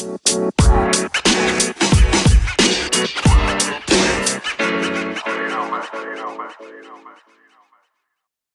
Ja. 0.00 0.08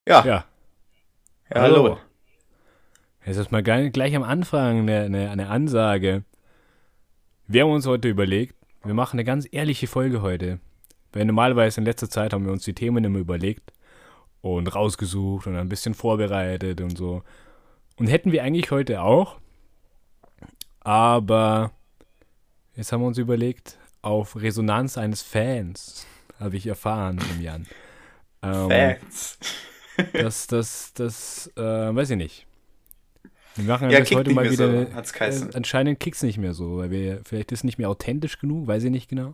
Ja. 0.08 0.24
Ja, 0.26 0.46
hallo. 1.52 2.00
Jetzt 3.24 3.38
ist 3.38 3.52
mal 3.52 3.62
gleich, 3.62 3.92
gleich 3.92 4.16
am 4.16 4.24
Anfang 4.24 4.80
eine, 4.80 5.02
eine, 5.02 5.30
eine 5.30 5.50
Ansage. 5.50 6.24
Wir 7.46 7.62
haben 7.62 7.72
uns 7.72 7.86
heute 7.86 8.08
überlegt, 8.08 8.56
wir 8.84 8.96
machen 8.96 9.18
eine 9.20 9.24
ganz 9.24 9.48
ehrliche 9.52 9.86
Folge 9.86 10.24
heute. 10.24 10.60
Weil 11.12 11.26
normalerweise 11.26 11.80
in 11.80 11.86
letzter 11.86 12.10
Zeit 12.10 12.34
haben 12.34 12.46
wir 12.46 12.54
uns 12.54 12.64
die 12.64 12.74
Themen 12.74 13.04
immer 13.04 13.20
überlegt 13.20 13.72
und 14.42 14.74
rausgesucht 14.74 15.46
und 15.46 15.56
ein 15.56 15.70
bisschen 15.70 15.94
vorbereitet 15.94 16.82
und 16.82 16.98
so. 16.98 17.22
Und 17.98 18.08
hätten 18.08 18.32
wir 18.32 18.42
eigentlich 18.42 18.72
heute 18.72 19.04
auch. 19.04 19.40
Aber 20.86 21.72
jetzt 22.76 22.92
haben 22.92 23.02
wir 23.02 23.08
uns 23.08 23.18
überlegt, 23.18 23.78
auf 24.04 24.40
Resonanz 24.40 24.98
eines 24.98 25.24
Fans, 25.24 26.06
habe 26.40 26.56
ich 26.58 26.68
erfahren 26.68 27.20
im 27.34 27.42
Jan. 27.42 27.66
Ähm, 28.44 28.70
Fans. 28.70 29.40
Das, 30.14 30.46
das, 30.48 30.94
das, 30.94 31.52
äh, 31.58 31.62
weiß 31.62 32.12
ich 32.12 32.18
nicht. 32.18 32.46
Wir 33.56 33.66
machen 33.66 33.90
Ja, 33.90 34.00
das 34.02 34.12
heute 34.12 34.32
mal 34.34 34.50
wieder. 34.52 34.68
so, 34.68 35.20
äh, 35.20 35.50
anscheinend 35.54 36.00
kickt 36.00 36.18
es 36.18 36.24
nicht 36.24 36.38
mehr 36.38 36.54
so, 36.54 36.78
weil 36.78 36.92
wir, 36.92 37.22
vielleicht 37.26 37.52
ist 37.52 37.60
es 37.60 37.64
nicht 37.64 37.78
mehr 37.78 37.90
authentisch 37.90 38.38
genug, 38.38 38.68
weiß 38.68 38.84
ich 38.84 38.92
nicht 38.92 39.10
genau. 39.10 39.34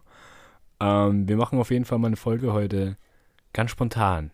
Ähm, 0.79 1.27
wir 1.27 1.35
machen 1.35 1.59
auf 1.59 1.71
jeden 1.71 1.83
Fall 1.85 1.97
mal 1.99 2.07
eine 2.07 2.15
Folge 2.15 2.53
heute 2.53 2.95
ganz 3.53 3.71
spontan. 3.71 4.31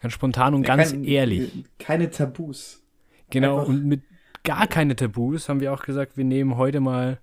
Ganz 0.00 0.12
spontan 0.14 0.54
und 0.54 0.62
ganz 0.62 0.92
Kein- 0.92 1.04
ehrlich. 1.04 1.64
Keine 1.78 2.10
Tabus. 2.10 2.82
Genau, 3.30 3.58
einfach- 3.60 3.68
und 3.70 3.86
mit 3.86 4.02
gar 4.44 4.66
keine 4.66 4.96
Tabus 4.96 5.48
haben 5.48 5.60
wir 5.60 5.72
auch 5.72 5.82
gesagt, 5.82 6.16
wir 6.16 6.24
nehmen 6.24 6.56
heute 6.56 6.80
mal 6.80 7.18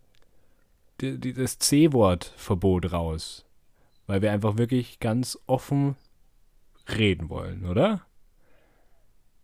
die, 1.01 1.19
die, 1.19 1.33
das 1.33 1.59
C-Wort-Verbot 1.59 2.91
raus. 2.91 3.45
Weil 4.07 4.21
wir 4.21 4.31
einfach 4.31 4.57
wirklich 4.57 4.99
ganz 4.99 5.37
offen 5.47 5.95
reden 6.97 7.29
wollen, 7.29 7.65
oder? 7.65 8.05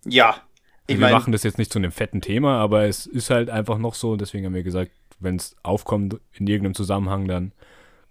Ja. 0.05 0.29
Also 0.29 0.45
wir 0.87 0.97
meine, 0.99 1.13
machen 1.13 1.31
das 1.31 1.43
jetzt 1.43 1.57
nicht 1.57 1.71
zu 1.71 1.79
einem 1.79 1.91
fetten 1.91 2.21
Thema, 2.21 2.59
aber 2.59 2.85
es 2.85 3.05
ist 3.05 3.29
halt 3.29 3.49
einfach 3.49 3.77
noch 3.77 3.93
so. 3.93 4.15
Deswegen 4.15 4.45
haben 4.45 4.53
wir 4.53 4.63
gesagt, 4.63 4.91
wenn 5.19 5.35
es 5.35 5.55
aufkommt 5.63 6.19
in 6.33 6.47
irgendeinem 6.47 6.75
Zusammenhang, 6.75 7.27
dann 7.27 7.51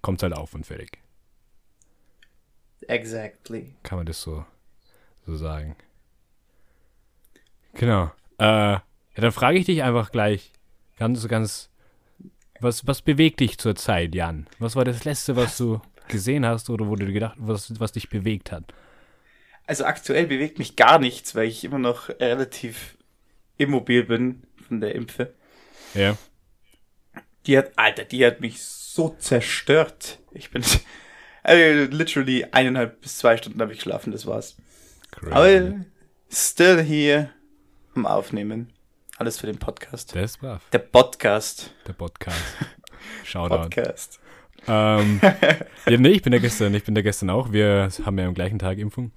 kommt 0.02 0.18
es 0.18 0.22
halt 0.22 0.34
auf 0.34 0.54
und 0.54 0.66
fertig. 0.66 0.98
exactly. 2.88 3.74
Kann 3.82 3.98
man 3.98 4.06
das 4.06 4.20
so, 4.20 4.44
so 5.26 5.36
sagen. 5.36 5.76
Genau. 7.74 8.10
Äh, 8.38 8.78
ja, 9.16 9.22
dann 9.22 9.32
frage 9.32 9.58
ich 9.58 9.66
dich 9.66 9.82
einfach 9.82 10.10
gleich 10.10 10.52
ganz, 10.96 11.26
ganz, 11.28 11.70
was, 12.60 12.86
was 12.86 13.02
bewegt 13.02 13.40
dich 13.40 13.58
zur 13.58 13.74
Zeit, 13.74 14.14
Jan? 14.14 14.46
Was 14.58 14.76
war 14.76 14.84
das 14.84 15.04
Letzte, 15.04 15.36
was 15.36 15.56
du 15.56 15.80
gesehen 16.08 16.46
hast 16.46 16.70
oder 16.70 16.86
wo 16.86 16.96
du 16.96 17.06
dir 17.06 17.12
gedacht, 17.12 17.36
was, 17.38 17.78
was 17.80 17.92
dich 17.92 18.08
bewegt 18.08 18.52
hat? 18.52 18.72
Also 19.66 19.84
aktuell 19.84 20.26
bewegt 20.26 20.58
mich 20.58 20.76
gar 20.76 20.98
nichts, 20.98 21.34
weil 21.34 21.48
ich 21.48 21.64
immer 21.64 21.78
noch 21.78 22.08
relativ 22.08 22.96
immobil 23.58 24.04
bin 24.04 24.42
von 24.66 24.80
der 24.80 24.94
Impfe. 24.94 25.34
Ja. 25.94 26.16
Die 27.46 27.58
hat, 27.58 27.72
Alter, 27.76 28.04
die 28.04 28.24
hat 28.24 28.40
mich 28.40 28.62
so 28.62 29.10
zerstört. 29.18 30.20
Ich 30.32 30.50
bin, 30.50 30.62
also 31.42 31.90
literally 31.94 32.46
eineinhalb 32.50 33.00
bis 33.00 33.18
zwei 33.18 33.36
Stunden 33.36 33.60
habe 33.60 33.72
ich 33.72 33.78
geschlafen, 33.78 34.12
das 34.12 34.26
war's. 34.26 34.56
Aber 35.30 35.84
still 36.30 36.82
hier 36.82 37.30
am 37.94 38.06
Aufnehmen. 38.06 38.72
Alles 39.18 39.38
für 39.38 39.46
den 39.46 39.58
Podcast. 39.58 40.14
der 40.14 40.24
ist 40.24 40.38
brav. 40.40 40.62
Der 40.72 40.78
Podcast. 40.78 41.74
Der 41.86 41.92
Podcast. 41.92 42.40
Shoutout. 43.24 43.56
Podcast. 43.56 44.20
Ähm, 44.66 45.20
ja, 45.86 45.96
nee, 45.98 46.08
ich 46.08 46.22
bin 46.22 46.32
da 46.32 46.38
gestern, 46.38 46.74
ich 46.74 46.84
bin 46.84 46.94
da 46.94 47.02
gestern 47.02 47.30
auch. 47.30 47.52
Wir 47.52 47.90
haben 48.04 48.18
ja 48.18 48.26
am 48.26 48.34
gleichen 48.34 48.58
Tag 48.58 48.78
Impfung 48.78 49.12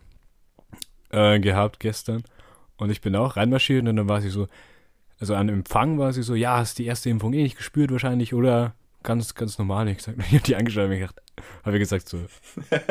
äh, 1.11 1.39
gehabt 1.39 1.79
gestern. 1.79 2.23
Und 2.77 2.89
ich 2.89 2.99
bin 2.99 3.15
auch 3.15 3.37
reinmarschiert 3.37 3.87
und 3.87 3.95
dann 3.95 4.09
war 4.09 4.21
sie 4.21 4.29
so, 4.29 4.47
also 5.19 5.33
an 5.33 5.47
Empfang 5.47 5.97
war 5.97 6.11
sie 6.11 6.23
so, 6.23 6.35
ja, 6.35 6.57
hast 6.57 6.77
die 6.77 6.85
erste 6.85 7.09
Impfung 7.09 7.33
eh 7.33 7.43
nicht 7.43 7.57
gespürt 7.57 7.91
wahrscheinlich 7.91 8.33
oder 8.33 8.75
ganz, 9.01 9.33
ganz 9.33 9.57
normal. 9.57 9.87
Ich, 9.87 9.97
gesagt, 9.97 10.17
ich 10.27 10.33
habe 10.33 10.43
die 10.43 10.57
angeschaut 10.57 10.83
und 10.83 10.89
mir 10.89 10.99
gedacht, 10.99 11.21
habe 11.63 11.77
ich 11.77 11.81
gesagt 11.81 12.09
so, 12.09 12.19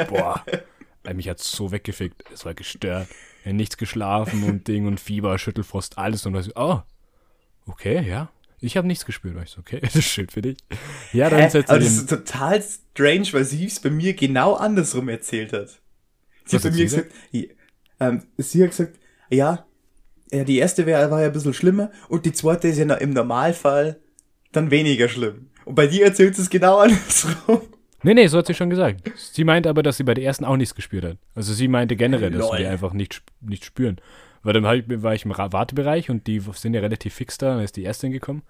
boah, 0.09 0.43
mich 1.13 1.29
hat's 1.29 1.53
so 1.53 1.71
weggefickt, 1.71 2.25
es 2.33 2.47
war 2.47 2.55
gestört. 2.55 3.09
Ja, 3.45 3.53
nichts 3.53 3.77
geschlafen 3.77 4.43
und 4.45 4.69
Ding 4.69 4.87
und 4.87 5.01
Fieber, 5.01 5.37
Schüttelfrost, 5.39 5.99
alles 5.99 6.25
und 6.25 6.33
was. 6.33 6.57
Oh, 6.57 6.81
okay, 7.67 8.07
ja. 8.07 8.31
Ich 8.61 8.77
habe 8.79 8.87
nichts 8.87 9.05
gespürt. 9.05 9.37
Ich 9.43 9.51
so, 9.51 9.61
okay, 9.61 9.81
das 9.83 9.95
ist 9.95 10.07
schön 10.07 10.29
für 10.29 10.43
dich. 10.43 10.57
Ja, 11.13 11.29
dann 11.29 11.51
setzt 11.51 11.71
Aber 11.71 11.81
sie 11.81 11.87
das 11.87 11.97
ist 11.97 12.09
total 12.09 12.63
strange, 12.63 13.33
weil 13.33 13.45
sie 13.45 13.67
es 13.67 13.81
bei 13.81 13.91
mir 13.91 14.15
genau 14.15 14.55
andersrum 14.55 15.09
erzählt 15.09 15.53
hat. 15.53 15.81
Sie 16.47 16.57
Was 16.57 16.65
hat 16.65 16.73
bei 16.73 16.77
mir 16.77 16.85
gesagt, 16.85 17.13
ja, 17.31 17.45
ähm, 18.01 18.23
sie 18.39 18.63
hat 18.63 18.71
gesagt, 18.71 18.99
ja, 19.31 19.67
ja, 20.31 20.45
die 20.45 20.59
erste 20.59 20.87
wär, 20.87 21.11
war 21.11 21.21
ja 21.21 21.27
ein 21.27 21.33
bisschen 21.33 21.55
schlimmer 21.55 21.91
und 22.09 22.27
die 22.27 22.33
zweite 22.33 22.69
ist 22.69 22.79
ja 22.79 22.95
im 22.95 23.11
Normalfall 23.11 24.01
dann 24.53 24.71
weniger 24.71 25.09
schlimm. 25.09 25.51
Und 25.65 25.75
bei 25.75 25.87
dir 25.87 26.05
erzählt 26.05 26.37
sie 26.37 26.43
es 26.43 26.51
genau 26.51 26.79
andersrum. 26.79 27.63
Nee, 28.03 28.15
nee, 28.15 28.27
so 28.27 28.39
hat 28.39 28.47
sie 28.47 28.55
schon 28.55 28.69
gesagt. 28.69 29.11
Sie 29.17 29.45
meinte 29.45 29.71
aber, 29.71 29.83
dass 29.83 29.97
sie 29.97 30.05
bei 30.05 30.13
der 30.13 30.25
ersten 30.25 30.45
auch 30.45 30.57
nichts 30.57 30.75
gespürt 30.75 31.05
hat. 31.05 31.17
Also 31.35 31.55
sie 31.55 31.69
meinte 31.69 31.97
generell, 31.97 32.31
dass 32.31 32.49
Lol. 32.49 32.59
sie 32.59 32.67
einfach 32.67 32.93
nicht, 32.93 33.23
nicht 33.41 33.65
spüren. 33.65 33.99
Weil 34.45 34.53
dann 34.53 34.65
ich, 34.77 35.03
war 35.03 35.15
ich 35.15 35.25
im 35.25 35.33
Wartebereich 35.37 36.11
und 36.11 36.27
die 36.29 36.39
sind 36.41 36.75
ja 36.75 36.81
relativ 36.81 37.15
fix 37.15 37.39
da, 37.39 37.55
dann 37.55 37.65
ist 37.65 37.77
die 37.77 37.83
erste 37.83 38.09
gekommen 38.11 38.43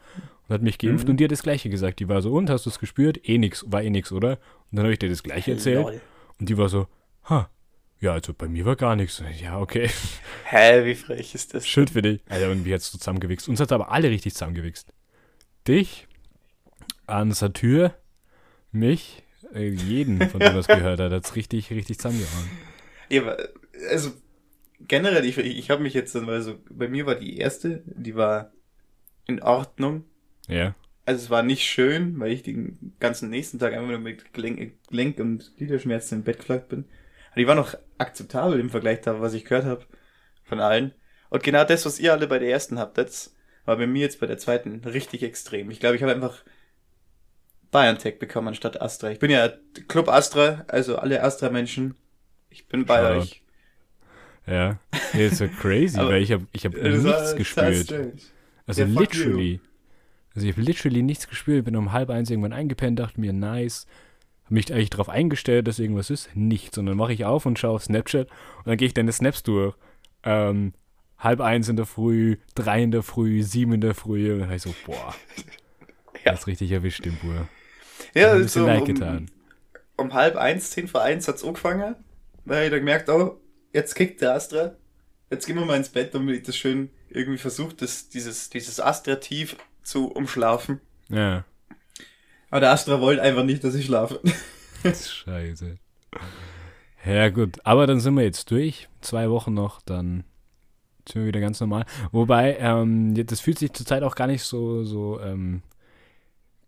und 0.49 0.55
hat 0.55 0.61
mich 0.63 0.77
geimpft 0.79 1.05
Mhm. 1.07 1.13
und 1.13 1.17
die 1.19 1.25
hat 1.25 1.33
das 1.33 1.43
gleiche 1.43 1.71
gesagt. 1.71 2.01
Die 2.01 2.09
war 2.09 2.21
so, 2.21 2.33
und, 2.33 2.51
hast 2.51 2.67
du 2.67 2.71
es 2.71 2.79
gespürt? 2.79 3.27
Eh 3.27 3.39
nix, 3.39 3.65
war 3.69 3.83
eh 3.83 3.89
nix, 3.91 4.13
oder? 4.13 4.33
Und 4.71 4.77
dann 4.77 4.85
habe 4.85 4.93
ich 4.93 4.99
dir 4.99 5.09
das 5.09 5.23
gleiche 5.23 5.53
erzählt 5.53 5.83
Lol. 5.85 6.01
und 6.41 6.49
die 6.49 6.59
war 6.59 6.69
so, 6.69 6.87
ha, 7.31 7.49
ja, 8.01 8.13
also 8.13 8.35
bei 8.35 8.49
mir 8.49 8.67
war 8.67 8.77
gar 8.77 8.97
nichts. 8.97 9.23
Ja, 9.41 9.59
okay, 9.59 9.89
Hä, 10.45 10.85
wie 10.85 10.95
frech 10.95 11.35
ist 11.35 11.55
das? 11.55 11.67
schön 11.67 11.87
für 11.89 12.03
dich. 12.03 12.21
Alter, 12.29 12.51
und 12.51 12.65
wie 12.67 12.75
hat's 12.75 12.91
du 12.93 12.99
zusammengewichst? 12.99 13.49
Uns 13.49 13.61
hat 13.61 13.73
aber 13.73 13.91
alle 13.93 14.11
richtig 14.11 14.35
zusammengewichst. 14.35 14.93
Dich, 15.67 16.07
an 17.07 17.33
Satyr, 17.33 17.95
mich, 18.73 19.23
äh, 19.55 19.69
jeden, 19.69 20.29
von 20.29 20.41
dem 20.41 20.55
das 20.55 20.67
gehört 20.67 20.99
hat, 21.01 21.13
hat's 21.13 21.37
richtig, 21.37 21.71
richtig 21.71 21.99
zusammengehauen. 21.99 22.51
Ja, 23.11 23.23
aber, 23.23 23.39
also 23.91 24.11
generell, 24.89 25.25
ich, 25.25 25.39
ich 25.39 25.71
habe 25.71 25.83
mich 25.83 25.95
jetzt 25.95 26.15
dann, 26.15 26.29
also 26.29 26.59
bei 26.71 26.89
mir 26.89 27.07
war 27.07 27.15
die 27.15 27.39
erste, 27.39 27.83
die 27.87 28.15
war 28.15 28.53
in 29.27 29.43
Ordnung. 29.43 30.05
Ja. 30.49 30.75
Also 31.07 31.25
es 31.25 31.31
war 31.31 31.43
nicht 31.43 31.65
schön, 31.65 32.19
weil 32.19 32.33
ich 32.33 32.43
den 32.43 32.95
ganzen 32.99 33.31
nächsten 33.31 33.59
Tag 33.59 33.75
einfach 33.75 33.89
nur 33.89 33.99
mit 33.99 34.33
Gelenk, 34.33 34.75
Gelenk 34.89 35.19
und 35.19 35.57
Gliederschmerzen 35.57 36.19
im 36.19 36.25
Bett 36.25 36.47
gelegt 36.47 36.69
bin. 36.69 36.85
Aber 37.31 37.41
die 37.41 37.47
war 37.47 37.55
noch 37.55 37.75
akzeptabel 37.99 38.59
im 38.59 38.71
Vergleich 38.71 39.01
da, 39.03 39.21
was 39.21 39.35
ich 39.35 39.45
gehört 39.45 39.65
habe 39.65 39.85
von 40.45 40.61
allen. 40.61 40.95
Und 41.31 41.43
genau 41.43 41.65
das, 41.65 41.85
was 41.85 41.99
ihr 41.99 42.13
alle 42.13 42.27
bei 42.27 42.39
der 42.39 42.51
ersten 42.51 42.79
habt, 42.79 42.97
jetzt 42.97 43.35
war 43.65 43.77
bei 43.77 43.87
mir 43.87 44.01
jetzt 44.01 44.21
bei 44.21 44.27
der 44.27 44.39
zweiten 44.39 44.83
richtig 44.85 45.23
extrem. 45.23 45.71
Ich 45.71 45.81
glaube, 45.81 45.97
ich 45.97 46.03
habe 46.03 46.13
einfach 46.13 46.43
BioNTech 47.71 48.19
bekommen 48.19 48.49
anstatt 48.49 48.81
Astra. 48.81 49.11
Ich 49.11 49.19
bin 49.19 49.31
ja 49.31 49.53
Club 49.89 50.09
Astra, 50.09 50.65
also 50.69 50.97
alle 50.97 51.23
Astra-Menschen. 51.23 51.97
Ich 52.51 52.69
bin 52.69 52.87
bei 52.87 53.01
Shoutout. 53.01 53.21
euch. 53.21 53.44
Ja. 54.47 54.79
Nee, 55.13 55.27
ist 55.27 55.39
so 55.39 55.49
crazy, 55.49 55.97
weil 55.99 56.23
ich 56.23 56.33
habe 56.33 56.47
ich 56.53 56.65
hab 56.67 56.73
Das 56.75 57.03
nichts 57.03 57.37
gespürt. 57.37 57.93
Also 58.67 58.83
Ja, 58.83 58.89
fuck 58.89 59.01
literally. 59.15 59.61
Also 60.35 60.47
ich 60.47 60.53
habe 60.55 60.63
literally 60.63 61.03
nichts 61.03 61.29
gespürt, 61.29 61.65
bin 61.65 61.77
um 61.77 61.93
halb 61.93 62.11
eins 62.11 62.29
irgendwann 62.31 62.53
eingepennt, 62.53 62.99
dachte 62.99 63.21
mir, 63.21 63.33
nice. 63.33 63.87
Habe 64.45 64.55
mich 64.55 64.73
eigentlich 64.73 64.91
darauf 64.91 65.09
eingestellt, 65.09 65.67
dass 65.67 65.79
irgendwas 65.79 66.11
ist. 66.11 66.35
Nichts. 66.35 66.77
Und 66.77 66.87
dann 66.87 66.97
mache 66.97 67.13
ich 67.15 67.25
auf 67.25 67.47
und 67.47 67.59
schaue 67.59 67.77
auf 67.77 67.85
Snapchat 67.85 68.29
und 68.59 68.67
dann 68.67 68.77
gehe 68.77 68.87
ich 68.89 68.95
deine 68.95 69.13
Snaps 69.13 69.43
durch. 69.43 69.75
Ähm, 70.25 70.75
halb 71.19 71.41
eins 71.41 71.69
in 71.69 71.77
der 71.77 71.87
Früh, 71.87 72.37
drei 72.55 72.83
in 72.83 72.91
der 72.91 73.03
Früh, 73.03 73.43
sieben 73.43 73.73
in 73.75 73.81
der 73.81 73.95
Früh. 73.95 74.33
Und 74.33 74.41
dann 74.41 74.49
habe 74.49 74.57
ich 74.57 74.63
so, 74.63 74.75
boah. 74.87 75.15
Ja. 76.25 76.31
Das 76.33 76.41
ist 76.41 76.47
richtig 76.47 76.71
erwischt, 76.73 77.05
im 77.05 77.17
Bruder. 77.17 77.49
Ja, 78.15 78.31
Hat 78.31 78.37
ein 78.37 78.49
so 78.49 78.65
leid 78.67 78.81
um, 78.81 78.87
getan. 78.87 79.31
um 79.97 80.15
halb 80.15 80.37
eins, 80.37 80.71
zehn 80.71 80.89
vor 80.89 81.03
eins 81.03 81.29
hat's 81.29 81.45
angefangen. 81.45 81.97
Da 82.47 82.55
hab 82.55 82.63
ich 82.63 82.71
dann 82.71 82.79
gemerkt, 82.79 83.11
oh, 83.11 83.39
jetzt 83.75 83.95
kickt 83.95 84.23
der 84.23 84.35
Astra. 84.35 84.75
Jetzt 85.31 85.47
gehen 85.47 85.57
wir 85.57 85.65
mal 85.65 85.77
ins 85.77 85.91
Bett, 85.91 86.15
damit 86.15 86.37
ich 86.37 86.43
das 86.45 86.57
schön 86.57 86.91
irgendwie 87.11 87.39
versucht, 87.39 87.83
das, 87.83 88.09
dieses, 88.09 88.49
dieses 88.49 88.81
Astra-Tief 88.81 89.57
zu 89.83 90.07
umschlafen. 90.07 90.81
Ja. 91.09 91.45
Aber 92.51 92.61
der 92.61 92.71
Astra 92.71 93.01
wollte 93.01 93.23
einfach 93.23 93.45
nicht, 93.45 93.65
dass 93.65 93.75
ich 93.75 93.87
schlafe. 93.87 94.21
Scheiße. 94.85 95.77
Ja, 97.05 97.29
gut. 97.29 97.59
Aber 97.65 97.87
dann 97.87 98.01
sind 98.01 98.15
wir 98.15 98.23
jetzt 98.23 98.51
durch. 98.51 98.89
Zwei 99.01 99.29
Wochen 99.29 99.53
noch, 99.53 99.83
dann 99.83 100.25
sind 101.09 101.23
wir 101.23 101.27
wieder 101.27 101.41
ganz 101.41 101.61
normal. 101.61 101.85
Wobei, 102.13 102.57
ähm, 102.59 103.15
das 103.27 103.41
fühlt 103.41 103.59
sich 103.59 103.73
zurzeit 103.73 104.03
auch 104.03 104.15
gar 104.15 104.27
nicht 104.27 104.43
so, 104.43 104.85
so 104.85 105.21
ähm, 105.21 105.63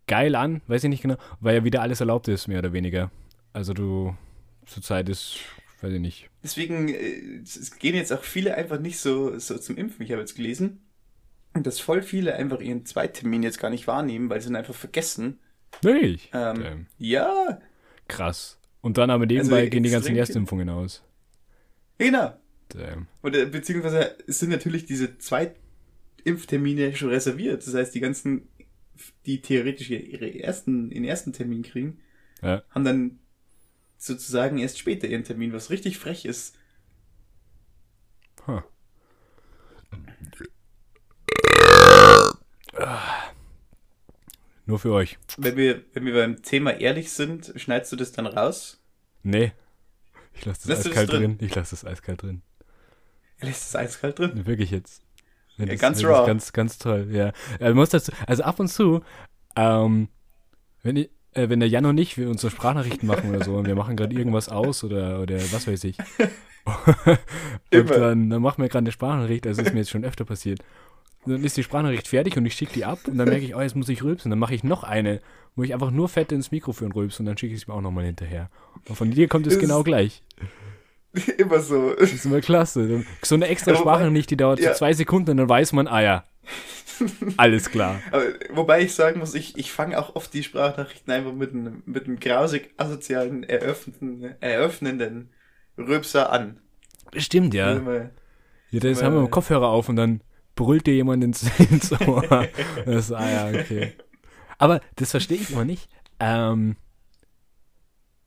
geil 0.07 0.35
an, 0.35 0.61
weiß 0.67 0.83
ich 0.83 0.89
nicht 0.89 1.01
genau, 1.01 1.17
weil 1.39 1.55
ja 1.55 1.63
wieder 1.63 1.81
alles 1.81 1.99
erlaubt 1.99 2.27
ist, 2.27 2.47
mehr 2.47 2.59
oder 2.59 2.73
weniger. 2.73 3.11
Also 3.53 3.73
du, 3.73 4.15
zurzeit 4.65 5.09
ist, 5.09 5.37
weiß 5.81 5.93
ich 5.93 5.99
nicht. 6.01 6.29
Deswegen 6.43 6.89
äh, 6.89 7.41
es 7.43 7.77
gehen 7.77 7.95
jetzt 7.95 8.11
auch 8.13 8.23
viele 8.23 8.55
einfach 8.55 8.79
nicht 8.79 8.99
so, 8.99 9.37
so 9.39 9.57
zum 9.57 9.77
Impfen. 9.77 10.03
Ich 10.05 10.11
habe 10.11 10.21
jetzt 10.21 10.35
gelesen, 10.35 10.81
dass 11.53 11.79
voll 11.79 12.01
viele 12.01 12.35
einfach 12.35 12.59
ihren 12.61 12.85
Zweittermin 12.85 13.43
jetzt 13.43 13.59
gar 13.59 13.69
nicht 13.69 13.87
wahrnehmen, 13.87 14.29
weil 14.29 14.41
sie 14.41 14.49
ihn 14.49 14.55
einfach 14.55 14.75
vergessen. 14.75 15.39
Wirklich? 15.81 16.29
Ähm, 16.33 16.87
ja, 16.97 17.59
Krass. 18.07 18.57
Und 18.81 18.97
dann 18.97 19.09
aber 19.09 19.25
nebenbei 19.25 19.59
Also 19.59 19.69
gehen 19.69 19.83
die 19.83 19.89
ganzen. 19.89 20.15
Erstimpfungen 20.15 20.69
aus. 20.69 21.03
genau. 21.97 22.33
Damn. 22.69 23.07
Oder 23.23 23.45
beziehungsweise 23.45 24.17
es 24.27 24.39
sind 24.39 24.49
natürlich 24.49 24.85
diese 24.85 25.17
Zweitimpftermine 25.17 26.95
schon 26.95 27.09
reserviert. 27.09 27.65
Das 27.65 27.73
heißt, 27.73 27.95
die 27.95 27.99
ganzen, 28.01 28.47
die 29.25 29.41
theoretisch 29.41 29.89
ihre 29.89 30.37
ersten, 30.39 30.91
ihren 30.91 31.05
ersten 31.05 31.33
Termin 31.33 31.63
kriegen, 31.63 31.99
Ja. 32.41 32.63
haben 32.69 32.83
dann 32.85 33.19
sozusagen 34.07 34.57
erst 34.57 34.79
später 34.79 35.07
ihren 35.07 35.23
Termin, 35.23 35.53
was 35.53 35.69
richtig 35.69 35.99
frech 35.99 36.25
ist. 36.25 36.55
Huh. 38.47 38.61
Nur 44.65 44.79
für 44.79 44.91
euch. 44.91 45.17
Wenn 45.37 45.55
wir, 45.55 45.81
wenn 45.93 46.05
wir 46.05 46.13
beim 46.13 46.41
Thema 46.43 46.71
ehrlich 46.79 47.11
sind, 47.11 47.53
schneidest 47.55 47.91
du 47.93 47.95
das 47.95 48.11
dann 48.11 48.25
raus? 48.27 48.81
Nee. 49.23 49.53
Ich 50.33 50.45
lasse 50.45 50.67
das 50.67 50.79
das 50.79 50.87
eiskalt 50.87 51.11
drin? 51.11 51.37
drin. 51.37 51.47
Ich 51.47 51.55
lasse 51.55 51.71
das 51.71 51.85
eiskalt 51.85 52.21
drin. 52.21 52.41
Er 53.39 53.47
lässt 53.47 53.63
das 53.63 53.75
eiskalt 53.75 54.19
drin. 54.19 54.45
Wirklich 54.45 54.71
jetzt. 54.71 55.03
Ja, 55.57 55.65
das- 55.65 55.79
ganz 55.79 56.03
raw. 56.03 56.25
Ganz, 56.27 56.53
ganz 56.53 56.77
toll, 56.77 57.07
ja. 57.11 57.33
Muss 57.73 57.89
dazu, 57.89 58.11
also 58.27 58.43
ab 58.43 58.59
und 58.59 58.67
zu, 58.67 59.01
ähm, 59.55 60.09
wenn, 60.83 60.97
ich, 60.97 61.09
äh, 61.37 61.49
wenn 61.49 61.59
der 61.59 61.69
Jan 61.69 61.85
und 61.85 61.97
ich 61.97 62.17
wir 62.17 62.29
unsere 62.29 62.51
Sprachnachrichten 62.51 63.07
machen 63.07 63.29
oder 63.29 63.43
so 63.43 63.55
und 63.55 63.67
wir 63.67 63.75
machen 63.75 63.95
gerade 63.95 64.15
irgendwas 64.15 64.49
aus 64.49 64.83
oder, 64.83 65.21
oder 65.21 65.35
was 65.51 65.67
weiß 65.67 65.83
ich. 65.83 65.97
und 66.65 67.89
dann, 67.89 68.29
dann 68.29 68.41
machen 68.41 68.61
wir 68.61 68.69
gerade 68.69 68.83
eine 68.83 68.91
Sprachnachricht, 68.91 69.45
also 69.47 69.61
ist 69.61 69.73
mir 69.73 69.79
jetzt 69.79 69.91
schon 69.91 70.03
öfter 70.03 70.25
passiert. 70.25 70.59
Dann 71.25 71.43
ist 71.43 71.57
die 71.57 71.63
Sprachnachricht 71.63 72.07
fertig 72.07 72.37
und 72.37 72.45
ich 72.45 72.53
schicke 72.53 72.73
die 72.73 72.85
ab 72.85 72.99
und 73.07 73.17
dann 73.17 73.27
merke 73.27 73.45
ich, 73.45 73.55
oh, 73.55 73.61
jetzt 73.61 73.75
muss 73.75 73.89
ich 73.89 74.01
rülpsen. 74.01 74.29
Dann 74.29 74.39
mache 74.39 74.55
ich 74.55 74.63
noch 74.63 74.83
eine, 74.83 75.21
wo 75.55 75.63
ich 75.63 75.73
einfach 75.73 75.91
nur 75.91 76.07
fett 76.07 76.31
ins 76.31 76.51
Mikrofon 76.51 76.91
rülpse 76.91 77.21
und 77.21 77.25
dann 77.25 77.37
schicke 77.37 77.53
ich 77.53 77.61
es 77.61 77.67
mir 77.67 77.73
auch 77.73 77.81
nochmal 77.81 78.05
hinterher. 78.05 78.49
Und 78.87 78.95
von 78.95 79.11
dir 79.11 79.27
kommt 79.27 79.45
es 79.45 79.59
genau 79.59 79.83
gleich. 79.83 80.23
Immer 81.37 81.59
so. 81.59 81.93
Das 81.99 82.13
ist 82.13 82.25
immer 82.25 82.41
klasse. 82.41 83.03
So 83.23 83.35
eine 83.35 83.47
extra 83.47 83.75
Sprachnachricht, 83.75 84.29
die 84.29 84.37
dauert 84.37 84.59
ja. 84.59 84.71
so 84.73 84.77
zwei 84.77 84.93
Sekunden 84.93 85.31
und 85.31 85.37
dann 85.37 85.49
weiß 85.49 85.73
man, 85.73 85.87
ah 85.87 86.01
ja, 86.01 86.23
alles 87.37 87.69
klar. 87.69 88.01
Aber, 88.11 88.25
wobei 88.49 88.81
ich 88.81 88.93
sagen 88.93 89.19
muss, 89.19 89.35
ich, 89.35 89.57
ich 89.57 89.71
fange 89.71 89.97
auch 89.99 90.15
oft 90.15 90.33
die 90.33 90.43
Sprachnachrichten 90.43 91.11
einfach 91.13 91.33
mit 91.33 91.53
einem, 91.53 91.83
mit 91.85 92.05
einem 92.05 92.19
grausig 92.19 92.73
asozialen, 92.77 93.43
eröffnenden, 93.43 94.35
eröffnenden 94.41 95.29
Rülpser 95.77 96.31
an. 96.31 96.59
Stimmt, 97.15 97.53
ja. 97.53 97.79
Mal- 97.79 98.11
ja 98.71 98.79
das 98.79 99.01
haben 99.01 99.15
wir 99.15 99.21
mit 99.21 99.31
Kopfhörer 99.31 99.67
auf 99.67 99.89
und 99.89 99.95
dann 99.95 100.21
brüllt 100.55 100.87
dir 100.87 100.95
jemand 100.95 101.23
ins, 101.23 101.49
ins 101.71 101.91
Ohr. 102.01 102.47
Das 102.85 103.11
ah 103.11 103.29
ja, 103.29 103.59
okay. 103.59 103.93
Aber 104.57 104.81
das 104.95 105.11
verstehe 105.11 105.37
ich 105.37 105.51
immer 105.51 105.65
nicht. 105.65 105.89
Ähm, 106.19 106.75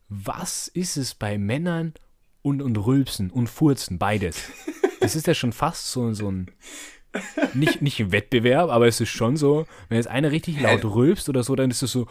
was 0.09 0.69
ist 0.69 0.97
es 0.97 1.15
bei 1.15 1.39
Männern 1.39 1.95
und, 2.43 2.63
und 2.63 2.77
Rülpsen 2.77 3.31
und 3.31 3.49
Furzen, 3.49 3.99
beides? 3.99 4.51
Das 5.01 5.17
ist 5.17 5.27
ja 5.27 5.35
schon 5.35 5.53
fast 5.53 5.91
so, 5.91 6.13
so 6.13 6.31
ein, 6.31 6.51
nicht, 7.55 7.83
nicht 7.83 8.01
ein 8.01 8.13
Wettbewerb, 8.13 8.71
aber 8.71 8.87
es 8.87 9.01
ist 9.01 9.09
schon 9.11 9.37
so, 9.37 9.67
wenn 9.89 9.97
jetzt 9.97 10.09
einer 10.09 10.31
richtig 10.31 10.61
laut 10.61 10.85
rülpst 10.85 11.29
oder 11.29 11.43
so, 11.43 11.55
dann 11.57 11.71
ist 11.71 11.83
es 11.83 11.93
so, 11.93 12.07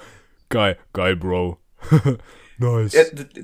geil, 0.49 0.77
geil, 0.93 1.15
Bro. 1.15 1.57
nice. 2.57 2.93
Ja, 2.93 3.03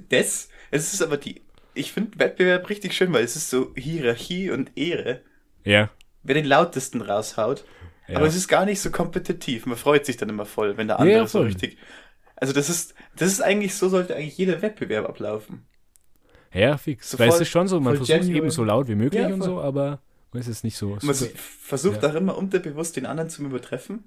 das, 0.09 0.49
es 0.71 0.93
ist 0.93 1.01
aber 1.01 1.17
die, 1.17 1.41
ich 1.73 1.91
finde 1.91 2.19
Wettbewerb 2.19 2.69
richtig 2.69 2.93
schön, 2.93 3.11
weil 3.13 3.23
es 3.23 3.35
ist 3.35 3.49
so 3.49 3.73
Hierarchie 3.75 4.49
und 4.51 4.71
Ehre, 4.77 5.21
Ja. 5.63 5.89
wer 6.23 6.35
den 6.35 6.45
lautesten 6.45 7.01
raushaut. 7.01 7.65
Ja. 8.07 8.17
Aber 8.17 8.27
es 8.27 8.35
ist 8.35 8.47
gar 8.47 8.65
nicht 8.65 8.79
so 8.81 8.91
kompetitiv. 8.91 9.65
Man 9.65 9.77
freut 9.77 10.05
sich 10.05 10.15
dann 10.17 10.29
immer 10.29 10.45
voll, 10.45 10.77
wenn 10.77 10.87
der 10.87 10.99
andere 10.99 11.17
ja, 11.19 11.27
so 11.27 11.39
richtig. 11.41 11.77
Also 12.35 12.53
das 12.53 12.69
ist, 12.69 12.93
das 13.15 13.29
ist 13.31 13.41
eigentlich, 13.41 13.73
so 13.73 13.89
sollte 13.89 14.15
eigentlich 14.15 14.37
jeder 14.37 14.61
Wettbewerb 14.61 15.07
ablaufen. 15.09 15.65
Ja, 16.53 16.77
fix. 16.77 17.09
So 17.11 17.19
Weil 17.19 17.29
es 17.29 17.35
voll- 17.35 17.41
ist 17.41 17.49
schon 17.49 17.67
so, 17.67 17.79
man 17.79 17.95
versucht 17.95 18.19
genuine. 18.19 18.37
eben 18.37 18.49
so 18.51 18.63
laut 18.63 18.87
wie 18.87 18.95
möglich 18.95 19.25
und 19.25 19.41
so, 19.41 19.59
aber 19.59 20.01
es 20.37 20.47
ist 20.47 20.63
nicht 20.63 20.77
so. 20.77 20.97
Man 21.01 21.15
versucht 21.15 22.03
Ja. 22.03 22.09
auch 22.09 22.15
immer 22.15 22.37
unterbewusst 22.37 22.95
den 22.95 23.05
anderen 23.05 23.29
zu 23.29 23.43
übertreffen. 23.43 24.03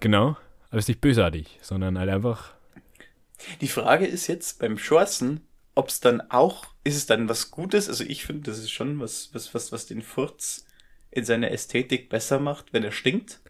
Genau. 0.00 0.36
Aber 0.70 0.78
es 0.78 0.84
ist 0.84 0.88
nicht 0.88 1.00
bösartig, 1.00 1.58
sondern 1.62 1.98
halt 1.98 2.10
einfach. 2.10 2.54
Die 3.60 3.68
Frage 3.68 4.06
ist 4.06 4.26
jetzt 4.26 4.58
beim 4.58 4.78
Schorzen, 4.78 5.40
ob 5.74 5.88
es 5.88 6.00
dann 6.00 6.20
auch, 6.30 6.66
ist 6.84 6.96
es 6.96 7.06
dann 7.06 7.28
was 7.28 7.50
Gutes? 7.50 7.88
Also 7.88 8.04
ich 8.04 8.24
finde, 8.24 8.50
das 8.50 8.58
ist 8.58 8.70
schon 8.70 9.00
was, 9.00 9.30
was, 9.32 9.54
was, 9.54 9.72
was 9.72 9.86
den 9.86 10.02
Furz 10.02 10.64
in 11.10 11.24
seiner 11.24 11.50
Ästhetik 11.50 12.08
besser 12.08 12.38
macht, 12.38 12.72
wenn 12.72 12.84
er 12.84 12.92
stinkt. 12.92 13.40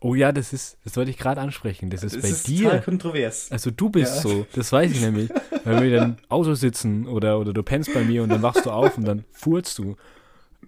Oh 0.00 0.14
ja, 0.14 0.32
das 0.32 0.52
ist, 0.52 0.76
das 0.84 0.96
wollte 0.96 1.10
ich 1.10 1.18
gerade 1.18 1.40
ansprechen. 1.40 1.88
Das 1.90 2.02
ist 2.02 2.16
Das 2.16 2.22
bei 2.22 2.28
ist 2.28 2.46
dir. 2.48 2.64
total 2.64 2.82
kontrovers. 2.82 3.50
Also 3.50 3.70
du 3.70 3.88
bist 3.90 4.16
Ja. 4.16 4.20
so, 4.22 4.46
das 4.54 4.70
weiß 4.72 4.90
ich 4.92 5.00
nämlich. 5.00 5.30
Wenn 5.64 5.82
wir 5.82 5.96
dann 5.98 6.10
im 6.10 6.16
Auto 6.28 6.54
sitzen 6.54 7.06
oder, 7.06 7.38
oder 7.38 7.52
du 7.52 7.62
pennst 7.62 7.92
bei 7.94 8.02
mir 8.04 8.22
und 8.22 8.28
dann 8.28 8.42
wachst 8.42 8.66
du 8.66 8.70
auf 8.70 8.98
und 8.98 9.04
dann 9.04 9.24
furzt 9.32 9.78
du. 9.78 9.96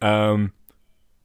Ähm, 0.01 0.53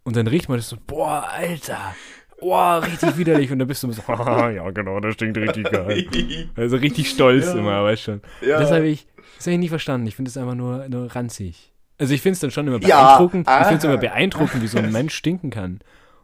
und 0.03 0.15
dann 0.15 0.27
riecht 0.27 0.49
man 0.49 0.57
das 0.57 0.69
so, 0.69 0.77
boah, 0.85 1.27
Alter, 1.29 1.95
boah, 2.39 2.83
richtig 2.83 3.17
widerlich. 3.17 3.51
Und 3.51 3.59
dann 3.59 3.67
bist 3.67 3.83
du 3.83 3.87
immer 3.87 3.95
so, 3.95 4.07
"Haha, 4.07 4.49
ja 4.51 4.69
genau, 4.71 4.99
das 4.99 5.13
stinkt 5.15 5.37
richtig 5.37 5.69
geil. 5.71 6.05
Also 6.55 6.77
richtig 6.77 7.09
stolz 7.09 7.45
Ja. 7.47 7.55
immer, 7.55 7.83
weißt 7.83 8.01
schon. 8.03 8.21
Ja. 8.41 8.59
Das 8.59 8.71
habe 8.71 8.87
ich, 8.87 9.07
das 9.37 9.47
hab 9.47 9.53
ich 9.53 9.59
nie 9.59 9.69
verstanden. 9.69 10.07
Ich 10.07 10.15
finde 10.15 10.29
es 10.29 10.37
einfach 10.37 10.55
nur, 10.55 10.87
nur 10.89 11.13
ranzig. 11.15 11.71
Also 11.97 12.13
ich 12.13 12.21
finde 12.21 12.33
es 12.33 12.39
dann 12.39 12.51
schon 12.51 12.67
immer 12.67 12.81
Ja, 12.81 13.05
beeindruckend. 13.17 13.47
ich 13.47 13.53
finde 13.67 13.77
es 13.77 13.83
immer 13.83 13.93
aha. 13.93 13.99
beeindruckend, 14.01 14.61
wie 14.63 14.67
so 14.67 14.77
ein 14.79 14.91
Mensch 14.91 15.13
stinken 15.15 15.49
kann. 15.51 15.79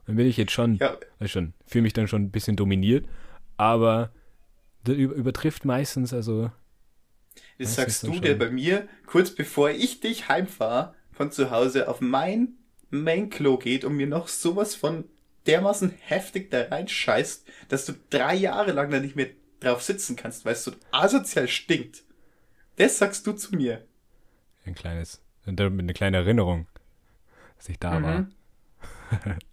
Dann 0.08 0.16
bin 0.16 0.26
ich 0.28 0.38
jetzt 0.38 0.52
schon, 0.52 0.76
Ja, 0.76 0.98
weiß 1.20 1.30
schon, 1.32 1.54
fühle 1.68 1.84
mich 1.84 1.94
dann 1.94 2.08
schon 2.08 2.24
ein 2.24 2.32
bisschen 2.32 2.56
dominiert. 2.56 3.06
Aber 3.58 4.12
das 4.84 4.96
über- 4.96 5.14
übertrifft 5.14 5.66
meistens, 5.66 6.14
also 6.14 6.50
das 7.60 7.76
sagst 7.76 8.04
du, 8.04 8.20
der 8.20 8.36
bei 8.36 8.50
mir, 8.50 8.88
kurz 9.06 9.32
bevor 9.32 9.70
ich 9.70 10.00
dich 10.00 10.28
heimfahre 10.30 10.94
von 11.12 11.32
zu 11.32 11.52
Hause 11.52 11.88
auf 11.88 12.02
mein 12.02 12.54
Main-Klo 12.92 13.58
geht 13.58 13.86
und 13.86 13.96
mir 13.96 14.08
noch 14.08 14.28
sowas 14.28 14.76
von 14.76 15.06
dermaßen 15.48 15.92
heftig 16.02 16.52
da 16.52 16.64
reinscheißt, 16.64 17.48
dass 17.70 17.86
du 17.86 17.94
drei 18.10 18.36
Jahre 18.36 18.72
lang 18.72 18.92
da 18.92 19.00
nicht 19.00 19.16
mehr 19.16 19.28
drauf 19.60 19.82
sitzen 19.84 20.16
kannst, 20.16 20.46
weil 20.46 20.54
es 20.54 20.64
so 20.64 20.72
asozial 20.92 21.48
stinkt. 21.48 22.04
Das 22.78 22.98
sagst 22.98 23.26
du 23.28 23.34
zu 23.34 23.56
mir. 23.56 23.84
ein 24.66 24.76
kleines, 24.76 25.22
eine 25.46 25.94
kleine 25.94 26.18
Erinnerung, 26.18 26.68
dass 27.58 27.70
ich 27.70 27.80
da 27.80 28.00
Mhm. 28.00 28.04
war. 28.04 28.26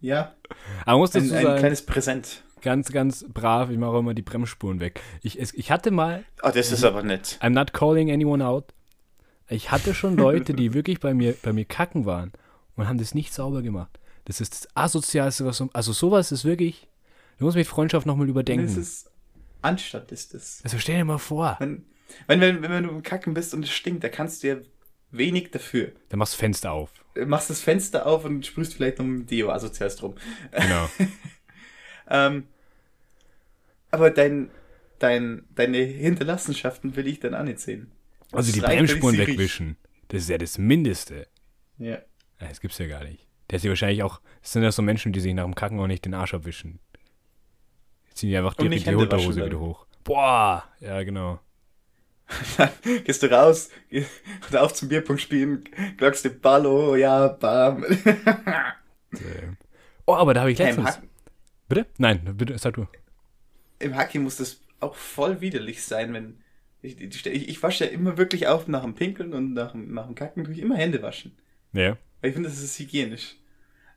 Ja, 0.01 0.35
Aber 0.85 0.99
muss 0.99 1.11
dazu 1.13 1.27
ein, 1.33 1.39
ein 1.39 1.43
sagen, 1.45 1.59
kleines 1.59 1.83
Präsent. 1.87 2.43
ganz, 2.61 2.93
ganz 2.93 3.25
brav, 3.29 3.71
ich 3.71 3.79
mache 3.79 3.99
immer 3.99 4.13
die 4.15 4.23
Bremsspuren 4.23 4.81
weg. 4.81 5.01
Ich, 5.23 5.41
es, 5.41 5.55
ich 5.55 5.71
hatte 5.71 5.91
mal, 5.91 6.25
Oh, 6.43 6.51
das 6.53 6.73
ist 6.73 6.85
aber 6.85 7.03
nett. 7.03 7.39
I'm 7.41 7.51
not 7.51 7.73
calling 7.73 8.11
anyone 8.13 8.45
out. 8.45 8.73
Ich 9.49 9.71
hatte 9.71 9.95
schon 9.95 10.17
Leute, 10.17 10.53
die 10.55 10.75
wirklich 10.75 11.01
bei 11.01 11.15
mir, 11.15 11.35
bei 11.43 11.53
mir 11.53 11.65
kacken 11.65 12.05
waren 12.05 12.33
und 12.77 12.89
haben 12.89 12.99
das 12.99 13.15
nicht 13.15 13.33
sauber 13.35 13.63
gemacht. 13.63 13.99
Das 14.25 14.41
ist 14.41 14.53
das 14.55 14.69
Asozialste, 14.77 15.45
was 15.45 15.59
so, 15.59 15.69
also 15.73 15.93
sowas 15.93 16.33
ist 16.33 16.45
wirklich, 16.45 16.89
du 17.39 17.45
musst 17.45 17.57
mit 17.57 17.67
Freundschaft 17.67 18.07
nochmal 18.07 18.27
Das 18.27 18.31
überdenken. 18.33 18.81
ist 18.81 19.11
Anstand 19.63 20.13
ist 20.13 20.35
es. 20.35 20.61
Also 20.65 20.79
stell 20.79 20.97
dir 20.99 21.05
mal 21.05 21.19
vor, 21.19 21.57
Wenn, 21.59 21.85
wenn, 22.27 22.41
wenn, 22.41 22.63
wenn 22.63 22.85
du 22.85 22.91
im 22.91 23.03
Kacken 23.03 23.35
bist 23.35 23.55
und 23.55 23.65
es 23.65 23.71
stinkt, 23.71 24.05
da 24.05 24.09
kannst 24.09 24.43
du 24.43 24.49
ja 24.49 24.57
wenig 25.11 25.51
dafür. 25.51 25.93
dann 26.09 26.19
machst 26.19 26.35
du 26.35 26.39
Fenster 26.39 26.73
auf. 26.73 26.91
Du 27.15 27.25
machst 27.27 27.51
das 27.51 27.61
Fenster 27.61 28.07
auf 28.07 28.25
und 28.25 28.45
sprühst 28.45 28.75
vielleicht 28.75 28.99
noch 28.99 29.07
mit 29.07 29.21
dem 29.23 29.27
Deo 29.27 29.51
asozial 29.51 29.91
drum. 29.91 30.15
Genau. 30.53 30.89
Ähm, 32.09 32.45
aber 33.91 34.11
dein, 34.11 34.49
dein, 35.01 35.45
deine 35.55 35.79
Hinterlassenschaften 35.79 36.95
will 36.95 37.09
ich 37.09 37.19
dann 37.19 37.35
auch 37.35 37.43
nicht 37.43 37.59
sehen. 37.59 37.91
Also 38.33 38.49
Es 38.51 38.55
die 38.55 38.61
Bremsspuren 38.61 39.19
wegwischen, 39.19 39.77
das 40.09 40.23
ist 40.23 40.29
ja 40.29 40.39
das 40.39 40.59
Mindeste. 40.59 41.27
Ja. 41.79 41.99
Ja, 42.41 42.49
das 42.49 42.61
gibt's 42.61 42.79
ja 42.79 42.87
gar 42.87 43.05
nicht. 43.05 43.27
Der 43.51 43.57
hat 43.57 43.63
sich 43.63 43.69
wahrscheinlich 43.69 44.03
auch, 44.03 44.21
das 44.43 44.53
sind 44.53 44.63
ja 44.63 44.73
so 44.73 44.83
Menschen, 44.83 45.13
die 45.13 45.21
sich 45.21 45.35
nach 45.35 45.45
dem 45.45 45.55
Kacken 45.55 45.79
auch 45.81 45.87
nicht 45.87 46.05
den 46.05 46.15
Arsch 46.15 46.35
abwischen. 46.35 46.81
Jetzt 48.09 48.19
ziehen 48.19 48.31
die 48.31 48.37
einfach 48.37 48.55
direkt 48.55 48.87
die 48.87 48.95
Unterhose 48.95 49.47
wieder 49.47 49.61
hoch. 49.61 49.87
Boah! 50.05 50.65
Ja, 50.81 51.03
genau. 51.03 51.41
Dann 52.57 52.71
gehst 53.05 53.23
du 53.23 53.31
raus, 53.31 53.71
und 53.91 54.57
auf 54.57 54.75
zum 54.75 54.89
Bierpunkt 54.89 55.23
spielen, 55.23 55.65
glockst 55.97 56.25
den 56.25 56.41
Ball, 56.41 56.67
oh 56.67 56.97
ja, 56.97 57.29
bam. 57.29 57.85
Oh, 60.07 60.15
aber 60.15 60.35
da 60.35 60.41
habe 60.41 60.53
ich 60.53 60.59
Ja, 60.59 60.67
letztens. 60.67 60.87
Hack, 60.89 61.03
Bitte? 61.69 61.87
Nein, 61.99 62.37
bitte, 62.37 62.57
sag 62.59 62.75
du. 62.75 62.87
Im 63.79 63.95
Hacki 63.97 64.19
muss 64.19 64.37
das 64.37 64.61
auch 64.81 64.95
voll 64.95 65.41
widerlich 65.41 65.83
sein, 65.85 66.13
wenn. 66.13 66.39
Ich, 66.83 67.01
ich, 67.01 67.27
ich 67.49 67.63
wasche 67.63 67.87
ja 67.87 67.91
immer 67.91 68.17
wirklich 68.17 68.47
auf 68.47 68.69
nach 68.69 68.83
dem 68.83 68.95
Pinkeln 68.95 69.33
und 69.35 69.55
nach, 69.55 69.73
dem- 69.73 69.93
nach 69.93 70.07
dem 70.07 70.15
Kacken 70.15 70.45
tue 70.45 70.53
ich 70.55 70.61
immer 70.61 70.77
Hände 70.77 71.03
waschen. 71.03 71.37
Ja. 71.73 71.97
Weil 72.21 72.31
ich 72.31 72.35
finde, 72.35 72.49
das 72.49 72.61
ist 72.63 72.79
hygienisch. 72.79 73.37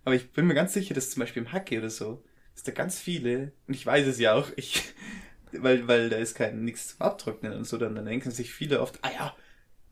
Aber 0.06 0.16
ich 0.16 0.32
bin 0.32 0.48
mir 0.48 0.54
ganz 0.56 0.74
sicher, 0.74 0.94
dass 0.94 1.12
zum 1.12 1.22
Beispiel 1.22 1.44
im 1.44 1.52
Hacke 1.52 1.78
oder 1.78 1.90
so, 1.90 2.24
dass 2.56 2.64
da 2.64 2.72
ganz 2.72 3.00
viele, 3.00 3.52
und 3.68 3.74
ich 3.74 3.86
weiß 3.86 4.08
es 4.08 4.20
ja 4.20 4.34
auch, 4.34 4.50
ich, 4.56 4.84
weil, 5.52 5.88
weil 5.88 6.10
da 6.10 6.18
ist 6.18 6.36
kein 6.36 6.64
nichts 6.66 6.90
zum 6.90 7.02
Abtrocknen 7.02 7.54
und 7.54 7.66
so, 7.66 7.78
dann, 7.78 7.96
dann 7.96 8.06
denken 8.06 8.32
sich 8.32 8.52
viele 8.54 8.82
oft, 8.82 9.00
ah 9.04 9.10
ja, 9.12 9.36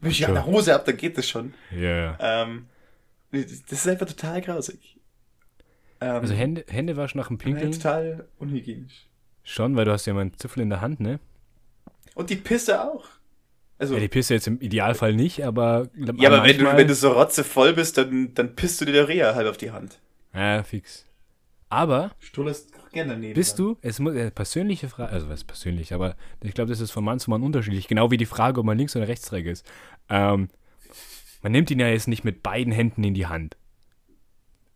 wisch 0.01 0.19
ich 0.19 0.25
an 0.27 0.33
Sure. 0.35 0.43
der 0.45 0.53
Hose 0.53 0.75
ab, 0.75 0.85
dann 0.85 0.97
geht 0.97 1.17
das 1.17 1.27
schon. 1.27 1.53
Ja. 1.71 2.17
Ähm, 2.19 2.67
das 3.31 3.51
ist 3.71 3.87
einfach 3.87 4.07
total 4.07 4.41
grausig. 4.41 4.97
Ähm, 5.99 6.15
Also 6.21 6.33
Hände, 6.33 6.63
Hände 6.67 6.95
waschen 6.97 7.19
nach 7.19 7.27
dem 7.27 7.37
Pinkeln 7.37 7.71
total 7.71 8.27
unhygienisch. 8.39 9.07
schon, 9.43 9.75
weil 9.75 9.85
du 9.85 9.91
hast 9.91 10.05
ja 10.05 10.13
mal 10.13 10.21
einen 10.21 10.37
Zipfel 10.37 10.63
in 10.63 10.69
der 10.69 10.81
Hand, 10.81 10.99
ne? 10.99 11.19
Und 12.15 12.29
die 12.29 12.35
Pisse 12.35 12.81
auch. 12.81 13.05
Also, 13.79 13.93
Ja, 13.93 13.99
die 13.99 14.07
Pisse 14.07 14.33
jetzt 14.33 14.47
im 14.47 14.59
Idealfall 14.59 15.13
nicht, 15.13 15.43
aber 15.45 15.89
ja, 16.17 16.29
aber 16.29 16.43
wenn 16.43 16.57
du, 16.57 16.65
wenn 16.65 16.87
du 16.87 16.95
so 16.95 17.11
rotzevoll 17.11 17.73
bist, 17.73 17.97
dann, 17.97 18.33
dann 18.33 18.55
pisst 18.55 18.81
du 18.81 18.85
dir 18.85 18.91
der 18.93 19.07
Reha 19.07 19.35
halb 19.35 19.47
auf 19.47 19.57
die 19.57 19.71
Hand. 19.71 19.99
Ja, 20.33 20.63
fix. 20.63 21.05
Aber 21.69 22.11
Stollerst 22.19 22.71
gerne 22.93 23.13
daneben. 23.13 23.33
bist 23.35 23.59
du, 23.59 23.77
es 23.81 23.99
muss 23.99 24.15
äh, 24.15 24.31
persönliche 24.31 24.87
Frage, 24.89 25.11
also 25.11 25.29
was 25.29 25.43
persönlich, 25.43 25.93
aber 25.93 26.15
ich 26.41 26.53
glaube, 26.53 26.69
das 26.69 26.79
ist 26.79 26.91
von 26.91 27.03
Mann 27.03 27.19
zu 27.19 27.29
Mann 27.29 27.43
unterschiedlich, 27.43 27.87
genau 27.87 28.09
wie 28.09 28.17
die 28.17 28.25
Frage, 28.25 28.59
ob 28.61 28.65
man 28.65 28.77
links 28.77 28.95
oder 28.95 29.07
rechtsträger 29.07 29.51
ist. 29.51 29.65
Ähm, 30.09 30.47
man 31.43 31.51
nimmt 31.51 31.69
ihn 31.69 31.79
ja 31.79 31.87
jetzt 31.89 32.07
nicht 32.07 32.23
mit 32.23 32.41
beiden 32.41 32.71
Händen 32.73 33.03
in 33.03 33.13
die 33.13 33.27
Hand. 33.27 33.57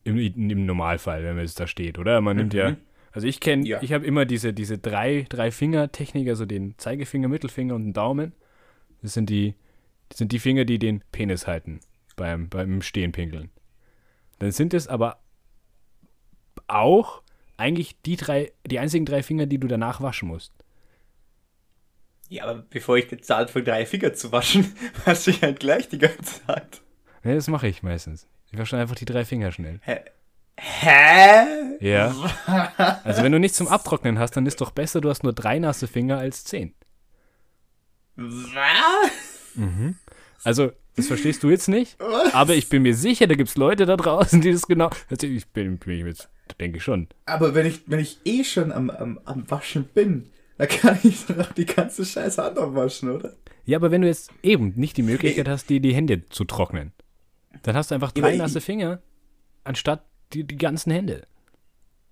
Im, 0.03 0.17
im 0.17 0.65
Normalfall, 0.65 1.23
wenn 1.23 1.37
es 1.39 1.53
da 1.55 1.65
steht, 1.67 1.97
oder? 1.99 2.21
Man 2.21 2.35
nimmt 2.37 2.53
ja, 2.53 2.71
Mhm. 2.71 2.77
also 3.11 3.27
ich 3.27 3.39
kenne, 3.39 3.65
Ja. 3.67 3.81
ich 3.81 3.93
habe 3.93 4.05
immer 4.05 4.25
diese, 4.25 4.51
diese 4.51 4.77
drei, 4.77 5.25
drei 5.29 5.49
Finger-Technik, 5.51 6.27
also 6.27 6.45
den 6.45 6.75
Zeigefinger, 6.77 7.27
Mittelfinger 7.27 7.75
und 7.75 7.83
den 7.85 7.93
Daumen. 7.93 8.33
Das 9.01 9.13
sind 9.13 9.29
die, 9.29 9.55
das 10.09 10.19
sind 10.19 10.31
die 10.31 10.39
Finger, 10.39 10.65
die 10.65 10.79
den 10.79 11.03
Penis 11.11 11.47
halten 11.47 11.79
beim, 12.15 12.49
beim 12.49 12.81
Stehenpinkeln. 12.81 13.49
Dann 14.39 14.51
sind 14.51 14.73
es 14.73 14.87
aber 14.87 15.19
auch 16.67 17.21
eigentlich 17.57 18.01
die 18.01 18.15
drei, 18.15 18.51
die 18.65 18.79
einzigen 18.79 19.05
drei 19.05 19.23
Finger, 19.23 19.45
die 19.45 19.59
du 19.59 19.67
danach 19.67 20.01
waschen 20.01 20.27
musst. 20.27 20.53
Ja, 22.29 22.45
aber 22.45 22.63
bevor 22.69 22.97
ich 22.97 23.09
gezahlt 23.09 23.49
von 23.49 23.63
drei 23.65 23.85
Finger 23.85 24.13
zu 24.13 24.31
waschen, 24.31 24.73
wasche 25.05 25.31
ich 25.31 25.41
halt 25.41 25.59
gleich 25.59 25.89
die 25.89 25.97
ganze 25.97 26.45
Zeit. 26.45 26.81
Ja, 27.23 27.35
das 27.35 27.47
mache 27.47 27.67
ich 27.67 27.83
meistens. 27.83 28.27
Ich 28.51 28.57
wasche 28.57 28.77
einfach 28.77 28.95
die 28.95 29.05
drei 29.05 29.25
Finger 29.25 29.51
schnell. 29.51 29.79
Hä? 29.83 29.99
Ja. 31.79 32.15
Also 33.03 33.23
wenn 33.23 33.31
du 33.31 33.39
nichts 33.39 33.57
zum 33.57 33.67
Abtrocknen 33.67 34.19
hast, 34.19 34.37
dann 34.37 34.45
ist 34.45 34.61
doch 34.61 34.71
besser, 34.71 35.01
du 35.01 35.09
hast 35.09 35.23
nur 35.23 35.33
drei 35.33 35.59
nasse 35.59 35.87
Finger 35.87 36.17
als 36.17 36.43
zehn. 36.43 36.73
Was? 38.21 39.11
Also, 40.43 40.71
das 40.95 41.07
verstehst 41.07 41.43
du 41.43 41.49
jetzt 41.49 41.67
nicht, 41.67 41.97
aber 42.33 42.55
ich 42.55 42.67
bin 42.69 42.83
mir 42.83 42.95
sicher, 42.95 43.27
da 43.27 43.35
gibt 43.35 43.49
es 43.49 43.57
Leute 43.57 43.85
da 43.85 43.95
draußen, 43.95 44.41
die 44.41 44.51
das 44.51 44.67
genau. 44.67 44.89
Also 45.09 45.27
ich 45.27 45.47
bin, 45.47 45.77
bin 45.77 45.99
ich 45.99 46.05
jetzt, 46.05 46.29
denke 46.59 46.77
ich 46.77 46.83
schon. 46.83 47.07
Aber 47.25 47.53
wenn 47.55 47.65
ich, 47.65 47.81
wenn 47.87 47.99
ich 47.99 48.19
eh 48.25 48.43
schon 48.43 48.71
am, 48.71 48.89
am, 48.89 49.19
am 49.25 49.49
Waschen 49.49 49.85
bin, 49.85 50.29
dann 50.57 50.67
kann 50.67 50.99
ich 51.03 51.25
doch 51.25 51.37
auch 51.39 51.51
die 51.53 51.65
ganze 51.65 52.05
scheiß 52.05 52.37
Hand 52.37 52.57
abwaschen, 52.57 53.09
oder? 53.09 53.33
Ja, 53.65 53.77
aber 53.77 53.91
wenn 53.91 54.01
du 54.01 54.07
jetzt 54.07 54.31
eben 54.43 54.73
nicht 54.75 54.97
die 54.97 55.03
Möglichkeit 55.03 55.47
hast, 55.47 55.69
dir 55.69 55.79
die 55.79 55.93
Hände 55.93 56.25
zu 56.29 56.43
trocknen, 56.43 56.91
dann 57.63 57.75
hast 57.75 57.91
du 57.91 57.95
einfach 57.95 58.11
drei 58.11 58.35
nasse 58.35 58.61
Finger, 58.61 59.01
anstatt 59.63 60.03
die, 60.33 60.43
die 60.43 60.57
ganzen 60.57 60.91
Hände, 60.91 61.27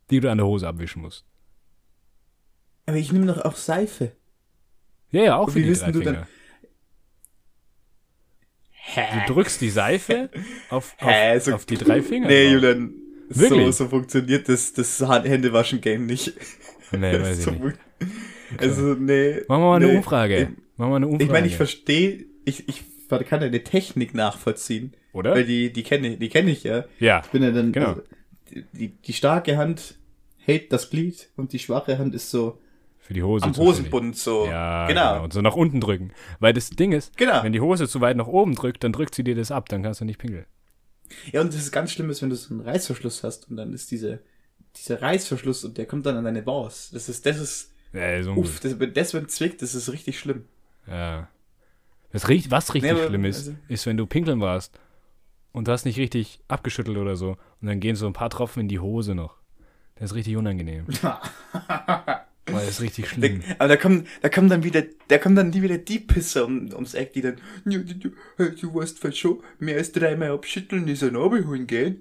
die 0.10 0.20
du 0.20 0.32
an 0.32 0.38
der 0.38 0.48
Hose 0.48 0.68
abwischen 0.68 1.02
musst. 1.02 1.26
Aber 2.86 2.98
ich 2.98 3.12
nehme 3.12 3.28
doch 3.28 3.44
auch 3.46 3.56
Seife. 3.56 4.14
Ja, 5.12 5.24
ja, 5.24 5.36
auch 5.38 5.48
Und 5.48 5.54
für 5.54 5.60
wie 5.60 5.64
die 5.64 5.74
drei 5.74 5.92
du 5.92 6.00
Finger. 6.00 6.12
dann- 6.14 6.28
Hä? 8.72 9.24
Du 9.28 9.34
drückst 9.34 9.62
die 9.62 9.70
Seife 9.70 10.30
auf, 10.70 10.96
auf, 11.00 11.08
Hä? 11.10 11.40
So- 11.40 11.54
auf 11.54 11.66
die 11.66 11.76
drei 11.78 12.02
Finger. 12.02 12.28
Nee. 12.28 12.52
Julian. 12.52 12.94
So, 13.32 13.42
Wirklich? 13.42 13.76
so 13.76 13.88
funktioniert 13.88 14.50
das, 14.50 14.74
das 14.74 15.00
Händewaschen-Game 15.02 16.06
nicht. 16.08 16.34
Nee, 16.92 17.14
weiß 17.22 17.38
ich 17.40 17.44
so, 17.46 17.52
nicht. 17.52 17.78
Also, 18.58 18.96
nee. 18.96 19.42
Machen 19.48 19.48
wir 19.48 19.58
mal 19.60 19.76
eine 19.76 19.88
nee. 19.88 19.98
Umfrage. 19.98 20.36
Ich, 20.38 20.48
Machen 20.48 20.56
wir 20.78 20.88
mal 20.88 20.96
eine 20.96 21.08
Umfrage. 21.08 21.24
ich 21.26 21.30
meine, 21.30 21.48
ich 21.48 21.56
verstehe, 21.56 22.26
ich, 22.46 22.68
ich 22.68 22.84
kann 23.28 23.42
deine 23.42 23.64
Technik 23.64 24.16
nachvollziehen. 24.16 24.94
Oder? 25.14 25.36
Weil 25.36 25.46
die, 25.46 25.72
die 25.72 25.84
kenne 25.84 26.18
die 26.18 26.30
kenn 26.30 26.48
ich 26.48 26.64
ja. 26.64 26.86
ja, 27.00 27.22
Ich 27.24 27.30
bin 27.32 27.44
ja 27.44 27.52
dann, 27.52 27.72
Genau. 27.72 27.90
also, 27.90 28.02
die, 28.52 28.64
die, 28.74 28.88
die 28.90 29.14
starke 29.14 29.58
Hand 29.58 29.96
hält 30.38 30.74
das 30.74 30.90
Glied 30.90 31.30
und 31.36 31.54
die 31.54 31.60
schwache 31.60 32.00
Hand 32.00 32.16
ist 32.16 32.32
so 32.32 32.60
für 33.10 33.14
die 33.16 33.24
Hose. 33.24 33.44
am. 33.46 33.58
Hosenbund 33.58 34.16
so. 34.16 34.46
Ja, 34.46 34.86
genau. 34.88 35.24
Und 35.24 35.34
so 35.34 35.42
nach 35.42 35.56
unten 35.56 35.82
drücken. 35.82 36.12
Weil 36.40 36.54
das 36.54 36.70
Ding 36.70 36.92
ist, 36.92 37.18
Genau. 37.18 37.42
wenn 37.42 37.54
die 37.54 37.60
Hose 37.60 37.88
zu 37.88 38.02
weit 38.02 38.16
nach 38.16 38.28
oben 38.28 38.54
drückt, 38.54 38.84
dann 38.84 38.94
drückt 38.94 39.16
sie 39.16 39.24
dir 39.24 39.34
das 39.36 39.50
ab, 39.52 39.68
dann 39.68 39.82
kannst 39.82 40.00
du 40.00 40.06
nicht 40.06 40.20
pinkeln. 40.20 40.46
Ja, 41.32 41.42
und 41.42 41.48
das 41.52 41.60
ist 41.62 41.72
ganz 41.72 41.92
schlimm, 41.92 42.12
ist, 42.12 42.22
wenn 42.22 42.30
du 42.30 42.36
so 42.36 42.54
einen 42.54 42.62
Reißverschluss 42.62 43.24
hast 43.24 43.50
und 43.50 43.58
dann 43.58 43.74
ist 43.74 43.90
diese, 43.90 44.20
dieser 44.76 45.02
Reißverschluss 45.02 45.64
und 45.66 45.80
der 45.80 45.88
kommt 45.88 46.06
dann 46.06 46.18
an 46.18 46.24
deine 46.24 46.44
Balls. 46.44 46.92
Das 46.94 47.10
ist, 47.10 47.26
das 47.26 47.40
ist, 47.40 47.74
Ja, 47.94 48.16
ungut. 48.20 48.46
uff, 48.46 48.60
das, 48.60 48.76
das 48.94 49.14
wenn 49.16 49.28
zwickt, 49.28 49.64
das 49.64 49.74
ist 49.74 49.92
richtig 49.92 50.20
schlimm. 50.20 50.46
Ja. 50.88 51.28
Das 52.12 52.24
was 52.24 52.30
richtig 52.76 52.84
Nee, 52.84 52.92
aber, 53.00 53.08
schlimm 53.08 53.26
ist, 53.26 53.48
also- 53.48 53.56
ist, 53.70 53.86
wenn 53.88 53.98
du 53.98 54.06
pinkeln 54.06 54.40
warst 54.40 54.80
und 55.52 55.68
du 55.68 55.72
hast 55.72 55.86
nicht 55.86 55.98
richtig 55.98 56.42
abgeschüttelt 56.48 56.98
oder 56.98 57.16
so 57.16 57.38
und 57.60 57.68
dann 57.68 57.80
gehen 57.80 57.96
so 57.96 58.06
ein 58.06 58.14
paar 58.14 58.30
Tropfen 58.30 58.62
in 58.62 58.68
die 58.68 58.80
Hose 58.80 59.16
noch. 59.16 59.38
Das 59.96 60.12
ist 60.12 60.16
richtig 60.16 60.38
unangenehm. 60.38 60.86
Weil 62.54 62.66
das 62.66 62.76
ist 62.76 62.82
richtig 62.82 63.06
Da, 63.06 63.12
schlimm. 63.12 63.44
aber 63.58 63.68
da 63.70 63.78
kommen, 63.78 64.08
da 64.22 64.30
kommen 64.30 64.50
dann 64.50 64.64
wieder, 64.64 64.84
da 65.08 65.18
kommen 65.18 65.36
dann 65.36 65.52
die 65.52 65.62
wieder 65.62 65.78
die 65.78 66.00
Pisser 66.00 66.46
um, 66.46 66.70
ums 66.74 66.94
Eck, 66.94 67.14
die 67.14 67.22
dann, 67.22 67.38
du, 67.66 67.84
du, 67.84 68.12
hey, 68.38 68.52
du 68.56 68.74
weißt 68.74 69.00
fast 69.00 69.18
schon, 69.18 69.42
mehr 69.60 69.78
als 69.78 69.92
dreimal 69.92 70.32
abschütteln 70.32 70.88
ist 70.88 71.04
ein 71.04 71.16
abholen 71.16 71.68
gehen. 71.68 72.00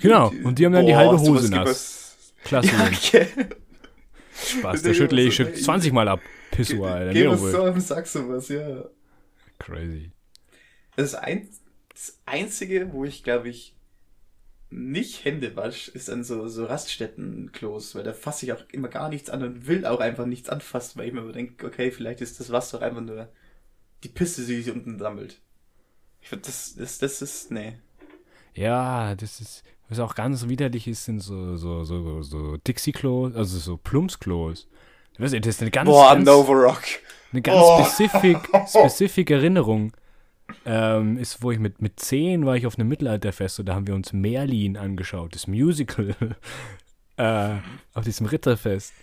Genau, 0.00 0.32
und 0.44 0.58
die 0.58 0.66
haben 0.66 0.72
dann 0.72 0.86
die 0.86 0.96
halbe 0.96 1.18
Hose 1.18 1.50
nass. 1.50 2.32
Klasse. 2.44 2.68
Ja, 2.68 2.86
okay. 2.86 3.26
Spaß. 4.44 4.82
Da 4.82 4.94
schüttle 4.94 5.22
ich 5.22 5.34
schüttel 5.34 5.54
20 5.54 5.92
Mal 5.92 6.08
ab. 6.08 6.20
Pissoir, 6.50 6.92
Alter. 6.94 7.12
Geh 7.12 7.24
doch 7.24 7.36
so 7.36 7.70
den 7.70 7.80
Sack 7.80 8.06
sowas, 8.06 8.48
ja. 8.48 8.84
Crazy. 9.58 10.10
Das, 10.96 11.14
ein, 11.14 11.48
das 11.92 12.18
Einzige, 12.26 12.92
wo 12.92 13.04
ich, 13.04 13.22
glaube 13.22 13.48
ich, 13.50 13.74
nicht 14.70 15.24
Hände 15.24 15.56
wasche, 15.56 15.90
ist 15.90 16.08
an 16.10 16.22
so, 16.24 16.46
so 16.48 16.64
Raststätten-Klos, 16.66 17.94
weil 17.94 18.04
da 18.04 18.12
fasse 18.12 18.46
ich 18.46 18.52
auch 18.52 18.62
immer 18.72 18.88
gar 18.88 19.08
nichts 19.08 19.28
an 19.30 19.42
und 19.42 19.66
will 19.66 19.84
auch 19.84 20.00
einfach 20.00 20.26
nichts 20.26 20.48
anfassen, 20.48 20.98
weil 20.98 21.08
ich 21.08 21.12
mir 21.14 21.30
denke, 21.32 21.66
okay, 21.66 21.90
vielleicht 21.90 22.20
ist 22.20 22.38
das 22.40 22.50
Wasser 22.52 22.80
einfach 22.82 23.00
nur 23.00 23.28
die 24.04 24.08
Pisse, 24.08 24.46
die 24.46 24.62
sich 24.62 24.72
unten 24.72 24.98
sammelt. 24.98 25.40
Ich 26.22 26.28
finde, 26.28 26.46
das, 26.46 26.74
das, 26.76 26.98
das 26.98 27.22
ist, 27.22 27.50
nee. 27.50 27.74
Ja, 28.54 29.14
das 29.14 29.40
ist, 29.40 29.62
was 29.88 29.98
auch 29.98 30.14
ganz 30.14 30.48
widerlich 30.48 30.86
ist, 30.86 31.04
sind 31.04 31.20
so, 31.20 31.56
so, 31.56 31.84
so, 31.84 32.22
so 32.22 32.56
Dixie-Klos, 32.58 33.34
also 33.34 33.58
so 33.58 33.76
Plumpsklos. 33.76 34.68
Das 35.18 35.32
ist 35.32 35.44
das 35.46 35.56
ist 35.56 35.62
eine 35.62 35.70
ganz, 35.70 35.88
Boah, 35.88 36.14
ganz, 36.14 36.24
Nova 36.26 36.52
Rock. 36.52 36.82
eine 37.32 37.42
ganz 37.42 37.58
Oh. 37.60 37.84
specific, 37.84 38.38
specific 38.68 39.30
Erinnerung. 39.30 39.92
Ähm, 40.64 41.18
ist, 41.18 41.42
wo 41.42 41.50
ich 41.50 41.58
mit, 41.58 41.80
mit 41.80 42.00
10 42.00 42.46
war 42.46 42.56
ich 42.56 42.66
auf 42.66 42.78
einem 42.78 42.88
Mittelalterfest 42.88 43.60
und 43.60 43.66
da 43.66 43.74
haben 43.74 43.86
wir 43.86 43.94
uns 43.94 44.12
Merlin 44.12 44.76
angeschaut, 44.76 45.34
das 45.34 45.46
Musical, 45.46 46.14
äh, 47.16 47.56
auf 47.94 48.04
diesem 48.04 48.26
Ritterfest. 48.26 48.94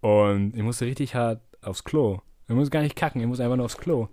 Und 0.00 0.54
ich 0.54 0.62
musste 0.62 0.86
richtig 0.86 1.14
hart 1.14 1.40
aufs 1.62 1.84
Klo. 1.84 2.20
Ich 2.48 2.54
muss 2.54 2.70
gar 2.70 2.82
nicht 2.82 2.96
kacken, 2.96 3.20
ich 3.20 3.26
muss 3.26 3.40
einfach 3.40 3.56
nur 3.56 3.64
aufs 3.64 3.78
Klo. 3.78 4.08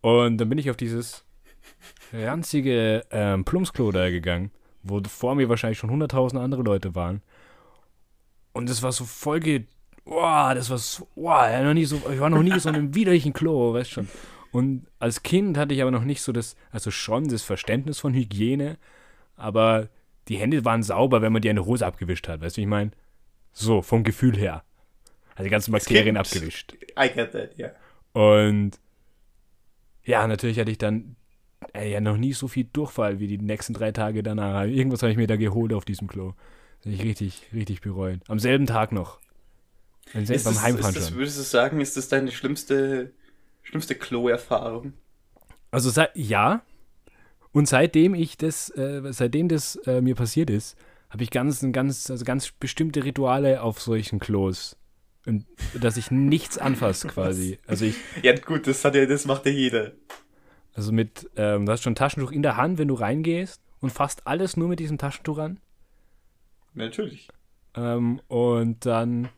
Und 0.00 0.38
dann 0.38 0.48
bin 0.48 0.58
ich 0.58 0.70
auf 0.70 0.76
dieses 0.76 1.24
ranzige 2.12 3.04
ähm, 3.10 3.44
Plumpsklo 3.44 3.92
da 3.92 4.10
gegangen, 4.10 4.50
wo 4.82 5.02
vor 5.02 5.34
mir 5.34 5.48
wahrscheinlich 5.48 5.78
schon 5.78 5.90
100.000 5.90 6.38
andere 6.38 6.62
Leute 6.62 6.94
waren. 6.94 7.22
Und 8.52 8.70
das 8.70 8.82
war 8.82 8.92
so 8.92 9.04
voll 9.04 9.40
ge... 9.40 9.64
Boah, 10.04 10.54
das 10.54 10.70
war 10.70 10.78
so... 10.78 11.06
Boah, 11.14 11.48
ich 11.48 12.20
war 12.20 12.30
noch 12.30 12.42
nie 12.42 12.58
so 12.58 12.68
in 12.68 12.74
einem 12.74 12.94
widerlichen 12.94 13.32
Klo, 13.32 13.74
weißt 13.74 13.90
schon. 13.90 14.08
Und 14.56 14.86
als 14.98 15.22
Kind 15.22 15.58
hatte 15.58 15.74
ich 15.74 15.82
aber 15.82 15.90
noch 15.90 16.04
nicht 16.04 16.22
so 16.22 16.32
das... 16.32 16.56
Also 16.70 16.90
schon 16.90 17.28
das 17.28 17.42
Verständnis 17.42 17.98
von 17.98 18.14
Hygiene, 18.14 18.78
aber 19.36 19.90
die 20.28 20.38
Hände 20.38 20.64
waren 20.64 20.82
sauber, 20.82 21.20
wenn 21.20 21.30
man 21.34 21.42
die 21.42 21.50
eine 21.50 21.66
Hose 21.66 21.84
abgewischt 21.84 22.26
hat, 22.26 22.40
weißt 22.40 22.56
du, 22.56 22.60
wie 22.60 22.62
ich 22.62 22.68
meine? 22.68 22.92
So, 23.52 23.82
vom 23.82 24.02
Gefühl 24.02 24.34
her. 24.34 24.64
Also 25.34 25.44
die 25.44 25.50
ganzen 25.50 25.72
Bakterien 25.72 26.16
abgewischt. 26.16 26.72
I 26.98 27.10
get 27.12 27.32
that, 27.32 27.58
ja. 27.58 27.68
Und 28.14 28.80
ja, 30.04 30.26
natürlich 30.26 30.58
hatte 30.58 30.70
ich 30.70 30.78
dann 30.78 31.16
ey, 31.74 31.92
ja 31.92 32.00
noch 32.00 32.16
nie 32.16 32.32
so 32.32 32.48
viel 32.48 32.64
Durchfall 32.64 33.20
wie 33.20 33.26
die 33.26 33.36
nächsten 33.36 33.74
drei 33.74 33.92
Tage 33.92 34.22
danach. 34.22 34.64
Irgendwas 34.64 35.02
habe 35.02 35.10
ich 35.12 35.18
mir 35.18 35.26
da 35.26 35.36
geholt 35.36 35.74
auf 35.74 35.84
diesem 35.84 36.08
Klo. 36.08 36.32
Das 36.82 36.94
ich 36.94 37.02
richtig, 37.02 37.42
richtig 37.52 37.82
bereut. 37.82 38.20
Am 38.26 38.38
selben 38.38 38.64
Tag 38.64 38.90
noch. 38.90 39.20
Beim 40.14 40.22
Ist 40.22 40.44
beim 40.44 40.62
Heimfahren 40.62 40.94
ist 40.94 41.02
das, 41.02 41.08
schon. 41.10 41.18
würdest 41.18 41.38
du 41.38 41.42
sagen, 41.42 41.80
ist 41.82 41.98
das 41.98 42.08
deine 42.08 42.30
schlimmste, 42.30 43.12
schlimmste 43.66 43.94
Klo-Erfahrung? 43.94 44.92
Also 45.70 45.90
seit, 45.90 46.10
ja. 46.14 46.62
Und 47.52 47.68
seitdem 47.68 48.14
ich 48.14 48.36
das, 48.36 48.70
äh, 48.70 49.02
seitdem 49.10 49.48
das 49.48 49.76
äh, 49.86 50.00
mir 50.00 50.14
passiert 50.14 50.50
ist, 50.50 50.76
habe 51.10 51.22
ich 51.22 51.30
ganz, 51.30 51.64
ganz, 51.72 52.10
also 52.10 52.24
ganz 52.24 52.52
bestimmte 52.52 53.04
Rituale 53.04 53.62
auf 53.62 53.80
solchen 53.80 54.18
Klos. 54.18 54.76
Und, 55.26 55.44
dass 55.74 55.96
ich 55.96 56.10
nichts 56.10 56.58
anfasse 56.58 57.08
quasi. 57.14 57.58
Also 57.66 57.86
ich, 57.86 57.96
Ja, 58.22 58.34
gut, 58.36 58.66
das 58.66 58.84
hat 58.84 58.94
ja, 58.94 59.06
das 59.06 59.24
macht 59.24 59.46
ja 59.46 59.52
jeder. 59.52 59.92
Also 60.74 60.92
mit, 60.92 61.28
ähm, 61.36 61.66
du 61.66 61.72
hast 61.72 61.82
schon 61.82 61.94
ein 61.94 61.96
Taschentuch 61.96 62.30
in 62.30 62.42
der 62.42 62.56
Hand, 62.56 62.78
wenn 62.78 62.88
du 62.88 62.94
reingehst 62.94 63.60
und 63.80 63.90
fasst 63.90 64.26
alles 64.26 64.56
nur 64.56 64.68
mit 64.68 64.78
diesem 64.78 64.98
Taschentuch 64.98 65.38
an. 65.38 65.58
Natürlich. 66.74 67.28
Ähm, 67.74 68.20
und 68.28 68.84
dann 68.86 69.30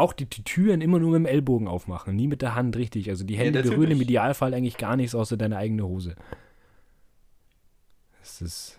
auch 0.00 0.12
die, 0.12 0.26
die 0.26 0.42
Türen 0.44 0.80
immer 0.80 0.98
nur 0.98 1.10
mit 1.12 1.18
dem 1.20 1.26
Ellbogen 1.26 1.68
aufmachen, 1.68 2.16
nie 2.16 2.26
mit 2.26 2.42
der 2.42 2.54
Hand 2.54 2.76
richtig. 2.76 3.08
Also 3.10 3.24
die 3.24 3.36
Hände 3.36 3.60
natürlich. 3.60 3.76
berühren 3.76 3.90
im 3.92 4.00
Idealfall 4.00 4.52
eigentlich 4.54 4.76
gar 4.76 4.96
nichts 4.96 5.14
außer 5.14 5.36
deine 5.36 5.56
eigene 5.56 5.84
Hose. 5.86 6.16
Das 8.20 8.40
ist. 8.42 8.78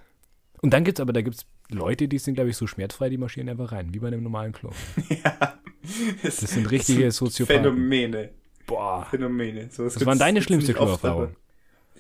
Und 0.61 0.73
dann 0.73 0.83
gibt's 0.83 0.99
aber, 0.99 1.13
da 1.13 1.21
gibt's 1.21 1.45
Leute, 1.69 2.07
die 2.07 2.17
sind, 2.19 2.35
glaube 2.35 2.49
ich, 2.49 2.57
so 2.57 2.67
schmerzfrei, 2.67 3.09
die 3.09 3.17
marschieren 3.17 3.49
einfach 3.49 3.71
rein, 3.71 3.93
wie 3.93 3.99
bei 3.99 4.07
einem 4.07 4.23
normalen 4.23 4.51
Klo. 4.51 4.71
ja. 5.09 5.55
Das 6.21 6.37
sind 6.37 6.69
richtige 6.69 7.05
das 7.05 7.15
Soziopathen. 7.15 7.63
Phänomene. 7.63 8.29
Boah. 8.67 9.07
Phänomene. 9.09 9.69
So, 9.71 9.85
Was 9.85 10.05
waren 10.05 10.19
deine 10.19 10.41
schlimmste 10.41 10.73
Kloerfahrung? 10.73 11.35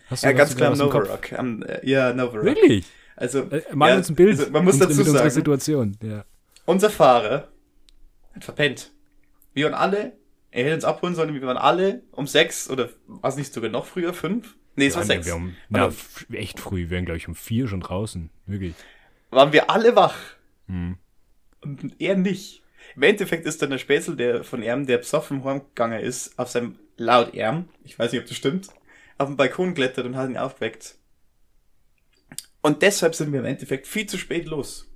Hast 0.07 0.23
du- 0.23 0.27
Ja, 0.27 0.33
ganz 0.33 0.55
klar? 0.55 0.75
Novarock. 0.75 1.33
Am, 1.33 1.63
äh, 1.63 1.87
ja, 1.89 2.13
Novarock. 2.13 2.45
Wirklich? 2.45 2.85
Also, 3.15 3.39
Äh, 3.49 3.63
mal 3.73 3.89
ja, 3.89 3.97
uns 3.97 4.09
ein 4.09 4.15
Bild 4.15 4.39
Also, 4.39 4.51
man 4.51 4.65
muss 4.65 4.77
dazu 4.77 4.91
mit 4.91 4.99
unserer 4.99 5.17
sagen, 5.19 5.29
Situation. 5.31 5.97
Ja. 6.03 6.25
unser 6.65 6.89
Fahrer 6.89 7.47
hat 8.33 8.43
verpennt. 8.43 8.91
Wir 9.53 9.65
waren 9.65 9.73
alle, 9.73 10.17
er 10.51 10.65
hätte 10.65 10.75
uns 10.75 10.83
abholen 10.83 11.15
sollen, 11.15 11.33
wir 11.33 11.41
waren 11.41 11.57
alle 11.57 12.03
um 12.11 12.27
sechs 12.27 12.69
oder 12.69 12.89
war 13.07 13.29
es 13.29 13.37
nicht 13.37 13.53
sogar 13.53 13.69
noch 13.69 13.85
früher, 13.85 14.13
fünf? 14.13 14.55
Nee, 14.75 14.87
es 14.87 14.95
war 14.95 15.03
Ja, 15.03 15.07
sechs. 15.07 15.25
Wir 15.25 15.33
haben, 15.33 15.55
na, 15.69 15.91
echt 16.31 16.59
früh. 16.59 16.81
Wir 16.81 16.89
wären, 16.91 17.05
glaube 17.05 17.17
ich, 17.17 17.27
um 17.27 17.35
vier 17.35 17.67
schon 17.67 17.81
draußen. 17.81 18.29
Wirklich. 18.45 18.73
waren 19.29 19.53
wir 19.53 19.69
alle 19.69 19.95
wach. 19.95 20.15
Hm. 20.67 20.97
Und 21.61 21.95
er 21.99 22.15
nicht. 22.15 22.63
Im 22.95 23.03
Endeffekt 23.03 23.45
ist 23.45 23.61
dann 23.61 23.69
der 23.69 23.77
Spätzl, 23.77 24.15
der 24.15 24.43
von 24.43 24.63
ihm, 24.63 24.85
der 24.85 24.97
besoffen 24.97 25.43
heimgegangen 25.43 25.99
ist, 25.99 26.37
auf 26.39 26.49
seinem 26.49 26.77
laut 26.97 27.37
Arm, 27.37 27.69
ich 27.83 27.97
weiß 27.97 28.11
nicht, 28.11 28.21
ob 28.21 28.27
das 28.27 28.37
stimmt, 28.37 28.69
auf 29.17 29.27
dem 29.27 29.37
Balkon 29.37 29.73
klettert 29.73 30.05
und 30.05 30.15
hat 30.15 30.29
ihn 30.29 30.37
aufgeweckt. 30.37 30.95
Und 32.61 32.81
deshalb 32.81 33.15
sind 33.15 33.31
wir 33.31 33.39
im 33.39 33.45
Endeffekt 33.45 33.87
viel 33.87 34.05
zu 34.07 34.17
spät 34.17 34.45
los. 34.45 34.87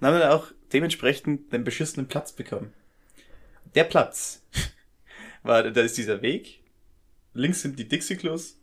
Und 0.00 0.06
haben 0.06 0.18
dann 0.18 0.30
auch 0.30 0.46
dementsprechend 0.72 1.52
den 1.52 1.64
beschissenen 1.64 2.08
Platz 2.08 2.32
bekommen. 2.32 2.72
Der 3.74 3.84
Platz 3.84 4.46
war, 5.42 5.70
da 5.70 5.80
ist 5.80 5.96
dieser 5.98 6.22
Weg, 6.22 6.62
links 7.32 7.62
sind 7.62 7.78
die 7.78 7.88
Dixie-Klos, 7.88 8.58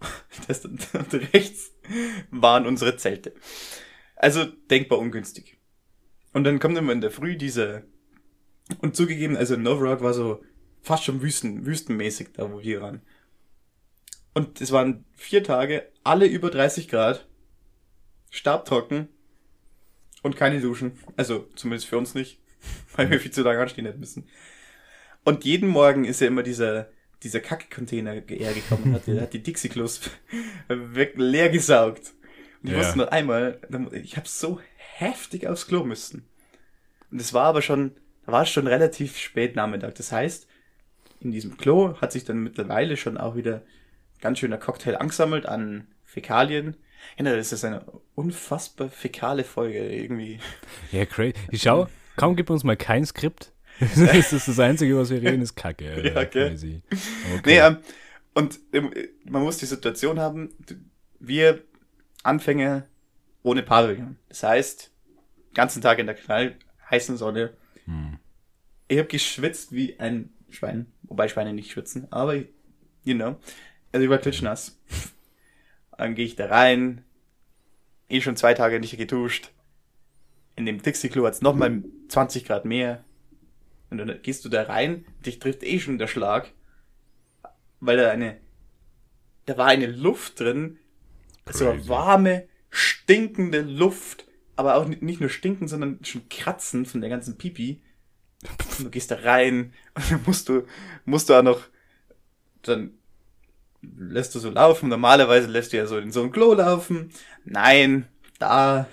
und 0.92 1.14
rechts 1.32 1.72
waren 2.30 2.66
unsere 2.66 2.96
Zelte. 2.96 3.34
Also 4.16 4.44
denkbar 4.44 4.98
ungünstig. 4.98 5.58
Und 6.32 6.44
dann 6.44 6.58
kommt 6.58 6.76
immer 6.76 6.92
in 6.92 7.00
der 7.00 7.10
Früh 7.10 7.36
diese. 7.36 7.84
Und 8.80 8.96
zugegeben, 8.96 9.36
also 9.36 9.56
Novrock 9.56 10.02
war 10.02 10.14
so 10.14 10.42
fast 10.82 11.04
schon 11.04 11.22
Wüsten, 11.22 11.66
wüstenmäßig 11.66 12.32
da, 12.32 12.50
wo 12.50 12.60
wir 12.60 12.80
waren. 12.80 13.02
Und 14.34 14.60
es 14.60 14.72
waren 14.72 15.04
vier 15.14 15.44
Tage, 15.44 15.90
alle 16.02 16.26
über 16.26 16.50
30 16.50 16.88
Grad, 16.88 17.28
stabtrocken 18.30 19.08
und 20.22 20.36
keine 20.36 20.60
Duschen. 20.60 20.98
Also 21.16 21.48
zumindest 21.54 21.86
für 21.86 21.98
uns 21.98 22.14
nicht, 22.14 22.40
weil 22.96 23.10
wir 23.10 23.20
viel 23.20 23.30
zu 23.30 23.42
lange 23.42 23.60
anstehen 23.60 23.86
hätten 23.86 24.00
müssen. 24.00 24.26
Und 25.24 25.44
jeden 25.44 25.68
Morgen 25.68 26.04
ist 26.04 26.20
ja 26.20 26.26
immer 26.26 26.42
dieser, 26.42 26.88
dieser 27.22 27.40
Kackcontainer 27.40 28.12
hergekommen 28.26 28.84
und 28.86 28.94
hat, 28.94 29.06
die- 29.06 29.20
hat 29.20 29.32
die 29.32 29.42
Dixie-Klos 29.42 30.00
weg- 30.68 31.14
leer 31.16 31.48
gesaugt. 31.48 32.12
Und 32.62 32.68
ich 32.68 32.72
Ja. 32.72 32.78
musste 32.78 32.98
noch 32.98 33.08
einmal, 33.08 33.60
ich 33.92 34.16
habe 34.16 34.28
so 34.28 34.60
heftig 34.76 35.46
aufs 35.48 35.66
Klo 35.66 35.84
müssen. 35.84 36.26
Und 37.10 37.20
es 37.20 37.32
war 37.32 37.44
aber 37.46 37.62
schon, 37.62 37.92
da 38.26 38.32
war 38.32 38.42
es 38.42 38.50
schon 38.50 38.66
relativ 38.66 39.16
spät 39.18 39.56
Nachmittag. 39.56 39.94
Das 39.94 40.12
heißt, 40.12 40.46
in 41.20 41.30
diesem 41.30 41.56
Klo 41.56 41.96
hat 42.00 42.12
sich 42.12 42.24
dann 42.24 42.42
mittlerweile 42.42 42.96
schon 42.96 43.16
auch 43.16 43.36
wieder 43.36 43.62
ganz 44.20 44.38
schöner 44.38 44.58
Cocktail 44.58 44.96
angesammelt 44.96 45.46
an 45.46 45.86
Fäkalien. 46.04 46.76
Ja, 47.18 47.24
das 47.36 47.52
ist 47.52 47.64
eine 47.64 47.84
unfassbar 48.14 48.88
fäkale 48.88 49.44
Folge 49.44 49.78
irgendwie. 49.90 50.38
Ja, 50.92 51.04
crazy. 51.04 51.34
Ich 51.50 51.62
schau, 51.62 51.86
kaum 52.16 52.36
gibt 52.36 52.50
uns 52.50 52.64
mal 52.64 52.76
kein 52.76 53.04
Skript. 53.04 53.52
das 53.80 54.32
ist 54.32 54.48
das 54.48 54.58
Einzige, 54.60 54.96
was 54.96 55.10
wir 55.10 55.20
reden, 55.20 55.42
ist 55.42 55.56
Kacke. 55.56 55.90
Alter. 55.90 56.14
Ja, 56.14 56.24
gell? 56.24 56.50
Crazy. 56.50 56.82
Okay. 57.38 57.42
Nee, 57.44 57.58
ähm, 57.58 57.78
und 58.34 58.60
ähm, 58.72 58.92
man 59.24 59.42
muss 59.42 59.58
die 59.58 59.66
Situation 59.66 60.20
haben, 60.20 60.50
wir 61.18 61.62
Anfänger 62.22 62.86
ohne 63.42 63.62
Pavillon. 63.62 64.16
Das 64.28 64.42
heißt, 64.42 64.90
ganzen 65.54 65.82
Tag 65.82 65.98
in 65.98 66.06
der 66.06 66.14
knall 66.14 66.56
heißen 66.90 67.16
Sonne. 67.16 67.54
Hm. 67.84 68.18
Ich 68.88 68.98
habe 68.98 69.08
geschwitzt 69.08 69.72
wie 69.72 69.98
ein 69.98 70.30
Schwein, 70.50 70.86
wobei 71.02 71.28
Schweine 71.28 71.52
nicht 71.52 71.70
schwitzen, 71.70 72.06
aber 72.10 72.36
you 72.36 73.14
know. 73.14 73.36
Also 73.92 74.04
ich 74.04 74.10
war 74.10 74.18
klitschnass. 74.18 74.80
Dann 75.96 76.14
gehe 76.14 76.26
ich 76.26 76.36
da 76.36 76.46
rein, 76.46 77.04
eh 78.08 78.20
schon 78.20 78.36
zwei 78.36 78.54
Tage 78.54 78.80
nicht 78.80 78.96
geduscht. 78.96 79.50
In 80.56 80.66
dem 80.66 80.80
Dixie-Klo 80.80 81.26
hat's 81.26 81.42
noch 81.42 81.54
mal 81.54 81.82
20 82.08 82.44
Grad 82.44 82.64
mehr. 82.64 83.04
Und 83.90 83.98
dann 83.98 84.22
gehst 84.22 84.44
du 84.44 84.48
da 84.48 84.62
rein, 84.62 85.04
dich 85.24 85.38
trifft 85.38 85.62
eh 85.62 85.78
schon 85.78 85.98
der 85.98 86.06
Schlag, 86.06 86.52
weil 87.80 87.96
da 87.96 88.10
eine, 88.10 88.38
da 89.46 89.56
war 89.56 89.66
eine 89.66 89.86
Luft 89.86 90.40
drin, 90.40 90.78
so 91.50 91.66
eine 91.66 91.76
Crazy. 91.76 91.88
warme, 91.88 92.48
stinkende 92.70 93.60
Luft, 93.60 94.26
aber 94.56 94.76
auch 94.76 94.86
nicht, 94.86 95.20
nur 95.20 95.30
stinken, 95.30 95.68
sondern 95.68 96.04
schon 96.04 96.28
kratzen 96.28 96.86
von 96.86 97.00
der 97.00 97.10
ganzen 97.10 97.36
Pipi. 97.36 97.82
Und 98.78 98.86
du 98.86 98.90
gehst 98.90 99.10
da 99.10 99.16
rein 99.16 99.72
und 99.94 100.10
dann 100.10 100.20
musst 100.26 100.48
du, 100.48 100.66
musst 101.04 101.28
du 101.28 101.34
auch 101.34 101.42
noch, 101.42 101.62
dann 102.62 102.94
lässt 103.82 104.34
du 104.34 104.38
so 104.38 104.50
laufen. 104.50 104.88
Normalerweise 104.88 105.48
lässt 105.48 105.72
du 105.72 105.76
ja 105.76 105.86
so 105.86 105.98
in 105.98 106.12
so 106.12 106.22
ein 106.22 106.32
Klo 106.32 106.54
laufen. 106.54 107.10
Nein, 107.44 108.08
da, 108.38 108.88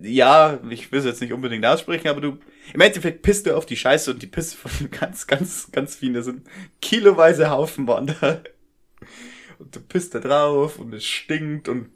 ja, 0.00 0.60
ich 0.70 0.92
will 0.92 1.00
es 1.00 1.04
jetzt 1.04 1.20
nicht 1.20 1.32
unbedingt 1.32 1.66
aussprechen, 1.66 2.08
aber 2.08 2.20
du, 2.20 2.38
im 2.72 2.80
Endeffekt 2.80 3.22
pisst 3.22 3.46
du 3.46 3.56
auf 3.56 3.66
die 3.66 3.76
Scheiße 3.76 4.10
und 4.10 4.22
die 4.22 4.26
Pisse 4.26 4.56
von 4.56 4.90
ganz, 4.90 5.26
ganz, 5.26 5.70
ganz 5.72 5.96
vielen, 5.96 6.14
da 6.14 6.22
sind 6.22 6.46
kiloweise 6.80 7.50
Haufen 7.50 7.86
waren 7.86 8.06
da. 8.06 8.42
Und 9.58 9.74
du 9.74 9.80
pisst 9.80 10.14
da 10.14 10.20
drauf 10.20 10.78
und 10.78 10.94
es 10.94 11.04
stinkt 11.04 11.68
und 11.68 11.90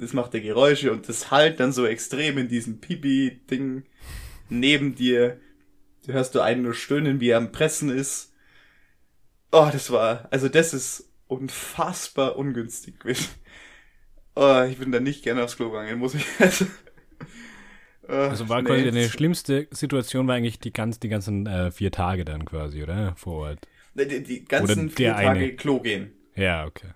es 0.00 0.12
macht 0.12 0.34
dir 0.34 0.40
Geräusche 0.40 0.90
und 0.90 1.08
das 1.08 1.30
halt 1.30 1.60
dann 1.60 1.72
so 1.72 1.86
extrem 1.86 2.38
in 2.38 2.48
diesem 2.48 2.80
Pipi-Ding 2.80 3.84
neben 4.48 4.94
dir. 4.96 5.40
Du 6.06 6.12
hörst 6.12 6.34
du 6.34 6.40
einen 6.40 6.62
nur 6.62 6.74
stöhnen, 6.74 7.20
wie 7.20 7.30
er 7.30 7.38
am 7.38 7.52
Pressen 7.52 7.90
ist. 7.90 8.32
Oh, 9.52 9.68
das 9.72 9.90
war, 9.92 10.26
also 10.30 10.48
das 10.48 10.74
ist 10.74 11.08
unfassbar 11.28 12.36
ungünstig 12.36 12.98
gewesen. 12.98 13.28
Oh, 14.34 14.62
ich 14.62 14.78
bin 14.78 14.92
da 14.92 15.00
nicht 15.00 15.22
gerne 15.22 15.44
aufs 15.44 15.56
Klo 15.56 15.70
gegangen, 15.70 15.98
muss 15.98 16.14
ich, 16.14 16.24
also. 16.38 16.66
Oh, 18.08 18.12
Also 18.12 18.48
war 18.48 18.62
quasi 18.62 18.84
deine 18.84 19.02
das- 19.02 19.10
schlimmste 19.10 19.68
Situation 19.70 20.26
war 20.26 20.34
eigentlich 20.36 20.58
die, 20.60 20.72
ganz, 20.72 20.98
die 20.98 21.08
ganzen 21.08 21.46
äh, 21.46 21.70
vier 21.70 21.92
Tage 21.92 22.24
dann 22.24 22.44
quasi, 22.46 22.82
oder? 22.82 23.14
Vor 23.16 23.48
Ort. 23.48 23.58
Die, 23.94 24.22
die 24.22 24.44
ganzen 24.44 24.86
Oder 24.86 24.90
vier 24.96 25.12
Tage 25.12 25.28
eine. 25.28 25.52
Klo 25.56 25.80
gehen. 25.80 26.12
Ja, 26.34 26.64
okay. 26.66 26.88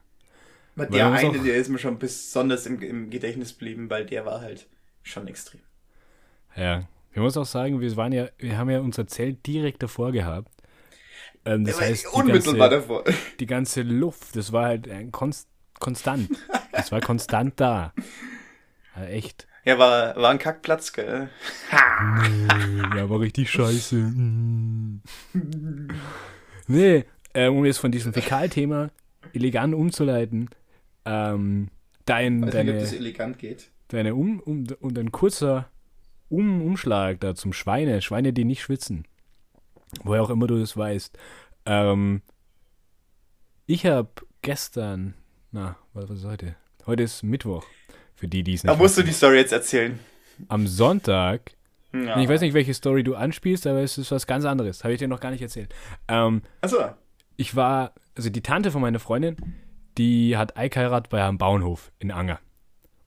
Aber 0.77 0.87
der 0.87 1.13
eine, 1.13 1.29
auch- 1.29 1.45
der 1.45 1.57
ist 1.57 1.69
mir 1.69 1.79
schon 1.79 1.99
besonders 1.99 2.65
im, 2.67 2.81
im 2.81 3.11
Gedächtnis 3.11 3.53
geblieben, 3.59 3.91
weil 3.91 4.07
der 4.07 4.25
war 4.25 4.41
halt 4.41 4.67
schon 5.03 5.27
extrem. 5.29 5.61
Ja. 6.57 6.89
Ich 7.13 7.19
muss 7.19 7.37
auch 7.37 7.45
sagen, 7.45 7.81
wir 7.83 7.97
waren 7.97 8.13
ja, 8.13 8.29
wir 8.39 8.57
haben 8.57 8.71
ja 8.71 8.81
unser 8.81 9.07
Zelt 9.07 9.47
direkt 9.47 9.83
davor 9.83 10.13
gehabt. 10.13 10.51
Ähm, 11.45 11.65
das 11.67 11.75
Der 11.77 11.83
war 11.83 11.91
heißt, 11.91 12.05
die 12.05 12.09
unmittelbar 12.17 12.71
ganze, 12.71 12.89
davor. 12.89 13.05
die 13.41 13.47
ganze 13.47 13.83
Luft, 13.83 14.35
das 14.35 14.51
war 14.53 14.65
halt 14.67 14.89
ein 14.89 15.13
konst, 15.13 15.47
konstant. 15.79 16.31
Das 16.73 16.91
war 16.91 17.01
konstant 17.03 17.61
da. 17.61 17.93
Ja, 18.97 19.05
echt. 19.07 19.47
Ja, 19.65 19.79
war, 19.79 20.17
war 20.17 20.31
ein 20.31 20.39
Kackplatz, 20.39 20.93
gell? 20.93 21.29
Ja, 21.71 23.09
war 23.09 23.21
richtig 23.21 23.49
scheiße. 23.49 23.95
Mm. 23.97 25.03
nee, 26.67 27.05
äh, 27.33 27.47
um 27.47 27.65
jetzt 27.65 27.79
von 27.79 27.93
diesem 27.93 28.13
Fäkalthema 28.13 28.91
elegant 29.33 29.75
umzuleiten, 29.75 30.51
ähm, 31.05 31.69
dein, 32.07 32.43
Weiß 32.43 32.47
nicht, 32.47 32.49
ob 32.49 32.53
deine, 32.53 32.81
das 32.81 32.93
elegant 32.93 33.39
geht. 33.39 33.71
deine 33.89 34.17
um, 34.17 34.41
um, 34.41 34.67
und 34.81 34.99
ein 34.99 35.13
kurzer 35.13 35.71
um, 36.29 36.61
Umschlag 36.63 37.21
da 37.21 37.37
zum 37.37 37.53
Schweine, 37.53 38.03
Schweine, 38.03 38.33
die 38.33 38.45
nicht 38.45 38.63
schwitzen. 38.63 39.07
Woher 40.03 40.23
auch 40.23 40.31
immer 40.31 40.49
du 40.49 40.59
das 40.59 40.77
weißt. 40.77 41.17
Ähm, 41.67 42.23
ich 43.67 43.87
habe 43.87 44.11
gestern, 44.41 45.15
na, 45.53 45.77
was 45.93 46.09
was 46.09 46.19
ist 46.19 46.25
heute? 46.25 46.57
Heute 46.85 47.05
ist 47.05 47.23
Mittwoch. 47.23 47.65
Für 48.23 48.29
die, 48.29 48.45
die 48.45 48.55
es 48.55 48.63
nicht 48.63 48.71
Aber 48.71 48.81
musst 48.85 48.97
du 48.97 49.03
die 49.03 49.11
Story 49.11 49.39
jetzt 49.39 49.53
erzählen? 49.53 49.99
Am 50.47 50.69
Sonntag 50.69 51.57
Ja. 51.93 52.21
ich 52.21 52.29
weiß 52.29 52.41
nicht, 52.41 52.55
welche 52.55 52.73
Story 52.73 53.03
du 53.03 53.17
anspielst, 53.17 53.67
aber 53.67 53.81
es 53.81 53.99
ist 53.99 54.13
was 54.13 54.29
ganz 54.29 54.45
anderes. 54.45 54.85
Habe 54.85 54.93
ich 54.95 55.01
dir 55.01 55.09
noch 55.09 55.19
gar 55.19 55.33
nicht 55.33 55.43
erzählt. 55.43 55.75
Ähm, 56.07 56.43
Achso. 56.61 56.77
ich 57.37 57.57
war, 57.57 57.95
also 58.15 58.31
die 58.31 58.41
Tante 58.41 58.71
von 58.71 58.81
meiner 58.81 59.01
Freundin, 59.01 59.35
die 59.99 60.37
hat 60.37 60.57
Eikeirat 60.57 61.09
bei 61.09 61.21
einem 61.25 61.37
Bauernhof 61.37 61.91
in 61.99 62.13
Anger. 62.13 62.39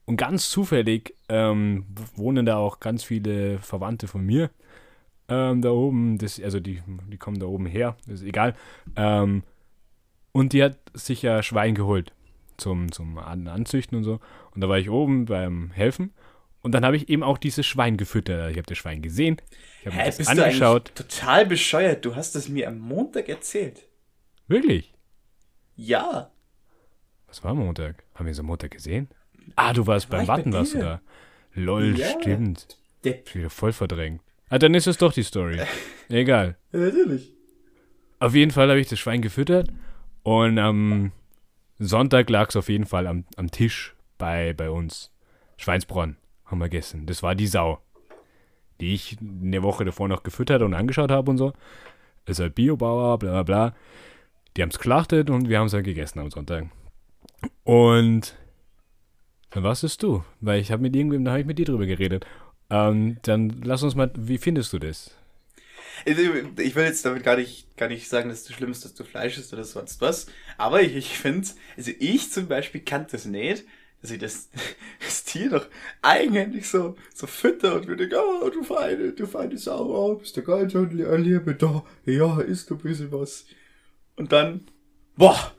Und 0.04 0.18
ganz 0.18 0.50
zufällig 0.50 1.14
ähm, 1.30 1.86
wohnen 2.14 2.44
da 2.44 2.58
auch 2.58 2.78
ganz 2.78 3.02
viele 3.02 3.58
Verwandte 3.60 4.08
von 4.08 4.20
mir 4.20 4.50
ähm, 5.30 5.62
da 5.62 5.70
oben. 5.70 6.18
Das, 6.18 6.38
also 6.42 6.60
die, 6.60 6.82
die 7.10 7.16
kommen 7.16 7.38
da 7.38 7.46
oben 7.46 7.64
her, 7.64 7.96
ist 8.06 8.22
egal. 8.22 8.54
Ähm, 8.96 9.44
und 10.32 10.52
die 10.52 10.62
hat 10.62 10.76
sich 10.92 11.22
ja 11.22 11.42
Schwein 11.42 11.74
geholt 11.74 12.12
zum, 12.58 12.92
zum 12.92 13.18
An 13.18 13.48
Anzüchten 13.48 13.96
und 13.98 14.04
so. 14.04 14.20
Und 14.54 14.60
da 14.60 14.68
war 14.68 14.78
ich 14.78 14.90
oben 14.90 15.26
beim 15.26 15.70
Helfen. 15.72 16.12
Und 16.62 16.72
dann 16.72 16.84
habe 16.84 16.96
ich 16.96 17.08
eben 17.08 17.22
auch 17.22 17.38
dieses 17.38 17.64
Schwein 17.66 17.96
gefüttert. 17.96 18.50
Ich 18.50 18.56
habe 18.56 18.66
das 18.66 18.78
Schwein 18.78 19.00
gesehen. 19.02 19.36
Ich 19.82 19.86
habe 19.86 19.96
das 20.04 20.16
du 20.18 20.28
angeschaut. 20.28 20.92
total 20.96 21.46
bescheuert? 21.46 22.04
Du 22.04 22.16
hast 22.16 22.34
es 22.34 22.48
mir 22.48 22.66
am 22.68 22.78
Montag 22.78 23.28
erzählt. 23.28 23.86
Wirklich? 24.48 24.92
Ja. 25.76 26.30
Was 27.28 27.44
war 27.44 27.54
Montag? 27.54 28.02
Haben 28.14 28.26
wir 28.26 28.34
so 28.34 28.42
Montag 28.42 28.72
gesehen? 28.72 29.08
Ah, 29.54 29.72
du 29.72 29.86
warst 29.86 30.10
War 30.10 30.18
beim 30.18 30.22
ich 30.22 30.26
bei 30.28 30.32
Warten, 30.36 30.52
warst 30.52 30.74
du 30.74 30.78
da. 30.78 31.00
Lol, 31.54 31.96
Ja. 31.96 32.08
stimmt. 32.20 32.78
Depp. 33.04 33.32
Wieder 33.34 33.50
voll 33.50 33.72
verdrängt. 33.72 34.20
Ah, 34.48 34.58
dann 34.58 34.74
ist 34.74 34.86
es 34.86 34.98
doch 34.98 35.12
die 35.12 35.22
Story. 35.22 35.60
Egal. 36.08 36.56
Ja, 36.72 36.78
natürlich. 36.80 37.32
Auf 38.18 38.34
jeden 38.34 38.50
Fall 38.50 38.68
habe 38.70 38.80
ich 38.80 38.88
das 38.88 38.98
Schwein 38.98 39.22
gefüttert 39.22 39.68
und 40.22 40.58
am 40.58 41.12
Sonntag 41.78 42.30
lag 42.30 42.48
es 42.48 42.56
auf 42.56 42.68
jeden 42.68 42.86
Fall 42.86 43.06
am, 43.06 43.24
am 43.36 43.50
Tisch 43.50 43.94
bei, 44.18 44.52
bei 44.54 44.70
uns. 44.70 45.10
Schweinsbronn 45.58 46.16
haben 46.44 46.58
wir 46.58 46.68
gegessen. 46.68 47.06
Das 47.06 47.22
war 47.22 47.34
die 47.34 47.46
Sau, 47.46 47.80
die 48.80 48.94
ich 48.94 49.16
eine 49.20 49.62
Woche 49.62 49.84
davor 49.84 50.08
noch 50.08 50.22
gefüttert 50.22 50.62
und 50.62 50.74
angeschaut 50.74 51.10
habe 51.10 51.30
und 51.30 51.38
so. 51.38 51.52
Ist 52.26 52.40
halt 52.40 52.54
Biobauer, 52.54 53.18
bla 53.18 53.30
bla 53.30 53.42
bla. 53.42 53.74
Die 54.56 54.62
haben 54.62 54.70
es 54.70 54.78
geschlachtet 54.78 55.30
und 55.30 55.48
wir 55.48 55.58
haben 55.58 55.66
es 55.66 55.72
halt 55.72 55.84
gegessen 55.84 56.18
am 56.18 56.30
Sonntag. 56.30 56.66
Und 57.64 58.36
dann 59.50 59.62
warst 59.62 59.84
es 59.84 59.96
du, 59.96 60.24
weil 60.40 60.60
ich 60.60 60.72
habe 60.72 60.82
mit 60.82 60.96
irgendwem, 60.96 61.24
da 61.24 61.32
habe 61.32 61.40
ich 61.40 61.46
mit 61.46 61.58
dir 61.58 61.66
drüber 61.66 61.86
geredet. 61.86 62.26
Ähm, 62.68 63.18
dann 63.22 63.60
lass 63.62 63.82
uns 63.82 63.94
mal, 63.94 64.10
wie 64.16 64.38
findest 64.38 64.72
du 64.72 64.78
das? 64.78 65.16
Ich 66.04 66.74
will 66.76 66.84
jetzt 66.84 67.04
damit 67.04 67.24
gar 67.24 67.36
nicht, 67.36 67.76
gar 67.76 67.88
nicht 67.88 68.08
sagen, 68.08 68.28
dass 68.28 68.44
du 68.44 68.52
schlimm 68.52 68.70
ist, 68.70 68.84
dass 68.84 68.94
du 68.94 69.04
Fleisch 69.04 69.38
isst 69.38 69.52
oder 69.52 69.64
sonst 69.64 70.00
was. 70.00 70.26
Aber 70.58 70.82
ich, 70.82 70.94
ich 70.94 71.18
finde, 71.18 71.48
also 71.76 71.90
ich 71.98 72.30
zum 72.30 72.48
Beispiel 72.48 72.82
kann 72.82 73.06
das 73.10 73.24
nicht, 73.24 73.64
dass 74.02 74.10
ich 74.10 74.18
das, 74.18 74.50
das 75.04 75.24
Tier 75.24 75.50
doch 75.50 75.66
eigenhändig 76.02 76.68
so, 76.68 76.96
so 77.14 77.26
fütter 77.26 77.76
und 77.76 77.88
mir 77.88 77.96
denke, 77.96 78.16
oh, 78.18 78.48
du 78.50 78.62
feine, 78.62 79.12
du 79.12 79.26
feine 79.26 79.56
Sau, 79.58 79.86
oh, 79.86 80.14
bist 80.16 80.36
du 80.36 80.42
geil, 80.42 80.70
schon 80.70 80.90
Liebe 80.90 81.54
da, 81.54 81.84
ja, 82.04 82.40
isst 82.40 82.70
du 82.70 82.74
ein 82.74 82.80
bisschen 82.80 83.10
was. 83.12 83.46
Und 84.16 84.32
dann, 84.32 84.66
boah, 85.16 85.52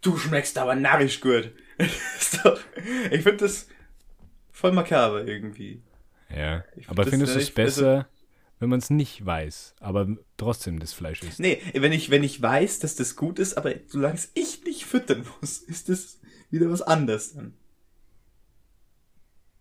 du 0.00 0.16
schmeckst 0.16 0.58
aber 0.58 0.74
narrisch 0.74 1.20
gut. 1.20 1.52
Doch, 2.42 2.58
ich 3.10 3.22
finde 3.22 3.36
das 3.36 3.68
voll 4.50 4.72
makaber 4.72 5.26
irgendwie. 5.26 5.82
Ja, 6.34 6.64
aber 6.86 7.04
findest 7.04 7.34
du 7.34 7.38
es 7.38 7.46
also- 7.46 7.54
besser, 7.54 8.08
wenn 8.58 8.68
man 8.70 8.78
es 8.78 8.90
nicht 8.90 9.24
weiß, 9.24 9.74
aber 9.80 10.08
trotzdem 10.36 10.78
das 10.78 10.92
Fleisch 10.92 11.22
isst? 11.22 11.40
Nee, 11.40 11.60
wenn 11.74 11.92
ich, 11.92 12.10
wenn 12.10 12.24
ich 12.24 12.40
weiß, 12.40 12.78
dass 12.78 12.94
das 12.96 13.16
gut 13.16 13.38
ist, 13.38 13.54
aber 13.58 13.74
solange 13.86 14.14
es 14.14 14.30
ich 14.34 14.64
nicht 14.64 14.84
füttern 14.86 15.26
muss, 15.40 15.58
ist 15.62 15.88
das 15.88 16.18
wieder 16.50 16.70
was 16.70 16.82
anderes 16.82 17.34
dann. 17.34 17.54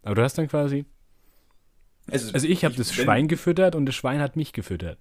Aber 0.04 0.16
du 0.16 0.22
hast 0.24 0.38
dann 0.38 0.48
quasi, 0.48 0.86
also 2.12 2.48
ich 2.48 2.64
habe 2.64 2.76
das 2.76 2.96
wenn- 2.96 3.04
Schwein 3.06 3.28
gefüttert 3.28 3.76
und 3.76 3.86
das 3.88 3.96
Schwein 3.96 4.20
hat 4.22 4.36
mich 4.36 4.54
gefüttert. 4.54 5.00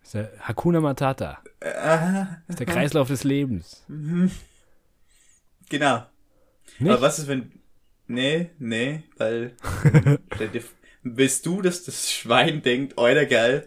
Das 0.00 0.08
ist 0.08 0.14
der 0.14 0.32
Hakuna 0.40 0.80
Matata. 0.80 1.42
Ah, 1.62 2.24
Das 2.46 2.50
ist 2.54 2.58
der 2.60 2.66
Kreislauf 2.66 3.08
des 3.08 3.24
Lebens. 3.24 3.84
genau. 5.68 6.06
Nicht? 6.78 6.92
Aber 6.92 7.00
was 7.02 7.18
ist, 7.18 7.28
wenn. 7.28 7.52
Nee, 8.06 8.50
nee, 8.58 9.04
weil. 9.16 9.54
Willst 11.02 11.46
du, 11.46 11.62
dass 11.62 11.84
das 11.84 12.12
Schwein 12.12 12.62
denkt, 12.62 12.98
euer 12.98 13.24
geil, 13.24 13.66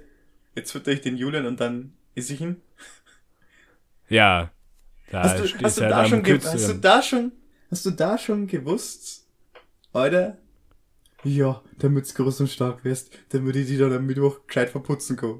jetzt 0.56 0.72
fütter 0.72 0.91
ich 0.91 1.02
den 1.02 1.17
Julian 1.17 1.46
und 1.46 1.60
dann 1.60 1.93
iss 2.15 2.30
ich 2.30 2.41
ihn? 2.41 2.58
ja. 4.10 4.52
Da 5.12 5.24
Hast 5.24 5.38
du, 5.39 5.43
hast, 5.63 5.78
du 5.78 5.82
halt 5.84 5.91
da 5.91 6.06
schon 6.08 6.26
hast 6.26 6.69
du 6.69 6.74
da 6.76 7.02
schon, 7.04 7.32
hast 7.69 7.86
du 7.86 7.91
da 7.91 8.17
schon 8.17 8.48
gewusst, 8.48 9.28
oder? 9.93 10.38
Ja, 11.24 11.62
damit's 11.78 12.15
groß 12.15 12.41
und 12.41 12.50
stark 12.50 12.84
wirst, 12.84 13.12
damit 13.30 13.56
ich 13.56 13.67
die 13.67 13.78
dann 13.78 13.93
am 13.93 14.06
Mittwoch 14.08 14.48
gescheit 14.48 14.72
verputzen 14.72 15.15
kann. 15.15 15.39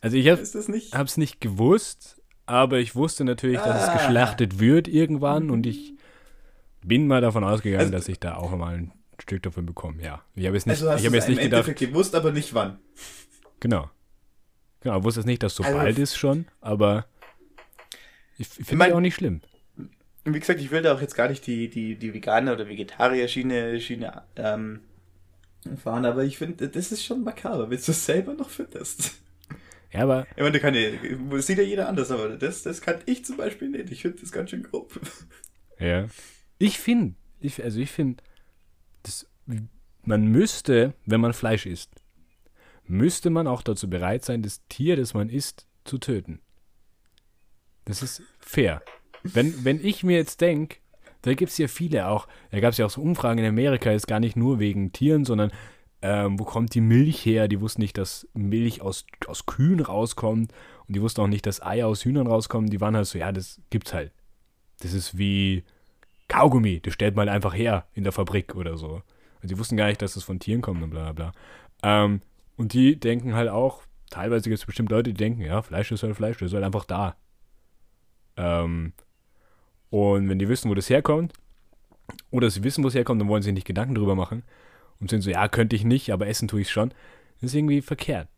Also 0.00 0.16
ich 0.16 0.26
das 0.26 0.66
nicht? 0.68 0.92
hab's 0.92 1.16
nicht 1.16 1.40
gewusst, 1.40 2.20
aber 2.46 2.78
ich 2.80 2.96
wusste 2.96 3.24
natürlich, 3.24 3.58
dass 3.58 3.88
Ah. 3.88 3.94
es 3.94 4.00
geschlachtet 4.02 4.58
wird 4.58 4.88
irgendwann 4.88 5.50
und 5.50 5.66
ich 5.66 5.94
bin 6.84 7.06
mal 7.06 7.20
davon 7.20 7.44
ausgegangen, 7.44 7.80
Also- 7.80 7.92
dass 7.92 8.08
ich 8.08 8.18
da 8.18 8.34
auch 8.34 8.50
mal 8.56 8.74
ein 8.74 8.92
Stück 9.32 9.42
davon 9.42 9.66
bekomme. 9.66 10.02
Ja, 10.02 10.22
ich 10.34 10.46
habe 10.46 10.56
jetzt 10.56 10.66
nicht, 10.66 10.74
Also 10.74 10.90
hast 10.90 11.00
ich 11.00 11.06
habe 11.06 11.16
es 11.16 11.24
jetzt 11.24 11.28
nicht 11.36 11.42
gedacht, 11.42 11.60
Endeffekt 11.68 11.80
gewusst, 11.92 12.14
aber 12.14 12.32
nicht 12.32 12.54
wann. 12.54 12.78
genau. 13.60 13.90
Genau, 14.80 14.98
ich 14.98 15.04
wusste 15.04 15.20
jetzt 15.20 15.26
nicht, 15.26 15.42
dass 15.42 15.54
so 15.54 15.62
Also- 15.62 15.76
bald 15.78 15.98
ist 15.98 16.16
schon, 16.16 16.46
aber 16.60 17.06
ich, 18.38 18.48
ich 18.58 18.66
finde 18.66 18.86
ich 18.88 18.92
auch 18.92 19.00
nicht 19.00 19.14
schlimm. 19.14 19.40
Wie 20.24 20.38
gesagt, 20.38 20.60
ich 20.60 20.70
will 20.70 20.82
da 20.82 20.94
auch 20.94 21.00
jetzt 21.00 21.14
gar 21.14 21.28
nicht 21.28 21.46
die, 21.46 21.68
die, 21.68 21.96
die 21.96 22.12
Veganer- 22.14 22.52
oder 22.52 22.68
Vegetarier-Schiene 22.68 23.80
Schiene, 23.80 24.22
ähm, 24.36 24.80
fahren, 25.82 26.04
aber 26.04 26.24
ich 26.24 26.38
finde, 26.38 26.68
das 26.68 26.90
ist 26.92 27.04
schon 27.04 27.22
makaber, 27.24 27.70
wenn 27.70 27.78
du 27.80 27.90
es 27.92 28.04
selber 28.06 28.34
noch 28.34 28.50
findest. 28.50 29.12
Ja, 29.92 30.00
aber 30.04 30.26
Ich 30.36 30.42
meine, 30.42 30.52
da 30.52 30.58
kann 30.58 30.74
ja, 30.74 30.90
sieht 31.40 31.58
ja 31.58 31.64
jeder 31.64 31.88
anders, 31.88 32.10
aber 32.10 32.30
das, 32.30 32.62
das 32.62 32.80
kann 32.80 32.96
ich 33.06 33.24
zum 33.24 33.36
Beispiel 33.36 33.68
nicht. 33.68 33.90
Ich 33.92 34.02
finde 34.02 34.20
das 34.20 34.32
ganz 34.32 34.50
schön 34.50 34.62
grob. 34.62 34.98
Ja. 35.78 36.06
Ich 36.58 36.78
finde, 36.78 37.14
ich, 37.40 37.62
also 37.62 37.78
ich 37.80 37.90
finde, 37.90 38.22
das- 39.02 39.26
man 40.04 40.26
müsste, 40.26 40.94
wenn 41.06 41.20
man 41.20 41.32
Fleisch 41.32 41.66
isst, 41.66 41.90
müsste 42.84 43.30
man 43.30 43.46
auch 43.46 43.62
dazu 43.62 43.88
bereit 43.88 44.24
sein, 44.24 44.42
das 44.42 44.66
Tier, 44.68 44.96
das 44.96 45.14
man 45.14 45.28
isst, 45.28 45.66
zu 45.84 45.98
töten. 45.98 46.40
Das 47.84 48.02
ist 48.02 48.22
fair. 48.38 48.82
Wenn, 49.22 49.64
wenn 49.64 49.84
ich 49.84 50.02
mir 50.04 50.16
jetzt 50.16 50.40
denke, 50.40 50.78
da 51.22 51.34
gibt 51.34 51.52
es 51.52 51.58
ja 51.58 51.68
viele 51.68 52.08
auch, 52.08 52.26
da 52.50 52.60
gab 52.60 52.72
es 52.72 52.78
ja 52.78 52.86
auch 52.86 52.90
so 52.90 53.00
Umfragen 53.00 53.38
in 53.38 53.46
Amerika, 53.46 53.90
jetzt 53.90 54.08
gar 54.08 54.20
nicht 54.20 54.36
nur 54.36 54.58
wegen 54.58 54.92
Tieren, 54.92 55.24
sondern 55.24 55.52
ähm, 56.02 56.38
wo 56.38 56.44
kommt 56.44 56.74
die 56.74 56.80
Milch 56.80 57.24
her? 57.24 57.46
Die 57.46 57.60
wussten 57.60 57.80
nicht, 57.80 57.96
dass 57.96 58.26
Milch 58.34 58.82
aus, 58.82 59.06
aus 59.26 59.46
Kühen 59.46 59.78
rauskommt 59.78 60.52
und 60.88 60.96
die 60.96 61.00
wussten 61.00 61.20
auch 61.20 61.28
nicht, 61.28 61.46
dass 61.46 61.62
Eier 61.62 61.86
aus 61.86 62.04
Hühnern 62.04 62.26
rauskommen. 62.26 62.70
Die 62.70 62.80
waren 62.80 62.96
halt 62.96 63.06
so, 63.06 63.18
ja, 63.18 63.30
das 63.30 63.60
gibt's 63.70 63.94
halt. 63.94 64.12
Das 64.80 64.92
ist 64.94 65.16
wie 65.16 65.62
Kaugummi, 66.32 66.80
das 66.80 66.94
stellt 66.94 67.14
man 67.14 67.28
einfach 67.28 67.54
her 67.54 67.86
in 67.92 68.04
der 68.04 68.12
Fabrik 68.12 68.54
oder 68.54 68.78
so. 68.78 69.02
Und 69.42 69.50
die 69.50 69.58
wussten 69.58 69.76
gar 69.76 69.88
nicht, 69.88 70.00
dass 70.00 70.14
das 70.14 70.24
von 70.24 70.38
Tieren 70.38 70.62
kommt 70.62 70.82
und 70.82 70.88
bla 70.88 71.12
bla 71.12 71.30
bla. 71.30 71.32
Ähm, 71.82 72.22
und 72.56 72.72
die 72.72 72.98
denken 72.98 73.34
halt 73.34 73.50
auch, 73.50 73.82
teilweise 74.08 74.44
gibt 74.48 74.58
es 74.58 74.64
bestimmt 74.64 74.90
Leute, 74.90 75.12
die 75.12 75.18
denken, 75.18 75.42
ja, 75.42 75.60
Fleisch 75.60 75.92
ist 75.92 76.02
halt 76.02 76.16
Fleisch, 76.16 76.38
das 76.38 76.48
ist 76.48 76.54
halt 76.54 76.64
einfach 76.64 76.86
da. 76.86 77.16
Ähm, 78.38 78.94
und 79.90 80.30
wenn 80.30 80.38
die 80.38 80.48
wissen, 80.48 80.70
wo 80.70 80.74
das 80.74 80.88
herkommt, 80.88 81.34
oder 82.30 82.48
sie 82.48 82.64
wissen, 82.64 82.82
wo 82.82 82.88
es 82.88 82.94
herkommt, 82.94 83.20
dann 83.20 83.28
wollen 83.28 83.42
sie 83.42 83.48
sich 83.48 83.54
nicht 83.54 83.66
Gedanken 83.66 83.94
drüber 83.94 84.14
machen 84.14 84.42
und 85.00 85.10
sind 85.10 85.20
so, 85.20 85.30
ja, 85.30 85.48
könnte 85.48 85.76
ich 85.76 85.84
nicht, 85.84 86.12
aber 86.12 86.28
essen 86.28 86.48
tue 86.48 86.62
ich 86.62 86.70
schon. 86.70 86.94
Das 87.40 87.50
ist 87.50 87.54
irgendwie 87.54 87.82
verkehrt. 87.82 88.28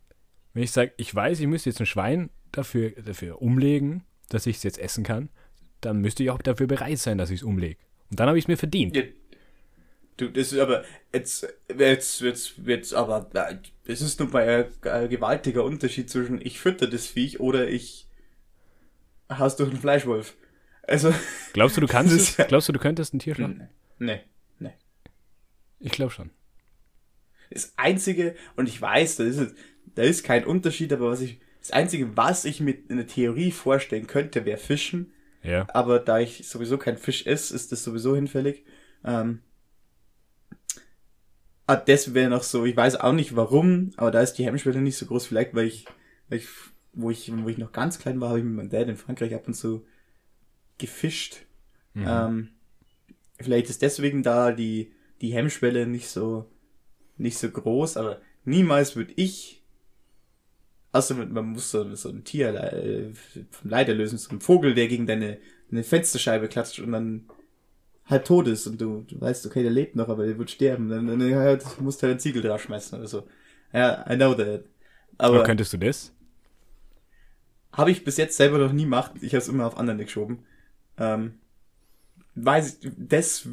Wenn 0.53 0.63
ich 0.63 0.71
sage, 0.71 0.91
ich 0.97 1.15
weiß, 1.15 1.39
ich 1.39 1.47
müsste 1.47 1.69
jetzt 1.69 1.79
ein 1.79 1.85
Schwein 1.85 2.29
dafür, 2.51 2.91
dafür 2.91 3.41
umlegen, 3.41 4.03
dass 4.27 4.47
ich 4.47 4.57
es 4.57 4.63
jetzt 4.63 4.79
essen 4.79 5.05
kann, 5.05 5.29
dann 5.85 6.01
müsste 6.01 6.23
ich 6.23 6.29
auch 6.31 6.41
dafür 6.41 6.67
bereit 6.67 6.97
sein, 6.99 7.17
dass 7.17 7.29
ich 7.29 7.39
es 7.39 7.43
umlege. 7.43 7.77
Und 8.09 8.19
dann 8.19 8.27
habe 8.27 8.37
ich 8.37 8.45
es 8.45 8.47
mir 8.47 8.57
verdient. 8.57 8.95
Ja, 8.95 9.03
du, 10.17 10.29
das 10.29 10.51
ist 10.51 10.59
aber, 10.59 10.83
jetzt, 11.13 11.47
jetzt, 11.77 12.21
jetzt, 12.21 12.53
jetzt, 12.65 12.93
aber, 12.93 13.29
es 13.85 14.01
ist 14.01 14.19
nun 14.19 14.29
mal 14.31 14.47
ein, 14.47 14.89
ein 14.89 15.09
gewaltiger 15.09 15.63
Unterschied 15.63 16.09
zwischen 16.09 16.39
ich 16.41 16.59
fütter 16.59 16.87
das 16.87 17.07
Viech 17.07 17.39
oder 17.39 17.67
ich 17.69 18.07
haus 19.31 19.55
durch 19.55 19.69
einen 19.71 19.79
Fleischwolf. 19.79 20.35
Also, 20.83 21.13
Glaubst 21.53 21.77
du, 21.77 21.81
du 21.81 21.87
kannst 21.95 22.13
es? 22.13 22.37
ja- 22.37 22.45
Glaubst 22.45 22.69
du, 22.69 22.73
du 22.73 22.79
könntest 22.79 23.13
ein 23.13 23.19
Tier 23.19 23.35
schlachten? 23.35 23.67
nee, 23.97 24.21
nee. 24.59 24.73
Ich 25.79 25.91
glaube 25.91 26.11
schon. 26.11 26.29
Das 27.49 27.73
einzige, 27.77 28.35
und 28.55 28.67
ich 28.69 28.81
weiß, 28.81 29.17
da 29.17 29.23
ist, 29.23 29.37
es- 29.37 29.55
da 29.95 30.03
ist 30.03 30.23
kein 30.23 30.45
Unterschied, 30.45 30.91
aber 30.93 31.09
was 31.09 31.21
ich, 31.21 31.39
das 31.59 31.71
einzige, 31.71 32.15
was 32.15 32.45
ich 32.45 32.59
mir 32.59 32.75
in 32.89 32.97
der 32.97 33.07
Theorie 33.07 33.51
vorstellen 33.51 34.05
könnte, 34.07 34.45
wäre 34.45 34.57
Fischen. 34.59 35.11
Ja. 35.45 35.67
Aber 35.73 35.99
da 35.99 36.19
ich 36.19 36.47
sowieso 36.47 36.77
kein 36.77 36.97
Fisch 36.97 37.25
esse, 37.25 37.53
ist 37.55 37.71
das 37.71 37.83
sowieso 37.83 38.15
hinfällig. 38.15 38.65
Ähm, 39.03 39.41
ah, 41.67 41.75
das 41.75 42.13
wäre 42.13 42.29
noch 42.29 42.43
so, 42.43 42.65
ich 42.65 42.75
weiß 42.75 42.97
auch 42.97 43.13
nicht 43.13 43.35
warum, 43.35 43.91
aber 43.97 44.11
da 44.11 44.21
ist 44.21 44.33
die 44.33 44.45
Hemmschwelle 44.45 44.81
nicht 44.81 44.97
so 44.97 45.05
groß. 45.05 45.27
Vielleicht, 45.27 45.53
weil 45.53 45.67
ich, 45.67 45.85
weil 46.29 46.39
ich, 46.39 46.47
wo 46.93 47.11
ich, 47.11 47.31
wo 47.31 47.49
ich 47.49 47.57
noch 47.57 47.71
ganz 47.71 47.99
klein 47.99 48.19
war, 48.19 48.29
habe 48.29 48.39
ich 48.39 48.45
mit 48.45 48.55
meinem 48.55 48.69
Dad 48.69 48.87
in 48.87 48.97
Frankreich 48.97 49.35
ab 49.35 49.47
und 49.47 49.53
zu 49.53 49.85
gefischt. 50.77 51.45
Mhm. 51.93 52.05
Ähm, 52.07 52.49
vielleicht 53.39 53.69
ist 53.69 53.81
deswegen 53.81 54.23
da 54.23 54.51
die, 54.51 54.93
die 55.21 55.33
Hemmschwelle 55.33 55.87
nicht 55.87 56.09
so, 56.09 56.49
nicht 57.17 57.37
so 57.37 57.49
groß, 57.49 57.97
aber 57.97 58.21
niemals 58.43 58.95
würde 58.95 59.13
ich, 59.15 59.63
außer 60.95 61.15
man 61.15 61.33
man 61.33 61.45
muss 61.47 61.71
so, 61.71 61.95
so 61.95 62.09
ein 62.09 62.23
Tier 62.23 62.53
äh, 62.55 63.13
vom 63.51 63.69
Leid 63.69 63.89
erlösen, 63.89 64.17
so 64.17 64.31
ein 64.31 64.41
Vogel, 64.41 64.73
der 64.75 64.87
gegen 64.87 65.07
deine, 65.07 65.39
deine 65.69 65.83
Fensterscheibe 65.83 66.47
klatscht 66.49 66.79
und 66.79 66.91
dann 66.91 67.25
halb 68.05 68.25
tot 68.25 68.47
ist 68.47 68.67
und 68.67 68.81
du, 68.81 69.01
du 69.07 69.19
weißt, 69.21 69.45
okay, 69.47 69.63
der 69.63 69.71
lebt 69.71 69.95
noch, 69.95 70.09
aber 70.09 70.25
der 70.25 70.37
wird 70.37 70.51
sterben, 70.51 70.89
dann, 70.89 71.07
dann 71.07 71.21
ja, 71.29 71.55
du 71.57 71.65
musst 71.83 72.03
halt 72.03 72.11
einen 72.11 72.19
Ziegel 72.19 72.41
drauf 72.41 72.63
schmeißen 72.63 72.97
oder 72.99 73.07
so. 73.07 73.27
Ja, 73.73 74.05
I 74.11 74.15
know 74.15 74.33
that. 74.35 74.65
Aber 75.17 75.41
Aber 75.41 75.43
könntest 75.43 75.73
du 75.73 75.77
das? 75.77 76.13
habe 77.71 77.91
ich 77.91 78.03
bis 78.03 78.17
jetzt 78.17 78.37
selber 78.37 78.57
noch 78.57 78.71
nie 78.71 78.83
gemacht. 78.83 79.13
Ich 79.21 79.33
habe 79.33 79.39
es 79.41 79.47
immer 79.47 79.67
auf 79.67 79.77
andere 79.77 79.97
geschoben. 80.05 80.45
Ähm, 80.97 81.35
weiß 82.35 82.79
ich, 82.81 82.91
das 82.97 83.47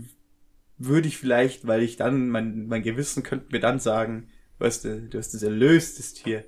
würde 0.78 1.08
ich 1.08 1.18
vielleicht, 1.18 1.66
weil 1.66 1.82
ich 1.82 1.96
dann, 1.96 2.28
mein, 2.30 2.66
mein 2.68 2.82
Gewissen 2.82 3.22
könnte 3.22 3.48
mir 3.52 3.60
dann 3.60 3.80
sagen, 3.80 4.28
weißt 4.58 4.84
du, 4.84 5.02
du 5.02 5.18
hast 5.18 5.34
das 5.34 5.42
erlöst, 5.42 5.98
das 5.98 6.14
Tier. 6.14 6.44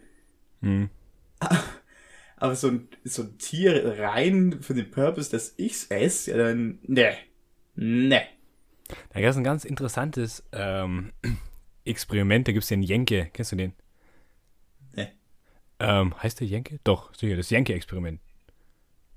Hm. 0.60 0.90
Aber 2.36 2.56
so 2.56 2.68
ein, 2.68 2.88
so 3.04 3.22
ein 3.22 3.38
Tier 3.38 3.98
rein 4.00 4.60
für 4.60 4.74
den 4.74 4.90
Purpose, 4.90 5.30
dass 5.30 5.54
ich's 5.56 5.86
esse, 5.86 6.32
ja 6.32 6.36
dann, 6.36 6.78
ne, 6.82 7.14
ne. 7.74 8.22
Da 9.10 9.20
gab 9.20 9.30
es 9.30 9.36
ein 9.36 9.44
ganz 9.44 9.64
interessantes 9.64 10.44
ähm, 10.52 11.12
Experiment, 11.84 12.48
da 12.48 12.52
gibt 12.52 12.64
es 12.64 12.68
den 12.68 12.82
Jenke. 12.82 13.30
Kennst 13.32 13.52
du 13.52 13.56
den? 13.56 13.72
Nee. 14.94 15.08
Ähm, 15.78 16.14
heißt 16.22 16.40
der 16.40 16.46
Jenke? 16.46 16.80
Doch, 16.84 17.14
sicher, 17.14 17.36
das 17.36 17.50
Jenke-Experiment. 17.50 18.20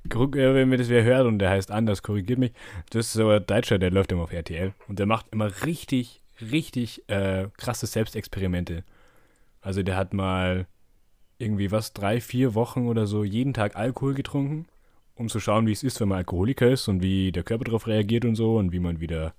Guck, 0.09 0.35
äh, 0.35 0.53
Wenn 0.53 0.69
mir 0.69 0.77
das 0.77 0.89
wer 0.89 1.03
hört 1.03 1.25
und 1.25 1.39
der 1.39 1.49
heißt 1.49 1.71
anders, 1.71 2.03
korrigiert 2.03 2.39
mich. 2.39 2.53
Das 2.89 3.07
ist 3.07 3.13
so 3.13 3.29
ein 3.29 3.45
Deutscher, 3.45 3.77
der 3.79 3.91
läuft 3.91 4.11
immer 4.11 4.23
auf 4.23 4.31
RTL. 4.31 4.73
Und 4.87 4.99
der 4.99 5.05
macht 5.05 5.27
immer 5.31 5.51
richtig, 5.65 6.21
richtig 6.39 7.07
äh, 7.09 7.47
krasse 7.57 7.87
Selbstexperimente. 7.87 8.83
Also 9.61 9.83
der 9.83 9.97
hat 9.97 10.13
mal 10.13 10.67
irgendwie 11.37 11.71
was, 11.71 11.93
drei, 11.93 12.19
vier 12.21 12.55
Wochen 12.55 12.87
oder 12.87 13.07
so 13.07 13.23
jeden 13.23 13.53
Tag 13.53 13.75
Alkohol 13.75 14.13
getrunken, 14.13 14.67
um 15.15 15.29
zu 15.29 15.39
schauen, 15.39 15.67
wie 15.67 15.71
es 15.71 15.83
ist, 15.83 15.99
wenn 15.99 16.09
man 16.09 16.19
Alkoholiker 16.19 16.69
ist 16.69 16.87
und 16.87 17.01
wie 17.01 17.31
der 17.31 17.43
Körper 17.43 17.65
darauf 17.65 17.87
reagiert 17.87 18.25
und 18.25 18.35
so 18.35 18.57
und 18.57 18.71
wie 18.71 18.79
man 18.79 18.99
wieder 18.99 19.33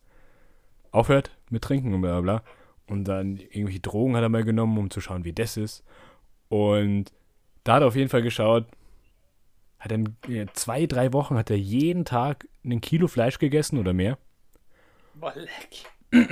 aufhört 0.90 1.30
mit 1.50 1.62
Trinken 1.62 1.94
und 1.94 2.00
bla 2.00 2.20
bla. 2.20 2.42
Und 2.86 3.04
dann 3.04 3.36
irgendwelche 3.36 3.80
Drogen 3.80 4.16
hat 4.16 4.22
er 4.22 4.28
mal 4.28 4.44
genommen, 4.44 4.78
um 4.78 4.90
zu 4.90 5.00
schauen, 5.00 5.24
wie 5.24 5.32
das 5.32 5.56
ist. 5.56 5.84
Und 6.48 7.12
da 7.64 7.74
hat 7.74 7.82
er 7.82 7.88
auf 7.88 7.96
jeden 7.96 8.08
Fall 8.08 8.22
geschaut, 8.22 8.66
hat 9.78 9.92
er 9.92 9.98
in 9.98 10.48
zwei, 10.54 10.86
drei 10.86 11.12
Wochen 11.12 11.36
hat 11.36 11.50
er 11.50 11.58
jeden 11.58 12.04
Tag 12.04 12.48
ein 12.64 12.80
Kilo 12.80 13.06
Fleisch 13.06 13.38
gegessen 13.38 13.78
oder 13.78 13.92
mehr. 13.92 14.18
Boah, 15.14 15.34
leck. 15.34 16.30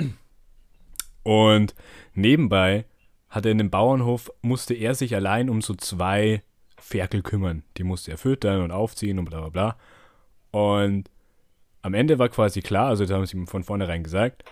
Und 1.23 1.75
nebenbei 2.13 2.85
hat 3.29 3.45
er 3.45 3.51
in 3.51 3.57
dem 3.57 3.69
Bauernhof, 3.69 4.31
musste 4.41 4.73
er 4.73 4.95
sich 4.95 5.15
allein 5.15 5.49
um 5.49 5.61
so 5.61 5.73
zwei 5.73 6.43
Ferkel 6.79 7.21
kümmern. 7.21 7.63
Die 7.77 7.83
musste 7.83 8.11
er 8.11 8.17
füttern 8.17 8.61
und 8.61 8.71
aufziehen 8.71 9.19
und 9.19 9.25
bla 9.25 9.41
bla 9.41 9.49
bla. 9.49 9.77
Und 10.51 11.09
am 11.81 11.93
Ende 11.93 12.19
war 12.19 12.29
quasi 12.29 12.61
klar, 12.61 12.87
also 12.87 13.05
da 13.05 13.15
haben 13.15 13.25
sie 13.25 13.37
ihm 13.37 13.47
von 13.47 13.63
vornherein 13.63 14.03
gesagt, 14.03 14.43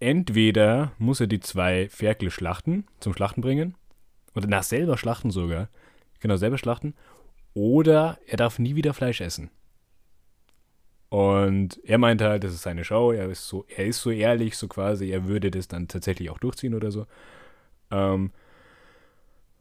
entweder 0.00 0.92
muss 0.98 1.20
er 1.20 1.26
die 1.26 1.40
zwei 1.40 1.88
Ferkel 1.88 2.30
schlachten, 2.30 2.86
zum 3.00 3.14
Schlachten 3.14 3.40
bringen, 3.40 3.74
oder 4.34 4.46
nach 4.46 4.62
selber 4.62 4.98
schlachten 4.98 5.30
sogar, 5.30 5.68
genau 6.20 6.36
selber 6.36 6.58
schlachten, 6.58 6.94
oder 7.54 8.18
er 8.26 8.36
darf 8.36 8.58
nie 8.58 8.74
wieder 8.74 8.92
Fleisch 8.92 9.20
essen. 9.20 9.50
Und 11.08 11.80
er 11.84 11.98
meinte 11.98 12.28
halt, 12.28 12.44
das 12.44 12.52
ist 12.52 12.62
seine 12.62 12.84
Show, 12.84 13.12
er 13.12 13.28
ist 13.30 13.46
so, 13.46 13.64
er 13.74 13.86
ist 13.86 14.00
so 14.00 14.10
ehrlich, 14.10 14.56
so 14.56 14.68
quasi, 14.68 15.10
er 15.10 15.26
würde 15.26 15.50
das 15.50 15.68
dann 15.68 15.88
tatsächlich 15.88 16.30
auch 16.30 16.38
durchziehen 16.38 16.74
oder 16.74 16.90
so. 16.90 17.06
Ähm, 17.90 18.30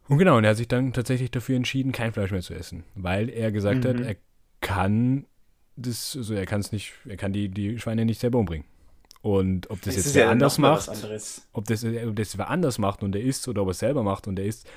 und 0.07 0.17
genau, 0.19 0.37
und 0.37 0.43
er 0.43 0.51
hat 0.51 0.57
sich 0.57 0.67
dann 0.67 0.93
tatsächlich 0.93 1.31
dafür 1.31 1.55
entschieden, 1.55 1.91
kein 1.91 2.13
Fleisch 2.13 2.31
mehr 2.31 2.41
zu 2.41 2.53
essen, 2.53 2.83
weil 2.95 3.29
er 3.29 3.51
gesagt 3.51 3.85
hat, 3.85 3.97
Mhm. 3.97 4.03
er 4.03 4.15
kann 4.61 5.25
das, 5.75 6.15
also 6.15 6.33
er 6.33 6.45
kann 6.45 6.61
es 6.61 6.71
nicht, 6.71 6.93
er 7.05 7.17
kann 7.17 7.33
die, 7.33 7.49
die 7.49 7.79
Schweine 7.79 8.05
nicht 8.05 8.19
selber 8.21 8.39
umbringen. 8.39 8.65
Und 9.21 9.69
ob 9.71 9.81
das 9.81 9.97
Es 9.97 10.05
jetzt 10.05 10.15
wer 10.15 10.25
ja 10.25 10.31
anders 10.31 10.59
macht, 10.59 10.87
ob 11.53 11.65
das, 11.65 11.83
ob 11.83 12.15
das 12.15 12.37
wer 12.37 12.49
anders 12.49 12.77
macht 12.77 13.01
und 13.01 13.15
er 13.15 13.21
isst 13.21 13.47
oder 13.47 13.63
ob 13.63 13.69
er 13.69 13.71
es 13.71 13.79
selber 13.79 14.03
macht 14.03 14.27
und 14.27 14.37
er 14.37 14.45
isst, 14.45 14.69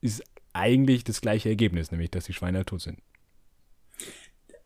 ist 0.00 0.22
eigentlich 0.52 1.02
das 1.02 1.20
gleiche 1.20 1.48
Ergebnis, 1.48 1.90
nämlich 1.90 2.10
dass 2.12 2.24
die 2.24 2.32
Schweine 2.32 2.58
halt 2.58 2.68
tot 2.68 2.80
sind. 2.82 2.98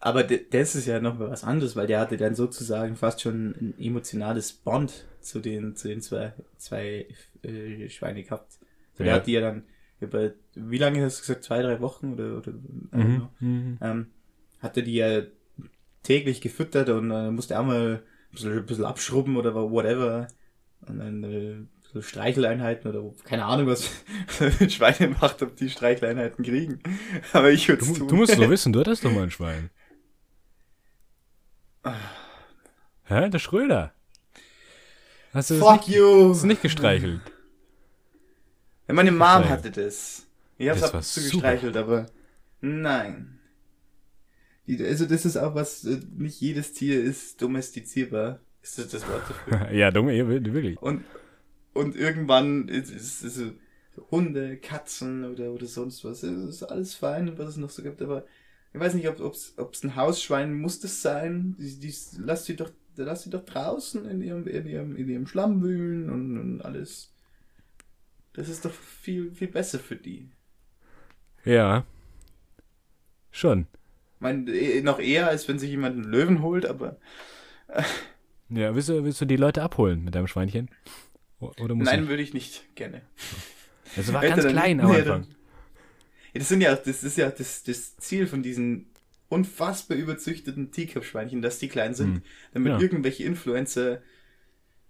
Aber 0.05 0.23
das 0.23 0.75
ist 0.75 0.85
ja 0.87 1.01
noch 1.01 1.19
mal 1.19 1.31
was 1.31 1.45
anderes, 1.45 1.77
weil 1.77 1.87
der 1.87 1.99
hatte 2.01 2.19
dann 2.19 2.35
sozusagen 2.35 2.95
fast 2.95 3.23
schon 3.23 3.53
ein 3.59 3.75
emotionales 3.79 4.53
Bond 4.53 5.07
zu 5.23 5.41
den, 5.41 5.77
zu 5.77 5.89
den 5.89 6.03
zwei, 6.03 6.35
zwei 6.59 7.07
äh, 7.43 7.89
Schweine 7.89 8.23
gehabt. 8.23 8.53
So, 8.93 9.03
der 9.05 9.15
Ja. 9.15 9.15
hat 9.15 9.27
die 9.27 9.33
ja 9.33 9.41
dann 9.41 9.65
über, 10.01 10.33
wie 10.55 10.77
lange 10.77 11.03
hast 11.03 11.19
du 11.19 11.21
gesagt, 11.23 11.45
zwei, 11.45 11.63
drei 11.63 11.81
Wochen 11.81 12.13
oder, 12.13 12.37
oder 12.37 12.53
don't 12.53 13.17
know, 13.17 13.29
Mhm. 13.41 13.79
ähm, 13.81 14.07
hatte 14.61 14.83
die 14.83 14.95
ja 14.97 15.23
täglich 16.03 16.43
gefüttert 16.43 16.91
und 16.91 17.11
äh, 17.11 17.31
musste 17.31 17.59
auch 17.59 17.65
mal 17.65 18.03
ein 18.03 18.35
bisschen, 18.35 18.53
ein 18.59 18.67
bisschen 18.67 18.85
abschrubben 18.85 19.37
oder 19.39 19.55
whatever. 19.55 20.29
Und 20.87 20.99
dann 20.99 21.25
äh, 21.25 21.57
so 21.95 22.03
Streicheleinheiten 22.03 22.91
oder 22.91 23.11
keine 23.25 23.47
Ahnung, 23.47 23.69
was 23.69 23.89
ein 24.61 24.69
Schweine 24.71 25.17
macht, 25.19 25.41
ob 25.43 25.57
die 25.57 25.71
Streicheleinheiten 25.71 26.45
kriegen. 26.45 26.81
Aber 27.33 27.51
ich 27.51 27.67
würde 27.69 27.85
Du, 27.87 27.95
tun. 27.95 28.09
du 28.09 28.17
musst 28.17 28.35
so 28.35 28.51
wissen, 28.51 28.73
du 28.75 28.81
hattest 28.81 29.03
doch 29.05 29.13
mal 29.13 29.23
ein 29.23 29.31
Schwein. 29.31 29.71
Hä? 33.05 33.29
Der 33.29 33.39
Schröder. 33.39 33.93
Hast 35.33 35.51
du 35.51 35.55
das 35.55 35.63
Fuck 35.63 35.89
nicht, 35.89 35.97
you! 35.97 36.31
hast 36.31 36.43
du 36.43 36.47
nicht 36.47 36.63
gestreichelt? 36.63 37.21
Ja, 38.89 38.95
meine 38.95 39.13
Mom 39.13 39.49
hatte 39.49 39.71
das. 39.71 40.27
Ich 40.59 40.69
hab's 40.69 40.81
Das 40.81 40.91
ab 40.91 40.95
war 40.95 41.01
und 41.01 41.05
zu 41.05 41.21
super. 41.21 41.33
gestreichelt, 41.33 41.77
aber 41.77 42.07
nein. 42.61 43.41
Also 44.69 45.05
das 45.07 45.27
ist 45.27 45.37
auch 45.37 45.55
was, 45.55 45.85
äh, 45.85 46.01
nicht 46.17 46.41
jedes 46.41 46.73
Tier 46.73 47.03
ist 47.03 47.43
domestizierbar. 47.43 48.41
Ist 48.63 48.79
das 48.79 48.89
das 48.89 49.07
Wort 49.09 49.23
dafür? 49.29 49.71
ja, 49.73 49.91
dumme, 49.91 50.15
ja, 50.15 50.27
wirklich. 50.27 50.81
Und, 50.81 51.05
und 51.75 51.97
irgendwann 51.97 52.69
ist, 52.69 52.91
ist, 52.91 53.23
ist 53.23 53.35
so 53.37 53.53
Hunde, 54.11 54.57
Katzen 54.57 55.25
oder, 55.25 55.51
oder 55.51 55.67
sonst 55.67 56.05
was. 56.05 56.23
Es 56.23 56.49
ist 56.49 56.63
alles 56.63 56.95
fein, 56.95 57.37
was 57.37 57.51
es 57.51 57.57
noch 57.59 57.71
so 57.71 57.83
gibt, 57.83 58.01
aber 58.01 58.25
ich 58.75 58.81
weiß 58.81 58.95
nicht, 58.95 59.09
ob 59.09 59.35
es 59.35 59.85
ein 59.85 59.97
Hausschwein 59.97 60.61
muss 60.61 60.81
das 60.81 61.01
sein. 61.01 61.55
Die, 61.59 61.79
die, 61.79 61.95
lass 62.19 62.45
sie 62.45 62.57
doch, 62.57 62.71
lass 62.97 63.23
sie 63.23 63.31
doch 63.31 63.45
draußen 63.45 64.05
in 64.05 64.21
ihrem, 64.21 64.47
in 64.49 64.67
ihrem, 64.67 64.97
in 64.97 65.09
ihrem 65.09 65.27
Schlamm 65.29 65.63
wühlen 65.63 66.11
und, 66.11 66.39
und 66.39 66.61
alles. 66.63 67.13
Das 68.33 68.49
ist 68.49 68.65
doch 68.65 68.73
viel, 68.73 69.31
viel 69.33 69.49
besser 69.49 69.79
für 69.79 69.95
die. 69.95 70.29
Ja. 71.45 71.85
Schon. 73.31 73.67
Ich 74.17 74.21
meine, 74.21 74.51
eh- 74.51 74.83
noch 74.83 74.99
eher, 74.99 75.29
als 75.29 75.47
wenn 75.49 75.59
sich 75.61 75.71
jemand 75.71 75.97
einen 75.97 76.11
Löwen 76.11 76.43
holt, 76.43 76.67
aber 76.67 76.99
Ja, 78.49 78.75
willst 78.75 78.89
du, 78.89 79.05
willst 79.05 79.21
du 79.21 79.25
die 79.25 79.37
Leute 79.37 79.63
abholen 79.63 80.05
mit 80.05 80.15
deinem 80.15 80.27
Schweinchen? 80.27 80.69
Oder 81.41 81.75
nein, 81.75 82.05
ich? 82.05 82.09
würde 82.09 82.23
ich 82.23 82.35
nicht 82.35 82.75
gerne. 82.75 83.03
Es 83.97 84.13
war 84.13 84.23
ganz 84.23 84.47
klein 84.47 84.81
am 84.81 84.91
Anfang. 84.91 85.27
Dann- 86.35 86.41
das 86.41 86.49
sind 86.49 86.61
ja, 86.61 86.75
das 86.77 87.03
ist 87.03 87.17
ja 87.17 87.31
das, 87.31 87.63
das 87.63 87.97
Ziel 87.97 88.27
von 88.27 88.43
diesen 88.43 88.87
unfassbar 89.29 89.97
überzüchteten 89.97 90.71
Teacup-Schweinchen, 90.71 91.41
dass 91.43 91.59
die 91.59 91.69
klein 91.69 91.95
sind, 91.95 92.17
Hm. 92.17 92.23
damit 92.53 92.73
Ja. 92.75 92.81
irgendwelche 92.81 93.25
Influencer 93.25 94.03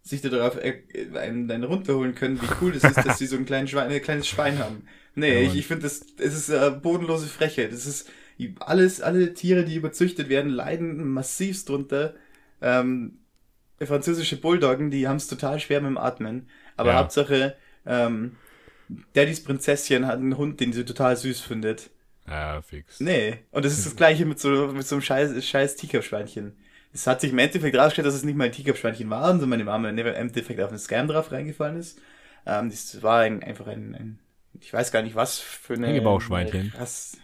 sich 0.03 0.21
darauf 0.21 0.57
äh, 0.57 0.83
einen, 1.15 1.51
einen 1.51 1.65
runterholen 1.65 2.15
können, 2.15 2.41
wie 2.43 2.47
cool 2.61 2.73
das 2.73 2.85
ist, 2.85 3.07
dass 3.07 3.19
sie 3.19 3.27
so 3.27 3.37
ein 3.37 3.47
kleines 3.47 3.71
Schwein, 3.71 3.91
ein 3.91 4.03
kleines 4.03 4.27
Schwein 4.29 4.59
haben. 4.59 4.85
Nee, 5.15 5.33
Ja, 5.45 5.49
ich, 5.51 5.57
ich 5.57 5.67
finde 5.67 5.85
das, 5.85 6.05
es 6.19 6.35
ist 6.35 6.49
äh, 6.51 6.71
bodenlose 6.71 7.27
Frechheit. 7.27 7.73
Das 7.73 7.87
ist 7.87 8.11
alles, 8.61 9.01
alle 9.01 9.33
Tiere, 9.33 9.65
die 9.65 9.77
überzüchtet 9.77 10.29
werden, 10.29 10.51
leiden 10.51 11.09
massivst 11.09 11.69
drunter. 11.69 12.15
Ähm, 12.61 13.19
französische 13.81 14.37
Bulldoggen, 14.41 14.91
die 14.91 15.09
haben 15.09 15.17
es 15.17 15.27
total 15.29 15.59
schwer 15.61 15.81
mit 15.81 15.89
dem 15.91 15.99
Atmen. 15.99 16.49
Aber 16.77 16.91
Ja. 16.91 16.99
Hauptsache, 16.99 17.57
ähm, 17.87 18.33
Daddys 19.15 19.43
Prinzesschen 19.43 20.07
hat 20.07 20.19
einen 20.19 20.37
Hund, 20.37 20.61
den 20.61 20.73
sie 20.73 20.85
total 20.85 21.17
süß 21.17 21.41
findet. 21.41 21.91
Ja, 22.27 22.63
fix. 22.63 23.01
Nee. 23.01 23.39
Und 23.51 23.65
das 23.65 23.73
ist 23.77 23.87
das 23.87 23.97
gleiche 23.97 24.25
mit 24.27 24.39
so, 24.41 24.69
mit 24.69 24.87
so 24.87 24.95
einem 24.97 25.03
scheiß, 25.03 25.45
scheiß 25.47 25.77
Teacup-Schweinchen. 25.77 26.57
Es 26.93 27.07
hat 27.07 27.21
sich 27.21 27.33
im 27.33 27.39
Endeffekt 27.39 27.77
rausgestellt, 27.77 28.07
dass 28.07 28.15
es 28.15 28.25
nicht 28.25 28.37
mal 28.37 28.45
ein 28.45 28.53
Teacup-Schweinchen 28.53 29.11
war, 29.11 29.27
sondern 29.29 29.49
meine 29.51 29.65
Mama 29.65 29.89
im 29.91 29.99
Endeffekt 29.99 30.61
auf 30.61 30.71
einen 30.71 30.79
Scam 30.79 31.09
drauf 31.09 31.33
reingefallen 31.33 31.77
ist. 31.79 31.99
Ähm, 32.47 32.71
das 32.71 33.03
war 33.03 33.21
ein, 33.21 33.43
einfach 33.43 33.67
ein, 33.67 33.95
ein, 33.95 34.19
ich 34.61 34.73
weiß 34.73 34.93
gar 34.93 35.03
nicht 35.03 35.15
was 35.17 35.39
für 35.39 35.75
eine. 35.75 35.89
Hängebauchschweinchen. 35.89 36.73
Rass- 36.79 37.17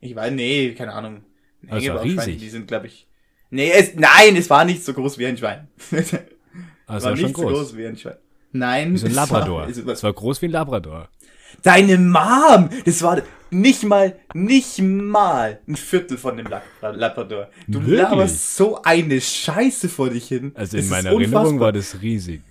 Ich 0.00 0.14
weiß, 0.14 0.32
nee, 0.32 0.72
keine 0.74 0.92
Ahnung. 0.92 1.24
Also 1.68 1.86
Hängebauchschweinchen, 1.88 2.38
die 2.38 2.48
sind, 2.50 2.68
glaube 2.68 2.86
ich. 2.86 3.06
Nee, 3.50 3.70
es, 3.72 3.94
nein, 3.96 4.36
es 4.36 4.48
war 4.50 4.64
nicht 4.64 4.84
so 4.84 4.92
groß 4.94 5.18
wie 5.18 5.26
ein 5.26 5.36
Schwein. 5.36 5.68
es 5.90 6.12
Also 6.86 7.06
war 7.06 7.12
war 7.12 7.16
nicht 7.22 7.36
so 7.36 7.42
groß. 7.42 7.52
groß 7.52 7.76
wie 7.76 7.86
ein 7.86 7.96
Schwein. 7.98 8.16
Nein, 8.52 8.94
Wie 8.94 8.98
so 8.98 9.06
ein 9.06 9.14
Labrador. 9.14 9.62
war- 9.62 9.92
Es 9.92 10.02
war 10.02 10.12
groß 10.12 10.40
wie 10.42 10.46
ein 10.46 10.52
Labrador. 10.52 11.08
Deine 11.62 11.98
Mom! 11.98 12.68
Das 12.84 13.02
war 13.02 13.22
nicht 13.50 13.82
mal, 13.84 14.18
nicht 14.34 14.78
mal 14.80 15.60
ein 15.66 15.76
Viertel 15.76 16.18
von 16.18 16.36
dem 16.36 16.46
Lab- 16.46 16.62
Labrador. 16.82 17.48
Du 17.66 17.80
Wirklich? 17.80 17.98
laberst 17.98 18.56
so 18.56 18.82
eine 18.82 19.20
Scheiße 19.20 19.88
vor 19.88 20.10
dich 20.10 20.28
hin. 20.28 20.52
Also 20.54 20.76
in 20.76 20.88
meiner 20.88 21.10
Erinnerung 21.10 21.58
war 21.60 21.72
das 21.72 22.00
riesig. 22.02 22.42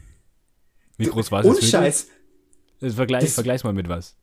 Wie 0.98 1.06
groß 1.06 1.32
war 1.32 1.44
das? 1.44 1.52
Ohne? 1.58 1.62
Scheiß. 1.62 2.08
Das 2.80 2.94
vergleich, 2.96 3.24
Das- 3.24 3.34
vergleich's 3.36 3.64
mal 3.64 3.74
mit 3.74 3.88
was. 3.88 4.16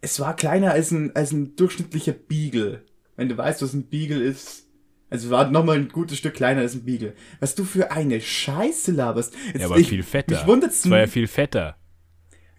Es 0.00 0.18
war 0.20 0.34
kleiner 0.34 0.70
als 0.72 0.90
ein, 0.92 1.14
als 1.14 1.32
ein 1.32 1.56
durchschnittlicher 1.56 2.12
Beagle. 2.12 2.84
Wenn 3.16 3.28
du 3.28 3.36
weißt, 3.36 3.60
was 3.62 3.74
ein 3.74 3.88
Beagle 3.88 4.22
ist. 4.22 4.66
Also 5.10 5.28
war 5.30 5.50
nochmal 5.50 5.76
ein 5.76 5.88
gutes 5.88 6.18
Stück 6.18 6.34
kleiner 6.34 6.60
als 6.60 6.74
ein 6.74 6.84
Beagle. 6.84 7.14
Was 7.40 7.54
du 7.56 7.64
für 7.64 7.90
eine 7.90 8.20
Scheiße 8.20 8.92
laberst. 8.92 9.34
Jetzt, 9.48 9.60
Ja, 9.60 9.66
aber 9.66 9.78
ich- 9.78 9.88
viel 9.88 10.02
fetter. 10.04 10.36
Mich 10.36 10.46
wundert's. 10.46 10.84
Es 10.84 10.90
war 10.90 10.98
ja 11.00 11.06
viel 11.08 11.26
fetter. 11.26 11.76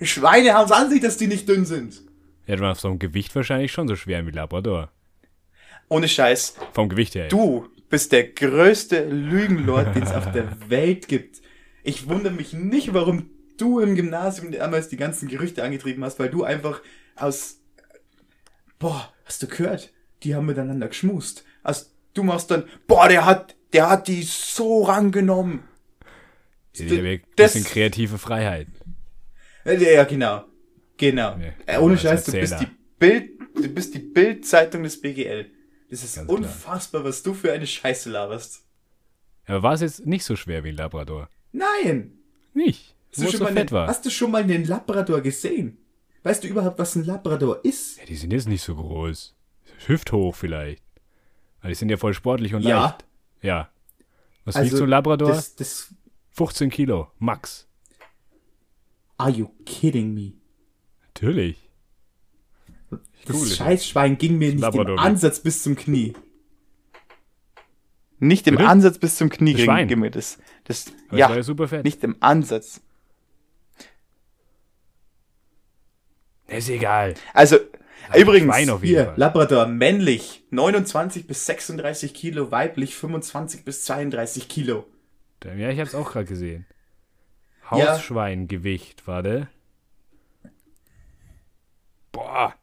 Schweine 0.01 0.53
haben 0.53 0.65
es 0.65 0.71
an 0.71 0.89
sich, 0.89 0.99
dass 1.01 1.17
die 1.17 1.27
nicht 1.27 1.47
dünn 1.47 1.65
sind. 1.65 2.01
Ja, 2.47 2.55
du 2.57 2.63
warst 2.63 2.81
vom 2.81 2.99
Gewicht 2.99 3.33
wahrscheinlich 3.35 3.71
schon 3.71 3.87
so 3.87 3.95
schwer 3.95 4.25
wie 4.27 4.31
Labrador. 4.31 4.91
Ohne 5.89 6.07
Scheiß. 6.07 6.55
Vom 6.73 6.89
Gewicht 6.89 7.15
her. 7.15 7.27
Du 7.29 7.67
bist 7.89 8.11
der 8.11 8.23
größte 8.29 9.05
Lügenlord, 9.05 9.95
den 9.95 10.03
es 10.03 10.11
auf 10.11 10.31
der 10.31 10.69
Welt 10.69 11.07
gibt. 11.07 11.41
Ich 11.83 12.07
wundere 12.09 12.33
mich 12.33 12.53
nicht, 12.53 12.93
warum 12.93 13.29
du 13.57 13.79
im 13.79 13.95
Gymnasium 13.95 14.51
damals 14.51 14.89
die 14.89 14.97
ganzen 14.97 15.27
Gerüchte 15.27 15.63
angetrieben 15.63 16.03
hast, 16.03 16.17
weil 16.19 16.29
du 16.29 16.43
einfach 16.43 16.81
aus. 17.15 17.59
Boah, 18.79 19.13
hast 19.25 19.43
du 19.43 19.47
gehört? 19.47 19.91
Die 20.23 20.33
haben 20.35 20.45
miteinander 20.45 20.87
geschmust. 20.87 21.43
Also, 21.63 21.85
du 22.13 22.24
machst 22.24 22.52
dann, 22.52 22.65
boah, 22.88 23.08
der 23.08 23.26
hat, 23.26 23.56
Der 23.74 23.89
hat 23.89 24.10
die 24.10 24.24
so 24.24 24.84
rangenommen. 24.84 25.63
Ja, 26.76 26.86
die 26.88 27.21
Das- 27.38 27.54
bisschen 27.54 27.63
kreative 27.65 28.17
Freiheit. 28.17 28.67
Äh, 29.65 29.78
Ja, 29.93 30.04
genau. 30.04 30.43
Genau. 30.97 31.36
Nee, 31.38 31.54
äh, 31.65 31.78
ohne 31.78 31.93
als 31.93 32.02
Scheiß, 32.02 32.24
du 32.26 32.32
bist 32.34 32.60
die 32.60 32.67
Bild, 33.00 33.32
du 33.56 33.67
bist 33.69 33.93
die 33.95 34.00
Bildzeitung 34.00 34.84
des 34.84 35.00
BGL. 35.02 35.50
Das 35.89 36.04
ist 36.04 36.15
Ganz 36.15 36.28
klar. 36.28 36.38
unfassbar, 36.38 37.04
was 37.06 37.24
du 37.24 37.34
für 37.34 37.52
eine 37.54 37.65
Scheiße 37.65 38.10
laberst. 38.10 38.62
Aber 39.45 39.63
war 39.63 39.74
es 39.74 39.82
jetzt 39.82 40.06
nicht 40.06 40.24
so 40.26 40.36
schwer 40.36 40.63
wie 40.65 40.69
ein 40.69 40.76
Labrador? 40.78 41.30
Nein! 41.54 42.17
Nicht. 42.54 42.93
Hast 43.12 43.19
du, 43.19 43.24
schon 43.30 43.38
so 43.39 43.43
mal 43.45 43.54
fett 43.54 43.60
einen, 43.60 43.71
war. 43.71 43.88
hast 43.88 44.06
du 44.06 44.10
schon 44.10 44.32
mal 44.32 44.43
einen 44.43 44.65
Labrador 44.65 45.21
gesehen? 45.21 45.78
Weißt 46.24 46.43
du 46.43 46.47
überhaupt, 46.50 46.78
was 46.78 46.95
ein 46.95 47.06
Labrador 47.06 47.63
ist? 47.65 47.97
Ja, 48.00 48.06
die 48.06 48.15
sind 48.15 48.32
jetzt 48.32 48.47
nicht 48.47 48.62
so 48.63 48.76
groß. 48.76 49.34
Hüfthoch 49.88 50.36
vielleicht. 50.36 50.84
Aber 51.62 51.69
die 51.69 51.76
sind 51.76 51.89
ja 51.89 51.97
voll 51.97 52.13
sportlich 52.13 52.54
und 52.54 52.63
Ja. 52.63 52.82
leicht. 52.84 53.06
Ja. 53.41 53.69
Was 54.45 54.56
Also, 54.56 54.67
wiegt 54.71 54.78
so 54.78 54.84
ein 54.84 54.89
Labrador? 54.89 55.30
Das, 55.30 55.56
das, 55.56 55.93
15 56.32 56.69
Kilo, 56.69 57.10
max. 57.19 57.67
are 59.17 59.30
you 59.30 59.50
kidding 59.65 60.13
me? 60.13 60.34
Natürlich. 61.04 61.58
Das 63.26 63.36
Cool 63.36 63.47
Scheißschwein 63.47 64.17
ging 64.17 64.38
mir 64.39 64.50
nicht 64.52 64.62
Labrador 64.62 64.95
im 64.95 64.97
wiegt. 64.97 65.06
Ansatz 65.06 65.39
bis 65.41 65.62
zum 65.62 65.76
Knie. 65.76 66.13
Nicht 68.17 68.47
im 68.47 68.56
Bitte? 68.56 68.67
Ansatz 68.69 68.97
bis 68.97 69.15
zum 69.17 69.30
Knie 69.30 69.52
Das 69.54 69.58
ging, 69.58 69.65
Schwein. 69.65 69.88
ging 69.88 70.00
mir 70.00 70.10
das. 70.12 70.39
das 70.63 70.88
Aber 70.88 70.95
das 70.95 71.12
war 71.12 71.17
ja, 71.19 71.36
ja 71.36 71.43
super 71.43 71.67
fett. 71.67 71.84
nicht 71.84 72.04
im 72.04 72.15
Ansatz. 72.19 72.82
Ist 76.47 76.69
egal. 76.69 77.13
Also, 77.34 77.58
übrigens, 78.15 78.53
Schwein 78.53 78.69
auf 78.69 78.83
jeden 78.83 78.95
hier, 78.95 79.05
Fall. 79.05 79.17
Labrador, 79.17 79.65
männlich, 79.67 80.43
29 80.51 81.27
bis 81.27 81.45
36 81.45 82.13
Kilo, 82.13 82.51
weiblich 82.51 82.95
25 82.95 83.65
bis 83.65 83.85
32 83.85 84.47
Kilo. 84.47 84.85
Ja, 85.43 85.69
ich 85.69 85.79
hab's 85.79 85.95
auch 85.95 86.11
gerade 86.11 86.25
gesehen. 86.25 86.65
Ja. 87.71 87.95
Hausschweingewicht, 87.95 89.07
warte. 89.07 89.47
Boah. 92.11 92.53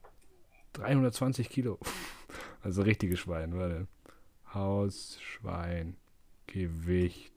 320 0.74 1.48
Kilo. 1.48 1.78
Also 2.60 2.82
richtiges 2.82 3.20
Schwein, 3.20 3.56
warte. 3.56 3.86
Hausschweingewicht. 4.52 7.32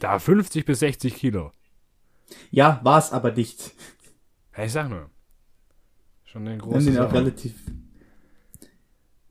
Da 0.00 0.18
50 0.18 0.64
bis 0.64 0.78
60 0.80 1.14
Kilo. 1.14 1.52
Ja, 2.50 2.80
war 2.82 2.98
es 2.98 3.12
aber 3.12 3.32
nicht. 3.32 3.72
Ja, 4.56 4.64
ich 4.64 4.72
sag 4.72 4.88
nur. 4.88 5.10
Schon 6.24 6.48
eine 6.48 6.58
große 6.58 6.90
auch 6.90 6.94
Sache. 6.94 7.14
relativ. 7.14 7.54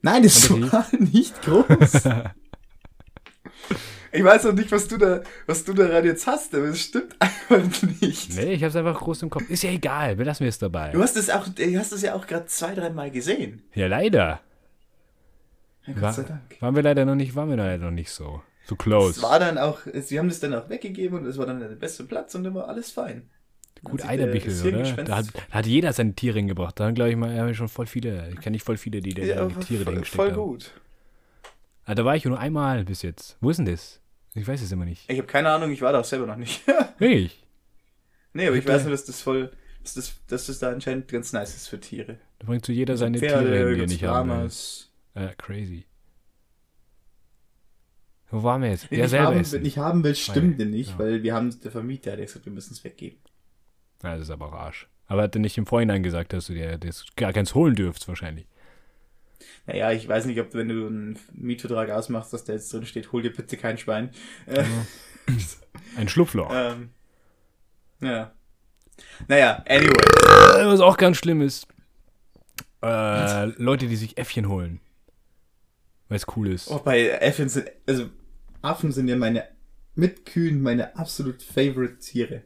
Nein, 0.01 0.23
das 0.23 0.41
die- 0.47 0.71
war 0.71 0.85
nicht 0.99 1.41
groß. 1.41 1.65
ich 4.11 4.23
weiß 4.23 4.45
auch 4.47 4.53
nicht, 4.53 4.71
was 4.71 4.87
du 4.87 4.97
da, 4.97 5.21
was 5.47 5.63
du 5.63 5.73
daran 5.73 6.03
jetzt 6.05 6.27
hast, 6.27 6.53
aber 6.55 6.65
es 6.65 6.81
stimmt 6.81 7.15
einfach 7.19 7.83
nicht. 8.01 8.33
Nee, 8.35 8.53
ich 8.53 8.63
hab's 8.63 8.75
einfach 8.75 8.99
groß 8.99 9.23
im 9.23 9.29
Kopf. 9.29 9.49
Ist 9.49 9.63
ja 9.63 9.71
egal, 9.71 10.15
belassen 10.15 10.43
wir 10.43 10.49
es 10.49 10.59
dabei. 10.59 10.91
Du 10.91 11.01
hast 11.01 11.15
es 11.17 11.29
auch, 11.29 11.47
du 11.47 11.79
hast 11.79 11.91
es 11.91 12.01
ja 12.01 12.13
auch 12.15 12.27
gerade 12.27 12.45
zwei, 12.47 12.73
dreimal 12.75 13.11
gesehen. 13.11 13.63
Ja, 13.73 13.87
leider. 13.87 14.41
Ja, 15.85 15.93
Gott 15.93 16.01
War, 16.01 16.13
sei 16.13 16.23
Dank. 16.23 16.61
waren 16.61 16.75
wir 16.75 16.83
leider 16.83 17.05
noch 17.05 17.15
nicht, 17.15 17.35
waren 17.35 17.49
wir 17.49 17.57
leider 17.57 17.83
noch 17.85 17.91
nicht 17.91 18.11
so. 18.11 18.41
So 18.65 18.75
close. 18.75 19.17
Es 19.17 19.21
war 19.21 19.39
dann 19.39 19.57
auch, 19.57 19.79
sie 19.93 20.19
haben 20.19 20.29
das 20.29 20.39
dann 20.39 20.53
auch 20.53 20.69
weggegeben 20.69 21.19
und 21.19 21.25
es 21.25 21.37
war 21.37 21.45
dann 21.45 21.59
der 21.59 21.67
beste 21.67 22.05
Platz 22.05 22.33
und 22.35 22.43
dann 22.43 22.55
war 22.55 22.67
alles 22.67 22.91
fein. 22.91 23.29
Gut 23.83 24.01
das 24.01 24.63
oder? 24.63 25.03
Da 25.03 25.17
hat, 25.17 25.25
da 25.49 25.57
hat 25.57 25.65
jeder 25.65 25.91
seine 25.91 26.13
Tiere 26.15 26.37
hingebracht. 26.39 26.79
Da 26.79 26.85
haben, 26.85 26.95
glaube 26.95 27.11
ich, 27.11 27.17
mal 27.17 27.35
ja, 27.35 27.53
schon 27.53 27.67
voll 27.67 27.85
viele. 27.85 28.29
Ich 28.29 28.39
kenne 28.39 28.53
nicht 28.53 28.63
voll 28.63 28.77
viele, 28.77 29.01
die, 29.01 29.13
die, 29.13 29.23
Ja, 29.23 29.45
die 29.45 29.55
Tiere 29.55 29.83
voll, 29.83 30.05
voll 30.05 30.31
haben. 30.31 30.35
gut. 30.35 30.71
Ah, 31.85 31.95
da 31.95 32.05
war 32.05 32.15
ich 32.15 32.23
nur 32.23 32.39
einmal 32.39 32.85
bis 32.85 33.01
jetzt. 33.01 33.37
Wo 33.41 33.49
ist 33.49 33.57
denn 33.57 33.65
das? 33.65 33.99
Ich 34.35 34.47
weiß 34.47 34.61
es 34.61 34.71
immer 34.71 34.85
nicht. 34.85 35.09
Ich 35.09 35.17
habe 35.17 35.27
keine 35.27 35.49
Ahnung, 35.49 35.71
ich 35.71 35.81
war 35.81 35.91
da 35.91 35.99
auch 35.99 36.05
selber 36.05 36.25
noch 36.25 36.37
nicht. 36.37 36.61
Wirklich? 36.97 37.45
nee, 38.31 38.47
aber 38.47 38.55
ich 38.55 38.63
Bitte? 38.63 38.75
weiß 38.75 38.83
nur, 38.83 38.91
dass 38.91 39.03
das 39.03 39.21
voll, 39.21 39.51
dass 39.83 39.95
das, 39.95 40.15
dass 40.27 40.45
das 40.47 40.59
da 40.59 40.69
anscheinend 40.71 41.09
ganz 41.09 41.33
nice 41.33 41.53
ist 41.53 41.67
für 41.67 41.79
Tiere. 41.79 42.19
Da 42.39 42.47
bringt 42.47 42.65
so 42.65 42.71
jeder 42.71 42.95
seine 42.95 43.19
Pferde, 43.19 43.49
Tiere 43.51 43.75
die 43.75 43.81
er 43.81 43.87
nicht 43.87 44.03
haben 44.05 44.29
will. 44.29 45.33
Crazy. 45.37 45.85
Wo 48.33 48.41
waren 48.43 48.61
wir 48.63 48.69
jetzt? 48.71 48.89
Den 48.89 48.97
Ja, 48.99 49.05
ich 49.05 49.11
selber 49.11 49.27
haben, 49.27 49.39
essen. 49.39 49.61
nicht 49.61 49.77
haben 49.77 50.03
will, 50.03 50.15
stimmt 50.15 50.59
denn 50.59 50.71
nicht, 50.71 50.91
Ja. 50.91 50.99
weil 50.99 51.21
wir 51.23 51.33
haben, 51.35 51.55
der 51.61 51.71
Vermieter 51.71 52.13
hat 52.13 52.19
gesagt, 52.19 52.45
wir 52.45 52.51
müssen 52.53 52.73
es 52.73 52.83
weggeben. 52.83 53.19
Ja, 54.01 54.13
das 54.13 54.23
ist 54.23 54.29
aber 54.31 54.47
auch 54.47 54.53
Arsch. 54.53 54.87
Aber 55.07 55.21
hat 55.21 55.35
er 55.35 55.39
nicht 55.41 55.57
im 55.57 55.65
Vorhinein 55.67 56.01
gesagt, 56.01 56.33
dass 56.33 56.47
du 56.47 56.53
dir 56.53 56.77
das 56.77 57.05
gar 57.15 57.31
keins 57.31 57.53
holen 57.53 57.75
dürft, 57.75 58.07
wahrscheinlich. 58.07 58.47
Naja, 59.67 59.91
ich 59.91 60.07
weiß 60.07 60.25
nicht, 60.25 60.39
ob 60.41 60.53
wenn 60.55 60.67
du 60.69 60.87
einen 60.87 61.19
Mietvertrag 61.33 61.89
ausmachst, 61.91 62.33
dass 62.33 62.43
da 62.43 62.53
jetzt 62.53 62.73
drin 62.73 62.85
steht, 62.85 63.11
hol 63.11 63.21
dir 63.21 63.31
bitte 63.31 63.55
kein 63.55 63.77
Schwein. 63.77 64.09
Äh, 64.47 64.63
Ein 65.97 66.09
Schlupfloch. 66.09 66.51
ähm, 66.53 66.89
ja. 68.01 68.31
Naja, 69.27 69.63
anyway. 69.67 69.91
Äh, 70.59 70.65
Was 70.65 70.79
auch 70.79 70.97
ganz 70.97 71.17
schlimm 71.17 71.41
ist, 71.41 71.67
äh, 72.81 73.45
Leute, 73.61 73.87
die 73.87 73.95
sich 73.95 74.17
Äffchen 74.17 74.47
holen. 74.49 74.79
Weil 76.09 76.17
es 76.17 76.25
cool 76.35 76.49
ist. 76.49 76.69
Oh, 76.69 76.79
bei 76.79 77.21
Affen 77.21 77.47
sind, 77.49 77.69
also 77.87 78.09
Affen 78.63 78.91
sind 78.91 79.07
ja 79.07 79.15
meine, 79.15 79.45
mit 79.93 80.25
Kühen 80.25 80.61
meine 80.61 80.95
absolut 80.95 81.43
favorite 81.43 81.99
Tiere. 81.99 82.41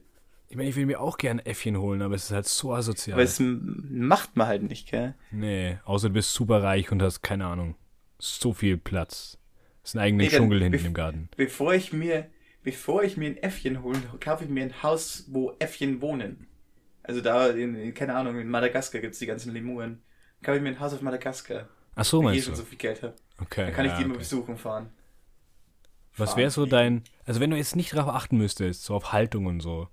Ich 0.50 0.56
meine, 0.58 0.70
ich 0.70 0.76
will 0.76 0.86
mir 0.86 1.00
auch 1.02 1.18
gerne 1.18 1.46
Äffchen 1.46 1.78
holen, 1.78 2.02
aber 2.02 2.16
es 2.16 2.26
ist 2.26 2.32
halt 2.32 2.48
so 2.48 2.74
asozial. 2.74 3.14
Aber 3.16 3.24
es 3.24 3.40
macht 3.40 4.36
man 4.36 4.48
halt 4.48 4.64
nicht, 4.64 4.90
gell? 4.90 5.14
nee, 5.32 5.78
außer 5.86 6.08
du 6.08 6.14
bist 6.16 6.34
super 6.34 6.64
reich 6.64 6.92
und 6.92 7.02
hast, 7.02 7.22
keine 7.22 7.46
Ahnung, 7.46 7.76
so 8.18 8.54
viel 8.54 8.78
Platz. 8.78 9.38
Es 9.84 9.92
ist 9.92 9.96
ein 9.96 10.00
eigener 10.00 10.24
Nee, 10.24 10.30
dann- 10.30 10.40
Dschungel 10.40 10.64
hinten 10.64 10.86
im 10.86 10.94
Garten. 10.94 11.30
Bevor 11.36 11.74
ich 11.74 11.94
mir, 11.94 12.28
bevor 12.64 13.04
ich 13.04 13.18
mir 13.18 13.28
ein 13.30 13.38
Äffchen 13.38 13.84
hole, 13.84 14.00
kaufe 14.20 14.46
ich 14.46 14.50
mir 14.50 14.64
ein 14.64 14.82
Haus, 14.84 15.26
wo 15.30 15.54
Äffchen 15.60 16.02
wohnen. 16.02 16.48
Also 17.04 17.22
da, 17.22 17.48
in, 17.48 17.76
in, 17.76 17.94
keine 17.94 18.16
Ahnung, 18.16 18.40
in 18.40 18.50
Madagaskar 18.50 19.02
gibt's 19.02 19.20
die 19.20 19.26
ganzen 19.28 19.54
Lemuren. 19.54 20.02
Kaufe 20.42 20.58
ich 20.58 20.64
mir 20.64 20.70
ein 20.70 20.80
Haus 20.80 20.94
auf 20.94 21.02
Madagaskar. 21.02 21.68
Ach 21.96 22.06
so, 22.06 22.20
wenn 22.20 22.28
ich 22.28 22.30
eh 22.30 22.32
meinst 22.32 22.46
schon 22.46 22.54
du? 22.54 22.60
so 22.60 22.66
viel 22.66 22.78
Geld 22.78 23.04
habe. 23.04 23.16
Okay. 23.40 23.66
Dann 23.66 23.74
kann 23.74 23.86
ich 23.86 23.92
ja, 23.92 23.98
die 23.98 24.04
immer 24.04 24.14
okay. 24.16 24.20
besuchen 24.24 24.58
fahren. 24.58 24.90
Was 26.18 26.36
wäre 26.36 26.50
so 26.52 26.66
dein, 26.66 27.04
also 27.26 27.40
wenn 27.40 27.50
du 27.52 27.58
jetzt 27.58 27.76
nicht 27.76 27.94
darauf 27.94 28.14
achten 28.14 28.38
müsstest, 28.38 28.84
so 28.84 28.96
auf 28.96 29.12
Haltung 29.12 29.46
und 29.46 29.60
so, 29.62 29.88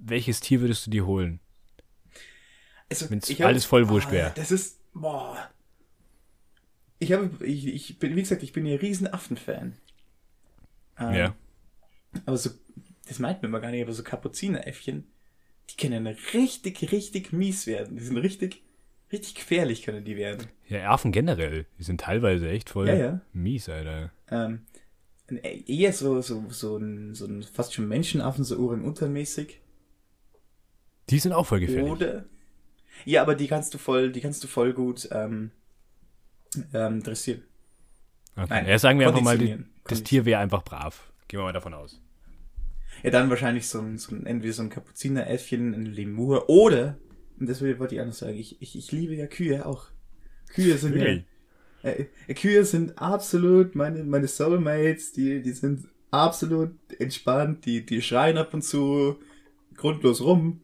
welches 0.00 0.40
Tier 0.40 0.60
würdest 0.60 0.86
du 0.86 0.90
dir 0.90 1.06
holen? 1.06 1.40
Also, 2.88 3.06
hab- 3.06 3.40
alles 3.46 3.64
voll 3.64 3.88
wurscht 3.88 4.08
Ah, 4.08 4.12
wär. 4.12 4.30
Das 4.30 4.50
ist, 4.50 4.78
boah. 4.94 5.50
Ich 6.98 7.12
habe, 7.12 7.30
ich, 7.46 7.66
ich 7.66 7.98
bin, 7.98 8.14
wie 8.16 8.20
gesagt, 8.20 8.42
ich 8.42 8.52
bin 8.52 8.66
ja 8.66 8.76
riesen 8.76 9.06
Affenfan. 9.12 9.76
Ähm, 10.98 11.14
Ja. 11.14 11.34
Aber 12.26 12.36
so, 12.36 12.50
das 13.06 13.18
meint 13.20 13.42
man 13.42 13.50
immer 13.50 13.60
gar 13.60 13.70
nicht, 13.70 13.82
aber 13.82 13.92
so 13.92 14.02
Kapuzineräffchen, 14.02 15.06
die 15.70 15.76
können 15.76 16.06
richtig, 16.06 16.90
richtig 16.92 17.32
mies 17.32 17.66
werden. 17.66 17.96
Die 17.96 18.02
sind 18.02 18.16
richtig, 18.16 18.62
richtig 19.12 19.36
gefährlich 19.36 19.82
können 19.82 20.04
die 20.04 20.16
werden. 20.16 20.48
Ja, 20.68 20.90
Affen 20.90 21.12
generell, 21.12 21.66
die 21.78 21.84
sind 21.84 22.00
teilweise 22.00 22.48
echt 22.50 22.70
voll 22.70 22.88
Ja, 22.88 22.94
ja. 22.94 23.20
mies, 23.32 23.68
Alter. 23.68 24.12
Ähm, 24.30 24.66
eher 25.38 25.92
so, 25.92 26.20
so, 26.20 26.44
so 26.50 26.76
ein, 26.76 27.14
so 27.14 27.26
ein 27.26 27.42
fast 27.42 27.74
schon 27.74 27.88
Menschenaffen, 27.88 28.44
so 28.44 28.58
Orang-Utan-mäßig. 28.58 29.60
Die 31.08 31.18
sind 31.18 31.32
auch 31.32 31.46
voll 31.46 31.60
gefährlich. 31.60 31.90
Oder? 31.90 32.24
Ja, 33.04 33.22
aber 33.22 33.34
die 33.34 33.46
kannst 33.46 33.74
du 33.74 33.78
voll, 33.78 34.12
die 34.12 34.20
kannst 34.20 34.44
du 34.44 34.48
voll 34.48 34.72
gut 34.72 35.08
ähm, 35.12 35.50
ähm, 36.72 37.02
dressieren. 37.02 37.42
Okay. 38.36 38.46
Nein, 38.48 38.66
ja, 38.66 38.78
sagen 38.78 38.98
wir 38.98 39.08
einfach 39.08 39.22
mal, 39.22 39.38
die, 39.38 39.58
das 39.84 40.02
Tier 40.02 40.24
wäre 40.24 40.40
einfach 40.40 40.62
brav. 40.62 41.12
Gehen 41.28 41.40
wir 41.40 41.44
mal 41.44 41.52
davon 41.52 41.74
aus. 41.74 42.00
Ja, 43.02 43.10
dann 43.10 43.30
wahrscheinlich 43.30 43.68
so 43.68 43.80
ein, 43.80 43.98
so 43.98 44.14
ein 44.14 44.26
entweder 44.26 44.52
so 44.52 44.62
ein 44.62 44.70
Kapuzineräffchen, 44.70 45.74
ein 45.74 45.86
Lemur 45.86 46.48
oder, 46.48 46.98
und 47.38 47.48
das 47.48 47.62
wollte 47.62 47.94
ich 47.94 48.00
auch 48.00 48.06
noch 48.06 48.12
sagen, 48.12 48.36
ich, 48.36 48.60
ich, 48.60 48.76
ich 48.76 48.92
liebe 48.92 49.14
ja 49.14 49.26
Kühe 49.26 49.64
auch. 49.64 49.86
Kühe 50.48 50.76
sind 50.76 50.96
ja, 50.96 51.04
äh, 51.04 51.14
äh, 51.16 51.24
Kühe 52.34 52.64
sind 52.64 52.98
absolut 52.98 53.74
meine, 53.74 54.04
meine 54.04 54.28
Soulmates, 54.28 55.12
die, 55.12 55.42
die 55.42 55.52
sind 55.52 55.88
absolut 56.10 56.72
entspannt, 56.98 57.64
die, 57.66 57.84
die 57.86 58.02
schreien 58.02 58.36
ab 58.38 58.52
und 58.54 58.62
zu 58.62 59.16
grundlos 59.76 60.20
rum, 60.20 60.60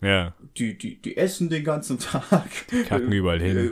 Ja, 0.00 0.34
die, 0.56 0.76
die, 0.76 0.96
die 1.00 1.16
essen 1.16 1.48
den 1.48 1.62
ganzen 1.64 1.98
Tag. 1.98 2.50
kacken 2.86 3.12
überall 3.12 3.40
hin. 3.40 3.56
Äh, 3.56 3.70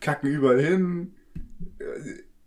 kacken 0.00 0.28
überall 0.30 0.60
hin. 0.62 1.14
äh, 1.78 1.84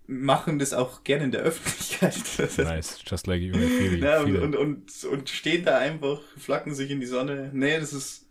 Machen 0.10 0.58
das 0.58 0.72
auch 0.74 1.04
gerne 1.04 1.26
in 1.26 1.32
der 1.32 1.42
Öffentlichkeit. 1.42 2.16
Nice, 2.60 3.00
just 3.06 3.28
like 3.28 3.42
you, 3.42 3.54
viele, 3.54 3.98
ja, 3.98 4.22
und, 4.22 4.38
und, 4.38 4.56
und, 4.56 5.04
und 5.04 5.30
stehen 5.30 5.66
da 5.66 5.80
einfach, 5.80 6.22
flacken 6.38 6.74
sich 6.74 6.92
in 6.92 7.02
die 7.02 7.06
Sonne. 7.06 7.52
Nee, 7.54 7.78
das 7.78 7.92
ist. 7.92 8.26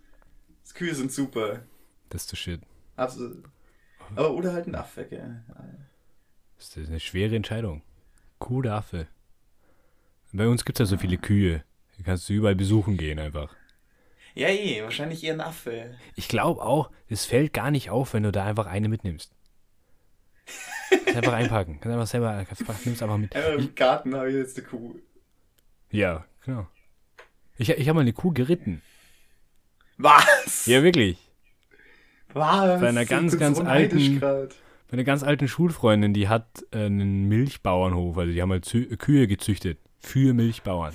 Das 0.63 0.73
Kühe 0.73 0.95
sind 0.95 1.11
super. 1.11 1.61
Das 2.09 2.23
ist 2.23 2.31
the 2.31 2.35
shit. 2.35 2.61
Absolut. 2.95 3.43
Aber 4.15 4.31
oder 4.31 4.53
halt 4.53 4.67
ein 4.67 4.75
Affe, 4.75 5.05
gell? 5.05 5.43
Das 6.57 6.75
ist 6.75 6.89
eine 6.89 6.99
schwere 6.99 7.35
Entscheidung. 7.35 7.81
Kuh 8.39 8.57
oder 8.57 8.75
Affe. 8.75 9.07
Bei 10.31 10.47
uns 10.47 10.65
gibt 10.65 10.79
es 10.79 10.89
ja 10.89 10.95
so 10.95 10.97
viele 10.97 11.17
Kühe. 11.17 11.63
Die 11.97 12.03
kannst 12.03 12.29
du 12.29 12.33
überall 12.33 12.55
besuchen 12.55 12.97
gehen 12.97 13.19
einfach. 13.19 13.55
Ja, 14.35 14.49
eh, 14.49 14.83
wahrscheinlich 14.83 15.23
eher 15.23 15.33
ein 15.33 15.41
Affe. 15.41 15.95
Ich 16.15 16.27
glaube 16.27 16.61
auch, 16.61 16.91
es 17.09 17.25
fällt 17.25 17.53
gar 17.53 17.71
nicht 17.71 17.89
auf, 17.89 18.13
wenn 18.13 18.23
du 18.23 18.31
da 18.31 18.45
einfach 18.45 18.67
eine 18.67 18.87
mitnimmst. 18.87 19.31
Kannst 20.89 21.17
einfach 21.17 21.33
einpacken. 21.33 21.79
Kannst 21.79 21.93
einfach 21.93 22.07
selber, 22.07 22.45
kannst, 22.45 22.85
nimmst 22.85 23.01
einfach 23.01 23.17
mit. 23.17 23.33
Ja, 23.33 23.47
Im 23.53 23.73
Garten 23.73 24.15
habe 24.15 24.29
ich 24.29 24.35
jetzt 24.35 24.57
eine 24.57 24.67
Kuh. 24.67 24.95
Ja, 25.89 26.25
genau. 26.45 26.67
Ich, 27.57 27.69
ich 27.69 27.87
habe 27.87 27.95
mal 27.95 28.01
eine 28.01 28.13
Kuh 28.13 28.31
geritten. 28.31 28.81
Was? 29.97 30.67
Ja, 30.67 30.83
wirklich. 30.83 31.17
Was? 32.33 32.81
Bei 32.81 32.89
einer 32.89 33.05
ganz, 33.05 33.37
ganz 33.37 33.57
so 33.57 33.63
alten- 33.63 34.19
grad. 34.19 34.55
Meine 34.91 35.03
ganz 35.03 35.21
alten 35.23 35.47
Schulfreundin, 35.49 36.13
die 36.13 36.29
hat 36.29 36.45
äh, 36.71 36.85
einen 36.85 37.25
Milchbauernhof, 37.27 38.17
also 38.17 38.31
die 38.31 38.41
haben 38.41 38.51
halt 38.51 38.73
Kühe 38.99 39.27
gezüchtet 39.27 39.79
für 39.99 40.33
Milchbauern. 40.33 40.93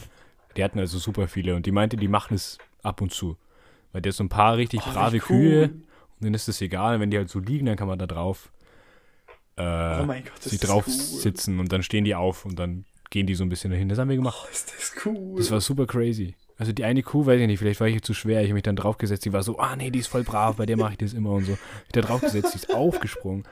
Die 0.56 0.64
hatten 0.64 0.78
also 0.78 0.98
super 0.98 1.28
viele 1.28 1.54
und 1.56 1.66
die 1.66 1.72
meinte, 1.72 1.96
die 1.98 2.08
machen 2.08 2.34
es 2.34 2.56
ab 2.82 3.02
und 3.02 3.12
zu. 3.12 3.36
Weil 3.92 4.00
der 4.00 4.10
hat 4.12 4.16
so 4.16 4.24
ein 4.24 4.30
paar 4.30 4.56
richtig 4.56 4.80
Oh, 4.86 4.92
brave 4.92 5.16
cool. 5.16 5.20
Kühe 5.20 5.62
und 5.64 5.82
dann 6.24 6.32
ist 6.34 6.48
es 6.48 6.60
egal, 6.62 7.00
wenn 7.00 7.10
die 7.10 7.18
halt 7.18 7.28
so 7.28 7.38
liegen, 7.38 7.66
dann 7.66 7.76
kann 7.76 7.88
man 7.88 7.98
da 7.98 8.06
drauf 8.06 8.50
äh, 9.56 9.62
Oh 9.62 10.06
Gott, 10.06 10.22
sie 10.40 10.56
drauf 10.58 10.84
cool. 10.86 10.92
sitzen 10.94 11.60
und 11.60 11.70
dann 11.72 11.82
stehen 11.82 12.04
die 12.04 12.14
auf 12.14 12.46
und 12.46 12.58
dann 12.58 12.86
gehen 13.10 13.26
die 13.26 13.34
so 13.34 13.44
ein 13.44 13.50
bisschen 13.50 13.70
dahin. 13.70 13.90
Das 13.90 13.98
haben 13.98 14.08
wir 14.08 14.16
gemacht. 14.16 14.38
Oh, 14.46 14.50
ist 14.50 14.72
das 14.74 14.94
cool. 15.04 15.36
Das 15.36 15.50
war 15.50 15.60
super 15.60 15.86
crazy. 15.86 16.34
Also 16.62 16.70
die 16.70 16.84
eine 16.84 17.02
Kuh, 17.02 17.26
weiß 17.26 17.40
ich 17.40 17.48
nicht, 17.48 17.58
vielleicht 17.58 17.80
war 17.80 17.88
ich 17.88 18.02
zu 18.02 18.14
schwer, 18.14 18.40
ich 18.40 18.46
habe 18.46 18.54
mich 18.54 18.62
dann 18.62 18.76
draufgesetzt, 18.76 19.24
die 19.24 19.32
war 19.32 19.42
so, 19.42 19.58
ah 19.58 19.74
nee, 19.74 19.90
die 19.90 19.98
ist 19.98 20.06
voll 20.06 20.22
brav, 20.22 20.54
bei 20.58 20.64
der 20.64 20.76
mache 20.76 20.92
ich 20.92 20.98
das 20.98 21.12
immer 21.12 21.30
und 21.32 21.44
so. 21.44 21.58
Ich 21.86 21.90
da 21.92 22.02
draufgesetzt, 22.02 22.54
die 22.54 22.58
ist 22.58 22.72
aufgesprungen 22.72 23.42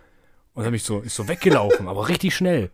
und 0.54 0.62
habe 0.62 0.70
mich 0.70 0.84
so, 0.84 1.00
ist 1.00 1.16
so 1.16 1.26
weggelaufen, 1.26 1.88
aber 1.88 2.08
richtig 2.08 2.36
schnell. 2.36 2.70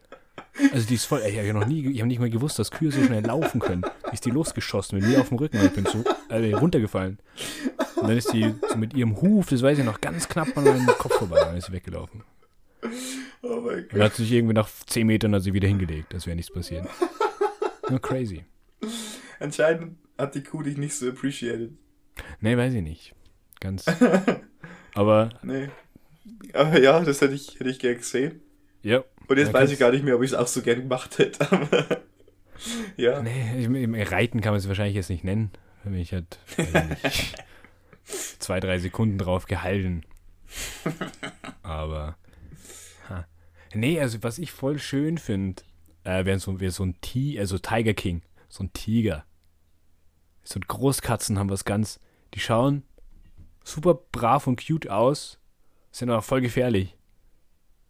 Also 0.74 0.86
die 0.86 0.96
ist 0.96 1.06
voll, 1.06 1.22
ey, 1.22 1.30
ich 1.30 1.38
habe 1.38 1.58
noch 1.58 1.66
nie, 1.66 1.90
ich 1.90 2.00
habe 2.00 2.08
nicht 2.08 2.18
mal 2.18 2.28
gewusst, 2.28 2.58
dass 2.58 2.70
Kühe 2.70 2.92
so 2.92 3.02
schnell 3.02 3.24
laufen 3.24 3.60
können. 3.60 3.86
Ist 4.12 4.26
die 4.26 4.30
losgeschossen 4.30 4.98
mit 4.98 5.08
mir 5.08 5.22
auf 5.22 5.30
dem 5.30 5.38
Rücken 5.38 5.58
und 5.58 5.64
ich 5.68 5.72
bin 5.72 5.86
so 5.86 6.04
äh, 6.28 6.52
runtergefallen. 6.52 7.18
Und 7.96 8.02
dann 8.06 8.18
ist 8.18 8.30
die 8.34 8.54
so 8.68 8.76
mit 8.76 8.92
ihrem 8.92 9.18
Huf, 9.22 9.48
das 9.48 9.62
weiß 9.62 9.78
ich 9.78 9.86
noch, 9.86 10.02
ganz 10.02 10.28
knapp 10.28 10.54
an 10.54 10.64
meinem 10.64 10.86
Kopf 10.98 11.14
vorbei, 11.14 11.40
dann 11.40 11.56
ist 11.56 11.68
sie 11.68 11.72
weggelaufen. 11.72 12.24
oh 13.40 13.62
mein 13.64 13.84
Und 13.84 13.88
Gott. 13.88 14.00
hat 14.02 14.14
sich 14.16 14.30
irgendwie 14.32 14.52
nach 14.52 14.68
10 14.68 15.06
Metern 15.06 15.34
hat 15.34 15.44
sie 15.44 15.54
wieder 15.54 15.66
hingelegt, 15.66 16.12
das 16.12 16.26
wäre 16.26 16.36
nichts 16.36 16.52
passiert. 16.52 16.86
Ja, 17.88 17.98
crazy. 17.98 18.44
Anscheinend 19.40 19.96
hat 20.18 20.34
die 20.34 20.42
Kuh 20.42 20.62
dich 20.62 20.76
nicht 20.76 20.94
so 20.94 21.08
appreciated. 21.08 21.72
Nee, 22.40 22.56
weiß 22.56 22.74
ich 22.74 22.82
nicht. 22.82 23.14
Ganz. 23.60 23.84
Aber 24.94 25.30
Nee. 25.42 25.68
Aber 26.52 26.80
ja, 26.80 27.00
das 27.00 27.20
hätte 27.20 27.34
ich, 27.34 27.58
hätte 27.58 27.70
ich 27.70 27.78
gern 27.78 27.96
gesehen. 27.96 28.40
Ja. 28.82 29.04
Und 29.28 29.38
jetzt 29.38 29.52
weiß 29.52 29.70
ich 29.70 29.78
gar 29.78 29.90
nicht 29.90 30.04
mehr, 30.04 30.16
ob 30.16 30.22
ich 30.22 30.30
es 30.30 30.36
auch 30.36 30.46
so 30.46 30.62
gern 30.62 30.82
gemacht 30.82 31.18
hätte. 31.18 31.50
Aber 31.50 31.86
ja. 32.96 33.22
Nee, 33.22 34.02
Reiten 34.04 34.40
kann 34.40 34.52
man 34.52 34.58
es 34.58 34.68
wahrscheinlich 34.68 34.96
jetzt 34.96 35.10
nicht 35.10 35.24
nennen. 35.24 35.50
Wenn 35.84 35.94
ich 35.94 36.12
halt 36.12 36.38
weiß 36.56 36.68
ich 36.68 37.04
nicht, 37.04 37.34
zwei, 38.38 38.60
drei 38.60 38.78
Sekunden 38.78 39.18
drauf 39.18 39.46
gehalten. 39.46 40.04
Aber. 41.62 42.16
Ha. 43.08 43.26
Nee, 43.74 44.00
also 44.00 44.22
was 44.22 44.38
ich 44.38 44.52
voll 44.52 44.78
schön 44.78 45.18
finde, 45.18 45.62
äh, 46.04 46.24
wäre 46.24 46.38
so, 46.38 46.60
wär 46.60 46.70
so 46.70 46.84
ein 46.84 47.00
Tiger, 47.00 47.40
also 47.40 47.58
Tiger 47.58 47.94
King. 47.94 48.22
So 48.48 48.64
ein 48.64 48.72
Tiger. 48.72 49.24
So 50.46 50.60
Großkatzen 50.66 51.38
haben 51.38 51.50
was 51.50 51.64
ganz. 51.64 52.00
Die 52.34 52.40
schauen 52.40 52.82
super 53.64 53.94
brav 54.12 54.46
und 54.46 54.64
cute 54.64 54.88
aus, 54.88 55.40
sind 55.90 56.08
aber 56.10 56.22
voll 56.22 56.40
gefährlich. 56.40 56.96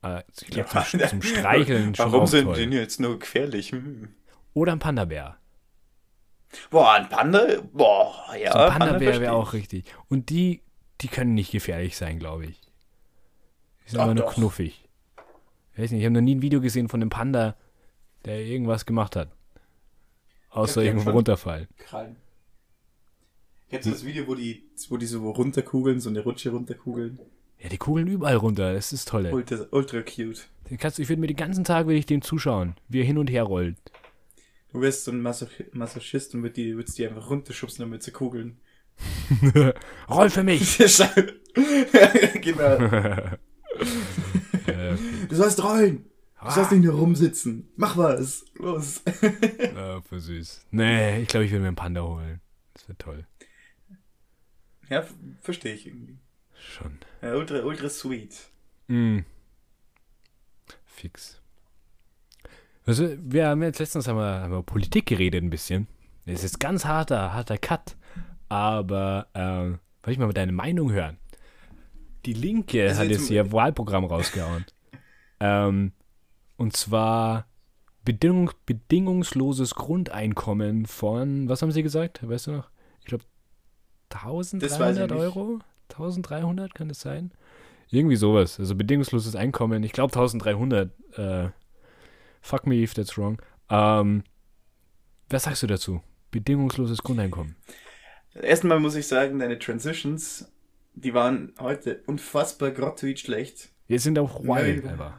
Äh, 0.03 0.23
ich 0.41 0.49
glaube, 0.49 0.69
zum, 0.89 1.01
zum 1.01 1.23
Streicheln 1.23 1.95
schon 1.95 2.13
Warum 2.13 2.27
sind 2.27 2.47
toll. 2.47 2.67
die 2.67 2.77
jetzt 2.77 2.99
nur 3.01 3.19
gefährlich? 3.19 3.73
Hm. 3.73 4.09
Oder 4.55 4.73
ein 4.73 4.79
Panda-Bär. 4.79 5.37
Boah, 6.71 6.93
ein 6.95 7.09
Panda? 7.09 7.47
Boah, 7.73 8.15
ja. 8.41 8.53
So 8.53 8.59
ein 8.59 8.71
Panda-Bär 8.71 8.99
verstehe 9.01 9.21
wäre 9.21 9.33
auch 9.35 9.49
ich. 9.53 9.61
richtig. 9.61 9.85
Und 10.09 10.31
die, 10.31 10.63
die 11.03 11.09
können 11.09 11.35
nicht 11.35 11.51
gefährlich 11.53 11.97
sein, 11.97 12.19
glaube 12.19 12.47
ich. 12.47 12.61
Die 13.85 13.91
sind 13.91 14.01
Ach 14.01 14.05
aber 14.05 14.15
nur 14.15 14.25
doch. 14.25 14.35
knuffig. 14.35 14.89
Ich 15.75 15.79
weiß 15.83 15.91
nicht, 15.91 16.01
ich 16.01 16.07
habe 16.07 16.15
noch 16.15 16.23
nie 16.23 16.37
ein 16.37 16.43
Video 16.43 16.63
gesehen 16.63 16.89
von 16.89 17.03
einem 17.03 17.11
Panda, 17.11 17.55
der 18.25 18.41
irgendwas 18.41 18.87
gemacht 18.87 19.15
hat. 19.15 19.29
Außer 20.49 20.81
Ja, 20.81 20.89
irgendwo 20.89 21.11
runterfallen. 21.11 21.69
Krallen. 21.77 22.17
Kennst 23.71 23.87
du 23.87 23.91
das 23.91 24.05
Video, 24.05 24.27
wo 24.29 24.35
die, 24.35 24.65
wo 24.89 24.97
die 24.97 25.07
so 25.07 25.29
runterkugeln, 25.31 25.99
so 26.01 26.09
eine 26.11 26.21
Rutsche 26.21 26.51
runterkugeln? 26.51 27.19
Ja, 27.59 27.69
die 27.69 27.79
kugeln 27.79 28.07
überall 28.07 28.37
runter. 28.37 28.73
Das 28.75 28.93
ist 28.93 29.09
toll. 29.09 29.27
ey. 29.27 29.33
Ultra, 29.33 29.67
ultra 29.71 30.03
cute. 30.03 30.47
Den 30.71 30.79
kannst, 30.79 30.99
du- 30.99 31.03
ich 31.03 31.09
würde 31.09 31.21
mir 31.21 31.27
den 31.27 31.37
ganzen 31.37 31.65
Tag 31.65 31.87
will 31.87 31.97
ich 31.97 32.07
dem 32.07 32.23
zuschauen, 32.23 32.75
wie 32.89 33.01
er 33.01 33.05
hin 33.05 33.19
und 33.19 33.29
her 33.31 33.43
rollt. 33.45 33.77
Du 34.73 34.81
wirst 34.83 35.05
so 35.05 35.11
ein 35.11 35.21
Masoch 35.23 35.49
Masochist 35.73 36.35
und 36.35 36.43
würdest 36.43 36.59
die, 36.59 36.77
würdest 36.77 36.99
die 36.99 37.07
einfach 37.07 37.31
runterschubsen, 37.31 37.83
damit 37.85 38.03
sie 38.03 38.11
kugeln. 38.13 38.59
Roll 40.09 40.31
für 40.31 40.43
mich! 40.45 40.77
genau. 42.43 42.79
Du 45.29 45.35
sollst 45.35 45.63
rollen. 45.63 46.05
Du 46.45 46.51
sollst 46.51 46.73
nicht 46.73 46.85
nur 46.85 46.95
rumsitzen. 46.95 47.69
Mach 47.77 47.97
was. 47.97 48.45
Los. 48.59 49.03
äh, 49.23 50.01
für 50.09 50.21
süß. 50.21 50.67
Nee, 50.71 51.21
ich 51.23 51.29
glaube, 51.29 51.47
ich 51.47 51.53
will 51.53 51.61
mir 51.61 51.69
einen 51.69 51.77
Panda 51.77 52.03
holen. 52.03 52.41
Das 52.75 52.89
wäre 52.89 52.99
toll. 52.99 53.27
Ja, 54.89 55.05
verstehe 55.41 55.75
ich 55.75 55.87
irgendwie. 55.87 56.19
Schon. 56.55 56.99
Ja, 57.23 57.35
ultra, 57.35 57.61
ultra 57.61 57.89
sweet. 57.89 58.49
Mm. 58.89 59.21
Fix. 60.85 61.41
Also, 62.87 63.09
wir 63.19 63.49
haben 63.49 63.63
jetzt 63.63 63.81
letztens 63.81 64.07
haben 64.07 64.17
wir, 64.17 64.41
haben 64.41 64.53
wir 64.53 64.59
über 64.59 64.63
Politik 64.63 65.07
geredet 65.07 65.43
ein 65.43 65.51
bisschen. 65.51 65.89
Das 66.25 66.37
ist 66.37 66.43
jetzt 66.43 66.61
ganz 66.61 66.85
harter, 66.85 67.33
harter 67.33 67.59
Cut. 67.59 67.97
Aber 68.49 69.29
ähm, 69.35 69.81
wollte 70.03 70.13
ich 70.13 70.19
mal 70.19 70.33
deine 70.33 70.53
Meinung 70.53 70.93
hören. 70.93 71.19
Die 72.25 72.33
Linke 72.33 72.89
Also 72.89 73.01
hat 73.01 73.09
jetzt 73.09 73.31
ihr 73.31 73.53
Wahlprogramm 73.53 74.05
rausgehauen. 74.05 74.65
ähm, 75.41 75.93
und 76.57 76.77
zwar 76.77 77.47
Bedingung, 78.05 78.53
bedingungsloses 78.67 79.75
Grundeinkommen 79.75 80.87
von, 80.87 81.49
was 81.49 81.63
haben 81.63 81.73
sie 81.73 81.83
gesagt? 81.83 82.27
Weißt 82.27 82.47
du 82.47 82.53
noch? 82.53 82.71
Ich 83.01 83.07
glaube, 83.07 83.25
1300 84.17 85.11
nicht. 85.11 85.21
Euro? 85.21 85.59
1300 85.91 86.75
kann 86.75 86.89
das 86.89 87.01
sein? 87.01 87.31
Irgendwie 87.91 88.17
sowas. 88.17 88.59
Also 88.59 88.75
bedingungsloses 88.75 89.37
Einkommen. 89.37 89.83
Ich 89.85 89.93
glaube 89.93 90.13
1300. 90.13 90.91
Äh, 91.17 91.49
fuck 92.41 92.67
me 92.67 92.77
if 92.77 92.95
that's 92.95 93.17
wrong. 93.17 93.41
Ähm, 93.71 94.25
was 95.31 95.45
sagst 95.45 95.63
du 95.63 95.67
dazu? 95.67 96.03
Bedingungsloses 96.31 97.03
Grundeinkommen. 97.03 97.57
Erstmal 98.35 98.81
muss 98.81 98.97
ich 98.97 99.07
sagen, 99.07 99.39
deine 99.39 99.59
Transitions, 99.59 100.53
die 100.95 101.15
waren 101.15 101.55
heute 101.59 102.03
unfassbar 102.07 102.71
grottig 102.71 103.21
schlecht. 103.21 103.71
Wir 103.87 104.01
sind 104.01 104.19
auch 104.19 104.43
wild, 104.43 104.85
Nein. 104.85 104.93
einfach. 104.93 105.19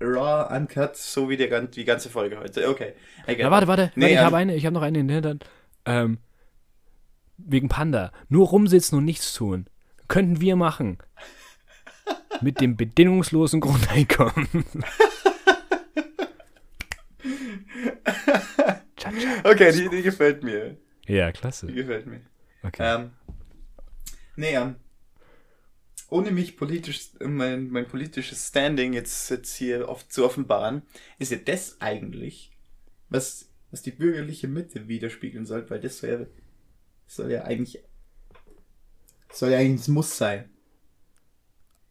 Raw, 0.00 0.54
uncut, 0.54 0.96
so 0.96 1.28
wie 1.28 1.36
der, 1.36 1.62
die 1.62 1.84
ganze 1.84 2.08
Folge 2.10 2.38
heute. 2.38 2.68
Okay. 2.68 2.94
Na, 3.26 3.50
warte, 3.50 3.68
warte. 3.68 3.92
Nee, 3.94 4.02
warte 4.02 4.12
ich 4.12 4.18
ähm, 4.18 4.24
habe 4.24 4.36
eine, 4.36 4.54
ich 4.54 4.66
habe 4.66 4.74
noch 4.74 4.82
eine 4.82 4.98
in 4.98 5.08
den 5.08 5.14
Hintern. 5.14 5.40
Ähm, 5.86 6.18
wegen 7.38 7.68
Panda. 7.68 8.12
Nur 8.28 8.48
rumsitzen 8.48 8.98
und 8.98 9.04
nichts 9.04 9.32
tun. 9.32 9.66
Könnten 10.08 10.40
wir 10.40 10.56
machen. 10.56 10.98
Mit 12.40 12.60
dem 12.60 12.76
bedingungslosen 12.76 13.60
Grundeinkommen. 13.60 14.48
Okay, 19.44 19.72
die, 19.72 19.88
die 19.88 20.02
gefällt 20.02 20.42
mir. 20.42 20.76
Ja, 21.06 21.30
Die 21.30 21.38
klasse. 21.38 21.66
gefällt 21.66 22.06
mir. 22.06 22.20
Okay. 22.62 22.82
Ähm, 23.02 23.10
nee, 24.36 24.54
ähm, 24.54 24.76
ohne 26.08 26.30
mich 26.30 26.56
politisch, 26.56 27.10
mein, 27.20 27.68
mein 27.68 27.86
politisches 27.86 28.48
Standing 28.48 28.92
jetzt, 28.94 29.30
jetzt 29.30 29.54
hier 29.56 29.88
oft 29.88 30.12
zu 30.12 30.24
offenbaren, 30.24 30.82
ist 31.18 31.30
ja 31.32 31.38
das 31.38 31.80
eigentlich, 31.80 32.52
was, 33.10 33.50
was 33.70 33.82
die 33.82 33.90
bürgerliche 33.90 34.48
Mitte 34.48 34.88
widerspiegeln 34.88 35.44
soll, 35.44 35.68
weil 35.68 35.80
das 35.80 36.00
ja, 36.00 36.20
soll 37.06 37.30
ja 37.30 37.44
eigentlich, 37.44 37.82
soll 39.32 39.50
ja 39.50 39.58
eigentlich, 39.58 39.80
es 39.80 39.88
muss 39.88 40.16
sein. 40.16 40.50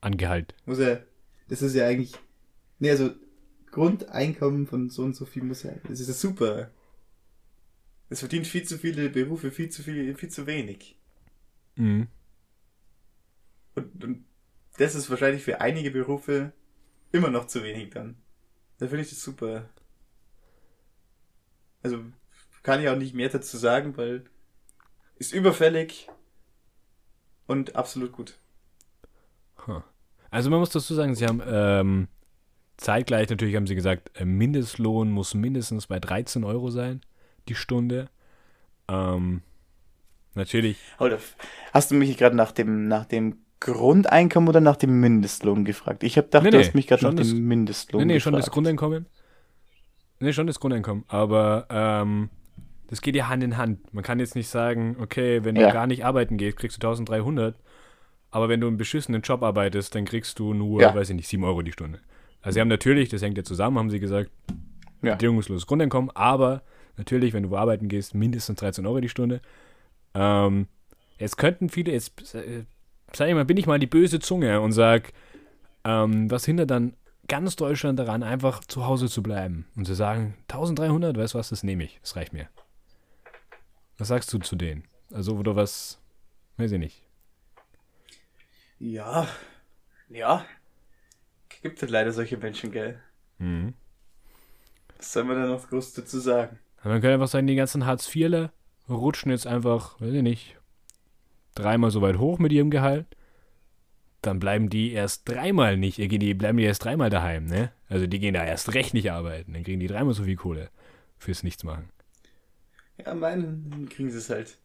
An 0.01 0.17
Gehalt. 0.17 0.55
Muss 0.65 0.79
ja, 0.79 0.99
das 1.47 1.61
ist 1.61 1.75
ja 1.75 1.87
eigentlich, 1.87 2.13
nee, 2.79 2.91
also, 2.91 3.11
Grundeinkommen 3.71 4.67
von 4.67 4.89
so 4.89 5.03
und 5.03 5.15
so 5.15 5.25
viel 5.25 5.43
muss 5.43 5.63
ja, 5.63 5.71
das 5.87 5.99
ist 5.99 6.07
ja 6.07 6.13
super. 6.13 6.69
Es 8.09 8.19
verdient 8.19 8.45
viel 8.45 8.63
zu 8.63 8.77
viele 8.77 9.09
Berufe, 9.09 9.49
viel 9.49 9.69
zu 9.69 9.81
viel, 9.81 10.15
viel 10.15 10.29
zu 10.29 10.45
wenig. 10.45 10.95
Mhm. 11.75 12.07
Und, 13.73 14.03
und 14.03 14.25
das 14.77 14.93
ist 14.93 15.09
wahrscheinlich 15.09 15.43
für 15.43 15.61
einige 15.61 15.89
Berufe 15.89 16.53
immer 17.11 17.29
noch 17.29 17.47
zu 17.47 17.63
wenig 17.63 17.89
dann. 17.91 18.15
Da 18.77 18.87
finde 18.87 19.03
ich 19.03 19.09
das 19.09 19.23
super. 19.23 19.69
Also 21.81 22.03
kann 22.61 22.81
ich 22.81 22.89
auch 22.89 22.95
nicht 22.95 23.15
mehr 23.15 23.29
dazu 23.29 23.57
sagen, 23.57 23.97
weil 23.97 24.25
ist 25.17 25.33
überfällig 25.33 26.07
und 27.47 27.75
absolut 27.75 28.11
gut. 28.11 28.37
Also 30.29 30.49
man 30.49 30.59
muss 30.59 30.71
dazu 30.71 30.93
sagen, 30.93 31.15
sie 31.15 31.25
haben 31.25 31.41
ähm, 31.45 32.07
zeitgleich 32.77 33.29
natürlich 33.29 33.55
haben 33.55 33.67
sie 33.67 33.75
gesagt, 33.75 34.11
äh, 34.19 34.25
Mindestlohn 34.25 35.11
muss 35.11 35.33
mindestens 35.35 35.87
bei 35.87 35.99
13 35.99 36.43
Euro 36.43 36.69
sein, 36.71 37.01
die 37.47 37.55
Stunde. 37.55 38.09
Ähm, 38.87 39.41
Natürlich. 40.35 40.77
Oder 40.99 41.19
hast 41.73 41.91
du 41.91 41.95
mich 41.95 42.17
gerade 42.17 42.35
nach 42.35 42.51
dem, 42.51 42.87
nach 42.87 43.05
dem 43.05 43.37
Grundeinkommen 43.59 44.49
oder 44.49 44.61
nach 44.61 44.75
dem 44.77 44.99
Mindestlohn 44.99 45.63
gefragt? 45.63 46.01
Ich 46.03 46.17
habe 46.17 46.25
gedacht, 46.25 46.43
Nee, 46.43 46.49
du 46.49 46.57
nee, 46.57 46.63
hast 46.65 46.73
mich 46.73 46.87
gerade 46.87 47.01
schon 47.03 47.13
nach 47.15 47.21
das- 47.21 47.29
dem 47.29 47.47
Mindestlohn 47.47 47.99
Nee, 48.01 48.05
nee, 48.05 48.13
gefragt. 48.15 48.23
schon 48.23 48.33
das 48.33 48.49
Grundeinkommen. 48.49 49.05
Nee, 50.19 50.33
schon 50.33 50.47
das 50.47 50.59
Grundeinkommen. 50.59 51.03
Aber 51.07 51.67
ähm, 51.69 52.29
das 52.93 53.01
geht 53.01 53.15
ja 53.15 53.27
Hand 53.27 53.41
in 53.43 53.57
Hand. 53.57 53.91
Man 53.91 54.03
kann 54.03 54.19
jetzt 54.19 54.35
nicht 54.35 54.47
sagen, 54.49 54.97
okay, 54.99 55.43
wenn 55.43 55.55
du 55.55 55.61
Ja. 55.61 55.71
gar 55.71 55.87
nicht 55.87 56.05
arbeiten 56.05 56.37
gehst, 56.37 56.57
kriegst 56.57 56.77
du 56.77 56.87
1300. 56.87 57.55
Aber 58.29 58.49
wenn 58.49 58.61
du 58.61 58.67
einen 58.67 58.77
beschissenen 58.77 59.23
Job 59.23 59.41
arbeitest, 59.41 59.95
dann 59.95 60.05
kriegst 60.05 60.37
du 60.37 60.53
nur, 60.53 60.79
Ja. 60.79 60.93
weiß 60.93 61.09
ich 61.09 61.15
nicht, 61.15 61.27
7 61.27 61.43
Euro 61.43 61.63
die 61.63 61.71
Stunde. 61.71 61.99
Also 62.43 62.53
sie 62.53 62.61
haben 62.61 62.67
natürlich, 62.67 63.09
das 63.09 63.23
hängt 63.23 63.35
ja 63.35 63.43
zusammen, 63.43 63.79
haben 63.79 63.89
sie 63.89 63.99
gesagt, 63.99 64.29
Ja. 65.01 65.13
bedingungsloses 65.15 65.65
Grundeinkommen, 65.65 66.11
aber 66.13 66.61
natürlich, 66.95 67.33
wenn 67.33 67.41
du 67.49 67.57
arbeiten 67.57 67.87
gehst, 67.87 68.13
mindestens 68.13 68.59
13 68.59 68.85
Euro 68.85 68.99
die 69.01 69.09
Stunde. 69.09 69.41
Ähm, 70.13 70.67
jetzt 71.17 71.37
könnten 71.39 71.69
viele, 71.69 71.93
jetzt 71.93 72.35
äh, 72.35 72.65
sag 73.11 73.27
ich 73.27 73.33
mal, 73.33 73.43
bin 73.45 73.57
ich 73.57 73.65
mal 73.65 73.79
die 73.79 73.87
böse 73.87 74.19
Zunge 74.19 74.61
und 74.61 74.71
sag, 74.71 75.13
ähm, 75.83 76.29
was 76.29 76.45
hindert 76.45 76.69
dann 76.69 76.93
ganz 77.27 77.55
Deutschland 77.55 77.97
daran, 77.97 78.21
einfach 78.21 78.59
zu 78.63 78.85
Hause 78.85 79.07
zu 79.09 79.23
bleiben 79.23 79.65
und 79.75 79.85
zu 79.85 79.95
sagen, 79.95 80.35
1300, 80.47 81.17
weißt 81.17 81.33
du 81.33 81.39
was, 81.39 81.49
das 81.49 81.63
nehme 81.63 81.85
ich, 81.85 81.97
das 82.01 82.15
reicht 82.15 82.33
mir. 82.33 82.49
Was 83.97 84.07
sagst 84.07 84.31
du 84.33 84.39
zu 84.39 84.55
denen? 84.55 84.83
Also, 85.11 85.35
oder 85.35 85.55
was, 85.55 85.99
weiß 86.57 86.71
ich 86.71 86.79
nicht. 86.79 87.03
Ja, 88.79 89.27
ja. 90.09 90.45
Gibt 91.61 91.81
halt 91.81 91.91
leider 91.91 92.11
solche 92.11 92.37
Menschen, 92.37 92.71
gell? 92.71 92.99
Mhm. 93.37 93.73
Was 94.97 95.13
soll 95.13 95.23
man 95.23 95.37
da 95.37 95.47
noch 95.47 95.69
groß 95.69 95.93
dazu 95.93 96.19
sagen? 96.19 96.59
Aber 96.81 96.89
Man 96.89 97.01
könnte 97.01 97.13
einfach 97.13 97.27
sagen, 97.27 97.47
die 97.47 97.55
ganzen 97.55 97.85
Hartz-IVler 97.85 98.51
rutschen 98.89 99.31
jetzt 99.31 99.47
einfach, 99.47 99.99
weiß 100.01 100.13
ich 100.13 100.21
nicht, 100.23 100.57
dreimal 101.55 101.91
so 101.91 102.01
weit 102.01 102.17
hoch 102.17 102.39
mit 102.39 102.51
ihrem 102.51 102.71
Gehalt. 102.71 103.05
Dann 104.21 104.39
bleiben 104.39 104.69
die 104.69 104.91
erst 104.91 105.27
dreimal 105.29 105.77
nicht, 105.77 105.99
äh, 105.99 106.07
die 106.07 106.33
bleiben 106.33 106.57
die 106.57 106.63
erst 106.63 106.83
dreimal 106.83 107.09
daheim, 107.09 107.45
ne? 107.45 107.71
Also 107.89 108.07
die 108.07 108.19
gehen 108.19 108.33
da 108.33 108.43
erst 108.43 108.73
recht 108.73 108.93
nicht 108.93 109.11
arbeiten. 109.11 109.53
Dann 109.53 109.63
kriegen 109.63 109.79
die 109.79 109.87
dreimal 109.87 110.13
so 110.13 110.23
viel 110.23 110.35
Kohle 110.35 110.69
fürs 111.17 111.43
Nichtsmachen. 111.43 111.89
Ja, 113.05 113.13
meinen 113.13 113.89
kriegen 113.89 114.11
sie 114.11 114.17
es 114.17 114.29
halt. 114.29 114.57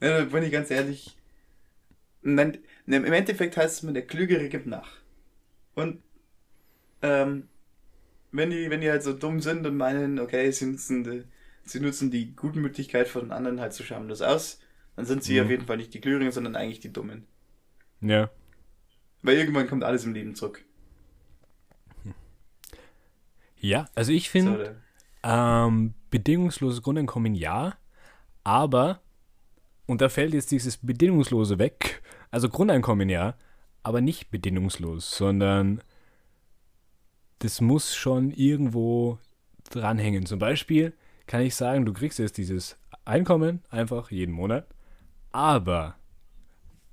Ja, 0.00 0.18
da 0.18 0.24
bin 0.24 0.42
ich 0.42 0.52
ganz 0.52 0.70
ehrlich. 0.70 1.16
Im 2.22 2.38
Endeffekt 2.86 3.56
heißt 3.56 3.76
es 3.78 3.82
mir, 3.82 3.92
der 3.92 4.06
Klügere 4.06 4.48
gibt 4.48 4.66
nach. 4.66 4.90
Und 5.74 6.02
ähm, 7.02 7.48
wenn 8.30 8.50
die, 8.50 8.70
wenn 8.70 8.80
die 8.80 8.90
halt 8.90 9.02
so 9.02 9.12
dumm 9.12 9.40
sind 9.40 9.66
und 9.66 9.76
meinen, 9.76 10.18
okay, 10.18 10.50
sie 10.50 10.66
nutzen 10.66 11.04
die, 11.04 11.24
sie 11.64 11.80
nutzen 11.80 12.10
die 12.10 12.34
Gutmütigkeit 12.34 13.08
von 13.08 13.32
anderen 13.32 13.60
halt 13.60 13.72
so 13.72 13.84
schamlos 13.84 14.22
aus, 14.22 14.60
dann 14.96 15.04
sind 15.06 15.24
sie 15.24 15.34
Mhm. 15.38 15.44
auf 15.44 15.50
jeden 15.50 15.66
Fall 15.66 15.76
nicht 15.78 15.94
die 15.94 16.00
Klügeren, 16.00 16.30
sondern 16.32 16.56
eigentlich 16.56 16.80
die 16.80 16.92
Dummen. 16.92 17.26
Ja. 18.00 18.30
Weil 19.22 19.36
irgendwann 19.36 19.68
kommt 19.68 19.84
alles 19.84 20.04
im 20.04 20.14
Leben 20.14 20.34
zurück. 20.34 20.64
Ja, 23.58 23.88
also 23.94 24.10
ich 24.12 24.28
finde, 24.30 24.80
ähm, 25.22 25.94
bedingungsloses 26.12 26.82
Grundeinkommen 26.82 27.34
ja, 27.34 27.74
aber, 28.44 29.00
und 29.86 30.00
da 30.00 30.08
fällt 30.08 30.34
jetzt 30.34 30.52
dieses 30.52 30.76
Bedingungslose 30.76 31.58
weg, 31.58 32.02
also 32.30 32.48
Grundeinkommen 32.48 33.08
ja, 33.08 33.34
aber 33.82 34.00
nicht 34.00 34.30
bedingungslos, 34.30 35.10
sondern 35.16 35.82
das 37.40 37.60
muss 37.60 37.96
schon 37.96 38.30
irgendwo 38.30 39.18
dranhängen. 39.70 40.26
Zum 40.26 40.38
Beispiel 40.38 40.92
kann 41.26 41.40
ich 41.40 41.56
sagen, 41.56 41.84
du 41.84 41.92
kriegst 41.92 42.20
jetzt 42.20 42.38
dieses 42.38 42.76
Einkommen 43.04 43.62
einfach 43.70 44.12
jeden 44.12 44.32
Monat, 44.32 44.66
aber 45.32 45.96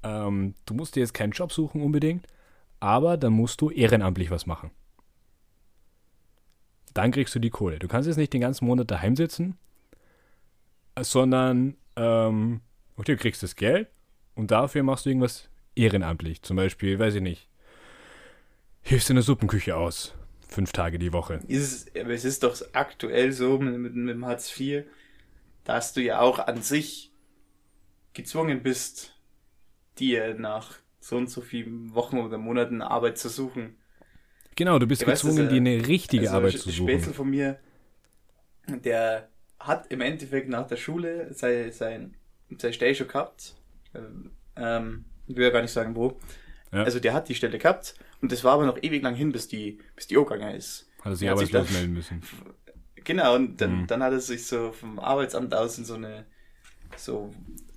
ähm, 0.01 0.55
du 0.65 0.73
musst 0.73 0.95
dir 0.95 1.01
jetzt 1.01 1.13
keinen 1.13 1.31
Job 1.33 1.51
suchen 1.51 1.83
unbedingt, 1.83 2.25
aber 2.79 3.17
dann 3.17 3.33
musst 3.33 3.61
du 3.61 3.69
ehrenamtlich 3.69 4.31
was 4.31 4.45
machen. 4.45 4.71
Dann 6.93 7.11
kriegst 7.11 7.35
du 7.35 7.39
die 7.39 7.49
Kohle. 7.49 7.79
Du 7.79 7.87
kannst 7.87 8.07
jetzt 8.07 8.17
nicht 8.17 8.33
den 8.33 8.41
ganzen 8.41 8.65
Monat 8.65 8.89
daheim 8.91 9.15
sitzen, 9.15 9.57
sondern 10.99 11.75
ähm, 11.95 12.61
okay, 12.95 13.15
du 13.15 13.17
kriegst 13.17 13.43
das 13.43 13.55
Geld 13.55 13.89
und 14.35 14.51
dafür 14.51 14.83
machst 14.83 15.05
du 15.05 15.09
irgendwas 15.09 15.49
ehrenamtlich. 15.75 16.41
Zum 16.41 16.57
Beispiel, 16.57 16.99
weiß 16.99 17.15
ich 17.15 17.21
nicht, 17.21 17.49
hilfst 18.81 19.09
in 19.09 19.15
der 19.15 19.23
Suppenküche 19.23 19.75
aus. 19.75 20.13
Fünf 20.47 20.71
Tage 20.71 20.97
die 20.97 21.13
Woche. 21.13 21.41
Ist 21.47 21.89
es, 21.93 22.01
aber 22.01 22.11
es 22.11 22.25
ist 22.25 22.43
doch 22.43 22.59
aktuell 22.73 23.31
so 23.31 23.59
mit, 23.59 23.77
mit, 23.77 23.95
mit 23.95 24.15
dem 24.15 24.25
Hartz 24.25 24.59
IV, 24.59 24.85
dass 25.63 25.93
du 25.93 26.01
ja 26.01 26.21
auch 26.21 26.39
an 26.39 26.63
sich 26.63 27.11
gezwungen 28.13 28.63
bist, 28.63 29.15
dir 29.99 30.33
nach 30.33 30.73
so 30.99 31.17
und 31.17 31.29
so 31.29 31.41
vielen 31.41 31.93
Wochen 31.93 32.17
oder 32.17 32.37
Monaten 32.37 32.81
Arbeit 32.81 33.17
zu 33.17 33.29
suchen. 33.29 33.77
Genau, 34.59 34.77
du 34.77 34.87
bist 34.87 35.01
Ja, 35.01 35.07
weißt 35.07 35.23
gezwungen, 35.23 35.45
das, 35.45 35.53
dir 35.53 35.61
eine 35.61 35.87
richtige 35.87 36.21
Also, 36.25 36.35
Arbeit 36.37 36.51
zu 36.59 36.69
Spätzle 36.69 36.99
suchen. 36.99 37.13
von 37.13 37.29
mir, 37.29 37.59
der 38.67 39.29
hat 39.59 39.87
im 39.91 40.01
Endeffekt 40.01 40.49
nach 40.49 40.67
der 40.67 40.77
Schule 40.77 41.33
sein, 41.33 41.71
sein, 41.71 42.15
seine 42.57 42.73
Stelle 42.73 42.95
schon 42.95 43.07
gehabt. 43.07 43.55
Ähm, 44.55 45.05
ich 45.27 45.35
will 45.35 45.43
ja 45.45 45.49
gar 45.49 45.61
nicht 45.61 45.71
sagen, 45.71 45.95
wo. 45.95 46.17
Ja. 46.71 46.83
Also 46.83 46.99
der 46.99 47.13
hat 47.13 47.29
die 47.29 47.35
Stelle 47.35 47.57
gehabt 47.57 47.95
und 48.21 48.31
das 48.31 48.43
war 48.43 48.53
aber 48.53 48.65
noch 48.65 48.77
ewig 48.81 49.01
lang 49.01 49.15
hin, 49.15 49.31
bis 49.31 49.47
die, 49.47 49.79
bis 49.95 50.07
die 50.07 50.15
gegangen 50.15 50.55
ist. 50.55 50.87
Hat 50.99 51.13
er 51.13 51.15
sich 51.15 51.29
arbeitslos 51.29 51.71
melden 51.71 51.93
müssen. 51.93 52.21
Genau, 53.05 53.35
und 53.35 53.59
dann, 53.61 53.83
Mhm. 53.83 53.87
dann 53.87 54.03
hat 54.03 54.11
er 54.11 54.19
sich 54.19 54.45
so 54.45 54.71
vom 54.71 54.99
Arbeitsamt 54.99 55.53
aus 55.55 55.77
in 55.79 55.85
so 55.85 55.95
eine, 55.95 56.25
so, 56.97 57.31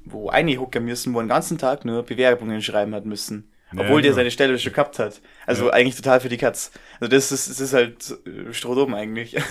wo 0.05 0.29
eingehucken 0.29 0.85
müssen, 0.85 1.15
wo 1.15 1.21
den 1.21 1.29
ganzen 1.29 1.59
Tag 1.59 1.85
nur 1.85 2.03
Bewerbungen 2.03 2.61
schreiben 2.61 2.95
hat 2.95 3.07
müssen. 3.07 3.52
Ja, 3.75 3.81
Obwohl 3.81 4.03
der 4.03 4.11
genau. 4.11 4.17
seine 4.17 4.31
Stelle 4.31 4.59
schon 4.59 4.73
gehabt 4.73 4.99
hat. 4.99 5.21
Also 5.47 5.67
Ja. 5.67 5.73
eigentlich 5.73 5.97
total 5.97 6.21
für 6.21 6.29
die 6.29 6.37
Katz. 6.37 6.73
Also 7.01 7.11
das 7.11 7.33
ist, 7.33 7.49
das 7.49 7.61
ist 7.61 7.73
halt 7.73 8.19
Strohdom 8.55 8.95
eigentlich. 8.95 9.37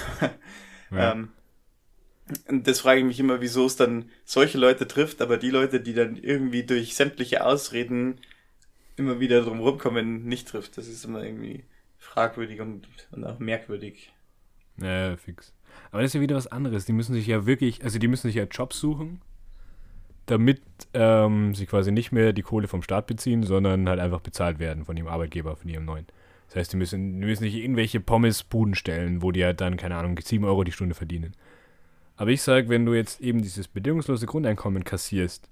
Ja. 0.93 1.13
ähm, 1.13 1.30
und 2.49 2.67
das 2.67 2.82
frage 2.82 2.99
ich 2.99 3.05
mich 3.05 3.19
immer, 3.19 3.39
wieso 3.39 3.65
es 3.65 3.78
dann 3.78 4.09
solche 4.26 4.57
Leute 4.57 4.86
trifft, 4.88 5.22
aber 5.22 5.38
die 5.38 5.49
Leute, 5.49 5.80
die 5.80 5.93
dann 5.93 6.17
irgendwie 6.17 6.63
durch 6.63 6.95
sämtliche 6.95 7.45
Ausreden 7.45 8.19
immer 8.97 9.22
wieder 9.22 9.41
drum 9.41 9.61
rumkommen, 9.61 10.26
nicht 10.26 10.49
trifft. 10.49 10.78
Das 10.78 10.88
ist 10.88 11.05
immer 11.05 11.24
irgendwie 11.24 11.63
fragwürdig 11.97 12.59
und, 12.59 12.88
und 13.11 13.24
auch 13.26 13.39
merkwürdig. 13.39 14.11
Ja, 14.82 15.15
fix. 15.15 15.53
Aber 15.91 16.01
das 16.01 16.09
ist 16.11 16.15
ja 16.15 16.22
wieder 16.22 16.36
was 16.36 16.47
anderes. 16.47 16.86
Die 16.86 16.93
müssen 16.93 17.13
sich 17.13 17.28
ja 17.28 17.45
wirklich, 17.45 17.84
also 17.86 17.99
die 17.99 18.07
müssen 18.09 18.28
sich 18.28 18.36
ja 18.36 18.43
Jobs 18.43 18.80
suchen, 18.80 19.22
damit 20.32 20.61
ähm, 20.93 21.53
sie 21.53 21.65
quasi 21.65 21.91
nicht 21.91 22.11
mehr 22.11 22.34
die 22.34 22.41
Kohle 22.41 22.67
vom 22.67 22.82
Staat 22.82 23.07
beziehen, 23.07 23.43
sondern 23.43 23.88
halt 23.89 23.99
einfach 23.99 24.21
bezahlt 24.21 24.59
werden 24.59 24.86
von 24.86 24.95
ihrem 24.95 25.07
Arbeitgeber, 25.07 25.55
von 25.55 25.69
ihrem 25.69 25.86
neuen. 25.86 26.07
Das 26.47 26.55
heißt, 26.55 26.73
die 26.73 26.77
müssen, 26.77 27.19
die 27.19 27.27
müssen 27.27 27.43
nicht 27.43 27.55
irgendwelche 27.55 27.99
Pommesbuden 27.99 28.75
stellen, 28.75 29.21
wo 29.21 29.32
die 29.32 29.43
halt 29.43 29.61
dann, 29.61 29.77
keine 29.77 29.95
Ahnung, 29.95 30.17
7 30.17 30.43
Euro 30.45 30.63
die 30.63 30.71
Stunde 30.71 30.95
verdienen. 30.95 31.36
Aber 32.15 32.32
ich 32.32 32.41
sage, 32.41 32.69
wenn 32.69 32.86
du 32.86 32.93
jetzt 32.93 33.19
eben 33.21 33.41
dieses 33.41 33.67
bedingungslose 33.67 34.25
Grundeinkommen 34.25 34.84
kassierst, 34.84 35.49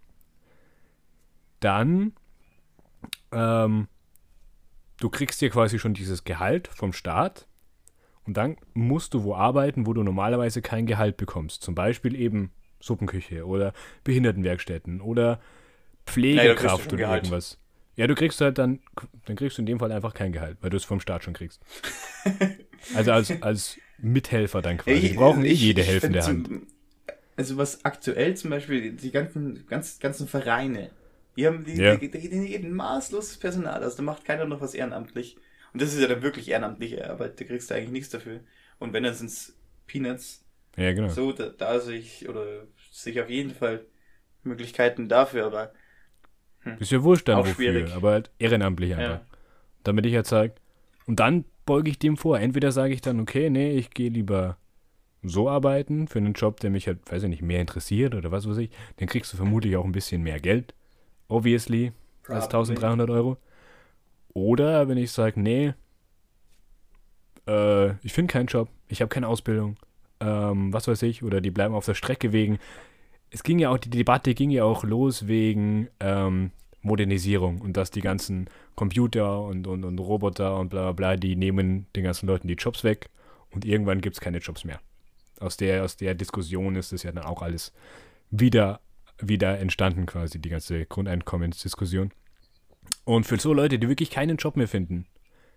dann 1.59 2.13
ähm, 3.31 3.87
du 4.99 5.09
kriegst 5.09 5.41
dir 5.41 5.49
quasi 5.49 5.79
schon 5.79 5.93
dieses 5.93 6.23
Gehalt 6.23 6.67
vom 6.67 6.93
Staat 6.93 7.47
und 8.25 8.37
dann 8.37 8.55
musst 8.73 9.13
du 9.13 9.23
wo 9.23 9.35
arbeiten, 9.35 9.87
wo 9.87 9.93
du 9.93 10.03
normalerweise 10.03 10.61
kein 10.61 10.85
Gehalt 10.85 11.17
bekommst. 11.17 11.63
Zum 11.63 11.75
Beispiel 11.75 12.15
eben 12.15 12.51
Suppenküche 12.79 13.45
oder 13.45 13.73
Behindertenwerkstätten 14.03 15.01
oder 15.01 15.39
Pflegekraft 16.05 16.85
schon 16.89 16.99
oder 16.99 17.15
irgendwas. 17.15 17.57
Ja, 17.95 18.07
du 18.07 18.15
kriegst 18.15 18.39
halt 18.41 18.57
dann, 18.57 18.79
dann 19.25 19.35
kriegst 19.35 19.57
du 19.57 19.61
in 19.61 19.65
dem 19.65 19.79
Fall 19.79 19.91
einfach 19.91 20.13
kein 20.13 20.31
Gehalt, 20.31 20.57
weil 20.61 20.69
du 20.69 20.77
es 20.77 20.85
vom 20.85 20.99
Staat 20.99 21.23
schon 21.23 21.33
kriegst. 21.33 21.61
Also 22.95 23.11
als, 23.11 23.29
als 23.41 23.77
Mithelfer 23.97 24.61
dann 24.61 24.77
quasi. 24.77 25.01
Die 25.09 25.13
brauchen 25.15 25.43
eh 25.43 25.51
jede 25.51 25.83
helfende 25.83 26.23
Hand. 26.23 26.47
zum- 26.47 26.67
Also 27.35 27.57
was 27.57 27.83
aktuell 27.83 28.37
zum 28.37 28.51
Beispiel, 28.51 28.93
die 28.93 29.11
ganzen, 29.11 29.65
ganz, 29.67 29.99
ganzen 29.99 30.29
Vereine, 30.29 30.89
die 31.35 31.45
haben, 31.45 31.65
die, 31.65 31.73
Ja. 31.73 31.97
die, 31.97 32.09
die, 32.09 32.29
die 32.29 32.47
geben 32.47 32.71
maßloses 32.71 33.37
Personal, 33.37 33.83
also 33.83 33.97
da 33.97 34.03
macht 34.03 34.23
keiner 34.23 34.45
noch 34.45 34.61
was 34.61 34.73
ehrenamtlich. 34.73 35.35
Und 35.73 35.81
das 35.81 35.93
ist 35.93 35.99
ja 35.99 36.07
dann 36.07 36.21
wirklich 36.21 36.49
ehrenamtliche 36.49 37.09
Arbeit, 37.09 37.37
da 37.41 37.43
kriegst 37.43 37.69
du 37.69 37.75
eigentlich 37.75 37.91
nichts 37.91 38.09
dafür. 38.11 38.39
Und 38.79 38.93
wenn, 38.93 39.03
dann 39.03 39.13
sind's 39.13 39.57
Peanuts. 39.85 40.45
Ja, 40.79 40.93
genau. 40.93 41.09
So, 41.09 41.31
da, 41.31 41.49
da 41.49 41.79
sehe 41.79 41.97
ich, 41.99 42.27
oder 42.29 42.67
sehe 42.91 43.21
auf 43.23 43.29
jeden 43.29 43.51
Fall 43.51 43.85
Möglichkeiten 44.43 45.09
dafür, 45.09 45.45
aber 45.45 45.71
Ist 46.79 46.91
ja 46.91 46.99
dann 46.99 47.39
Auch 47.39 47.45
wofür, 47.47 47.55
schwierig. 47.55 47.93
aber 47.93 48.11
halt 48.11 48.31
ehrenamtlich 48.39 48.95
einfach. 48.95 49.21
ja. 49.21 49.21
Damit 49.83 50.05
ich 50.05 50.15
halt 50.15 50.27
sage, 50.27 50.53
und 51.07 51.19
dann 51.19 51.45
beuge 51.65 51.89
ich 51.89 51.99
dem 51.99 52.17
vor. 52.17 52.39
Entweder 52.39 52.71
sage 52.71 52.93
ich 52.93 53.01
dann, 53.01 53.19
okay, 53.19 53.49
nee, 53.49 53.71
ich 53.71 53.91
gehe 53.91 54.09
lieber 54.09 54.57
so 55.23 55.49
arbeiten 55.49 56.07
für 56.07 56.19
einen 56.19 56.33
Job, 56.33 56.59
der 56.61 56.69
mich 56.69 56.87
halt, 56.87 56.99
weiß 57.11 57.23
ich 57.23 57.29
nicht, 57.29 57.41
mehr 57.41 57.61
interessiert 57.61 58.15
oder 58.15 58.31
was 58.31 58.47
weiß 58.47 58.57
ich. 58.57 58.69
Dann 58.97 59.07
kriegst 59.07 59.33
du 59.33 59.37
vermutlich 59.37 59.75
auch 59.77 59.85
ein 59.85 59.91
bisschen 59.91 60.21
mehr 60.23 60.39
Geld, 60.39 60.73
obviously, 61.27 61.91
als 62.29 62.47
Probably. 62.47 62.47
1300 62.47 63.09
Euro. 63.09 63.37
Oder 64.33 64.87
wenn 64.87 64.97
ich 64.97 65.11
sage, 65.11 65.39
nee, 65.39 65.73
äh, 67.47 67.91
ich 68.05 68.13
finde 68.13 68.31
keinen 68.31 68.47
Job, 68.47 68.69
ich 68.87 69.01
habe 69.01 69.09
keine 69.09 69.27
Ausbildung, 69.27 69.77
ähm, 70.19 70.73
was 70.73 70.87
weiß 70.87 71.01
ich, 71.03 71.23
oder 71.23 71.41
die 71.41 71.51
bleiben 71.51 71.73
auf 71.73 71.85
der 71.85 71.95
Strecke 71.95 72.31
wegen 72.33 72.59
es 73.31 73.43
ging 73.43 73.59
ja 73.59 73.69
auch, 73.69 73.77
die 73.77 73.89
Debatte 73.89 74.33
ging 74.33 74.49
ja 74.49 74.63
auch 74.63 74.83
los 74.83 75.27
wegen 75.27 75.87
ähm, 75.99 76.51
Modernisierung 76.81 77.61
und 77.61 77.77
dass 77.77 77.91
die 77.91 78.01
ganzen 78.01 78.49
Computer 78.75 79.41
und, 79.41 79.67
und, 79.67 79.83
und 79.83 79.99
Roboter 79.99 80.57
und 80.57 80.69
bla 80.69 80.83
bla 80.83 80.91
bla, 80.93 81.15
die 81.15 81.35
nehmen 81.35 81.87
den 81.95 82.03
ganzen 82.03 82.27
Leuten 82.27 82.47
die 82.47 82.55
Jobs 82.55 82.83
weg 82.83 83.09
und 83.51 83.65
irgendwann 83.65 84.01
gibt 84.01 84.15
es 84.15 84.21
keine 84.21 84.39
Jobs 84.39 84.63
mehr. 84.63 84.79
Aus 85.39 85.57
der, 85.57 85.83
aus 85.83 85.95
der 85.95 86.15
Diskussion 86.15 86.75
ist 86.75 86.91
es 86.91 87.03
ja 87.03 87.11
dann 87.11 87.23
auch 87.23 87.41
alles 87.41 87.73
wieder, 88.29 88.79
wieder 89.19 89.59
entstanden, 89.59 90.05
quasi, 90.05 90.39
die 90.39 90.49
ganze 90.49 90.85
Grundeinkommensdiskussion. 90.85 92.11
Und 93.05 93.25
für 93.25 93.37
so 93.37 93.53
Leute, 93.53 93.79
die 93.79 93.87
wirklich 93.87 94.09
keinen 94.09 94.37
Job 94.37 94.57
mehr 94.57 94.67
finden, 94.67 95.05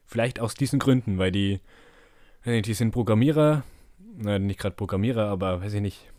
vielleicht 0.07 0.41
aus 0.41 0.55
diesen 0.55 0.79
Gründen, 0.79 1.19
weil 1.19 1.33
die, 1.33 1.61
die 2.45 2.75
sind 2.75 2.93
Programmierer, 2.93 3.65
nein, 4.17 4.47
nicht 4.47 4.61
gerade 4.61 4.77
Programmierer, 4.77 5.27
aber 5.27 5.61
weiß 5.63 5.75
ich 5.75 5.81
nicht, 5.81 6.13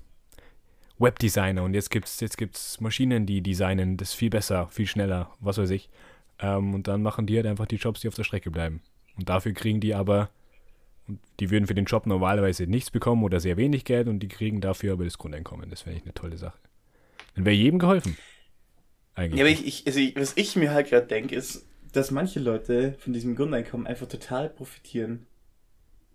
Webdesigner 0.99 1.63
und 1.63 1.73
jetzt 1.73 1.89
gibt 1.89 2.07
es 2.07 2.19
jetzt 2.19 2.37
gibt's 2.37 2.79
Maschinen, 2.79 3.25
die 3.25 3.41
designen 3.41 3.97
das 3.97 4.13
viel 4.13 4.29
besser, 4.29 4.67
viel 4.67 4.87
schneller, 4.87 5.31
was 5.39 5.57
weiß 5.57 5.69
ich. 5.71 5.89
Ähm, 6.39 6.73
und 6.73 6.87
dann 6.87 7.01
machen 7.01 7.25
die 7.25 7.35
halt 7.35 7.47
einfach 7.47 7.65
die 7.65 7.77
Jobs, 7.77 8.01
die 8.01 8.07
auf 8.07 8.15
der 8.15 8.23
Strecke 8.23 8.51
bleiben. 8.51 8.81
Und 9.17 9.29
dafür 9.29 9.53
kriegen 9.53 9.79
die 9.79 9.93
aber, 9.93 10.29
die 11.39 11.49
würden 11.51 11.67
für 11.67 11.75
den 11.75 11.85
Job 11.85 12.05
normalerweise 12.05 12.67
nichts 12.67 12.91
bekommen 12.91 13.23
oder 13.23 13.39
sehr 13.39 13.57
wenig 13.57 13.85
Geld 13.85 14.07
und 14.07 14.19
die 14.19 14.27
kriegen 14.27 14.61
dafür 14.61 14.93
aber 14.93 15.03
das 15.03 15.17
Grundeinkommen. 15.17 15.69
Das 15.69 15.85
wäre 15.85 15.95
ich 15.95 16.03
eine 16.03 16.13
tolle 16.13 16.37
Sache. 16.37 16.57
Dann 17.35 17.45
wäre 17.45 17.55
jedem 17.55 17.79
geholfen. 17.79 18.17
Eigentlich. 19.15 19.39
Ja, 19.39 19.45
aber 19.45 19.51
ich, 19.51 19.65
ich, 19.65 19.87
also 19.87 19.99
ich, 19.99 20.15
was 20.15 20.33
ich 20.35 20.55
mir 20.55 20.71
halt 20.71 20.89
gerade 20.89 21.05
denke, 21.05 21.35
ist, 21.35 21.67
dass 21.91 22.11
manche 22.11 22.39
Leute 22.39 22.95
von 22.99 23.13
diesem 23.13 23.35
Grundeinkommen 23.35 23.85
einfach 23.85 24.07
total 24.07 24.49
profitieren, 24.49 25.27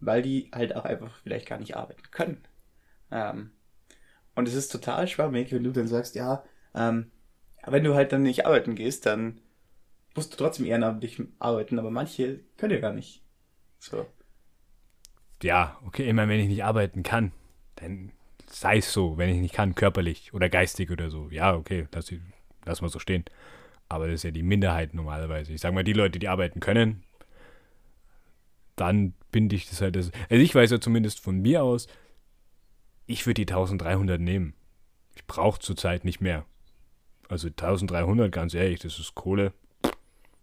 weil 0.01 0.23
die 0.23 0.51
halt 0.55 0.75
auch 0.77 0.85
einfach 0.85 1.17
vielleicht 1.23 1.47
gar 1.49 1.59
nicht 1.59 1.77
arbeiten 1.77 2.11
können. 2.11 2.45
Ähm, 3.11 3.53
und 4.35 4.49
es 4.49 4.55
ist 4.55 4.71
total 4.71 5.09
schwammig, 5.09 5.53
wenn 5.53 5.65
du 5.65 5.73
dann 5.73 5.89
sagst, 5.89 6.15
ja, 6.15 6.45
ähm, 6.75 7.11
wenn 7.67 7.85
du 7.85 7.95
halt 7.95 8.13
dann 8.13 8.23
nicht 8.23 8.47
arbeiten 8.47 8.75
gehst, 8.77 9.07
dann 9.07 9.41
musst 10.15 10.33
du 10.33 10.37
trotzdem 10.37 10.67
ehrenamtlich 10.67 11.23
arbeiten, 11.39 11.79
aber 11.79 11.91
manche 11.91 12.41
können 12.57 12.75
ja 12.75 12.81
gar 12.81 12.93
nicht. 12.93 13.23
So. 13.79 14.07
Ja, 15.43 15.79
okay, 15.87 16.09
immer 16.09 16.29
wenn 16.29 16.41
ich 16.41 16.49
nicht 16.49 16.65
arbeiten 16.65 17.03
kann, 17.03 17.33
dann 17.77 18.13
sei 18.47 18.79
es 18.79 18.93
so, 18.93 19.19
wenn 19.19 19.31
ich 19.31 19.41
nicht 19.41 19.55
kann, 19.55 19.75
körperlich 19.75 20.35
oder 20.35 20.49
geistig 20.49 20.91
oder 20.91 21.11
so. 21.11 21.29
Ja, 21.31 21.55
okay, 21.55 21.87
lass, 21.93 22.13
lass 22.65 22.81
mal 22.81 22.89
so 22.89 22.99
stehen. 22.99 23.25
Aber 23.89 24.07
das 24.07 24.17
ist 24.17 24.25
ja 24.25 24.31
die 24.33 24.43
Minderheit 24.43 24.95
normalerweise. 24.95 25.53
Ich 25.53 25.61
sag 25.61 25.75
mal, 25.75 25.85
die 25.85 25.93
Leute, 25.95 26.19
die 26.19 26.29
arbeiten 26.29 26.61
können, 26.61 27.05
dann 28.77 29.15
bin 29.31 29.51
ich 29.51 29.69
das 29.69 29.81
halt. 29.81 29.97
Das, 29.97 30.11
also 30.29 30.43
ich 30.43 30.55
weiß 30.55 30.71
ja 30.71 30.81
zumindest 30.81 31.21
von 31.21 31.39
mir 31.41 31.63
aus, 31.63 31.87
ich 33.07 33.27
würde 33.27 33.45
die 33.45 33.53
1300 33.53 34.21
nehmen. 34.21 34.55
Ich 35.17 35.27
brauche 35.27 35.59
zurzeit 35.61 36.05
nicht 36.05 36.21
mehr. 36.21 36.45
Also 37.29 37.49
1300, 37.49 38.33
ganz 38.33 38.55
ehrlich, 38.55 38.81
das 38.81 38.99
ist 38.99 39.15
Kohle. 39.15 39.53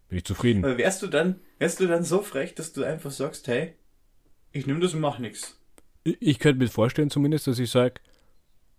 Bin 0.09 0.17
ich 0.17 0.25
zufrieden. 0.25 0.63
Aber 0.63 0.77
wärst 0.77 1.01
du 1.01 1.07
dann, 1.07 1.39
wärst 1.57 1.79
du 1.79 1.87
dann 1.87 2.03
so 2.03 2.21
frech, 2.21 2.53
dass 2.55 2.73
du 2.73 2.83
einfach 2.83 3.11
sagst, 3.11 3.47
hey, 3.47 3.73
ich 4.51 4.67
nehme 4.67 4.79
das 4.79 4.93
und 4.93 5.01
mach 5.01 5.19
nichts. 5.19 5.59
Ich, 6.03 6.37
könnte 6.37 6.59
mir 6.59 6.69
vorstellen 6.69 7.09
zumindest, 7.09 7.47
dass 7.47 7.57
ich 7.57 7.71
sage, 7.71 7.95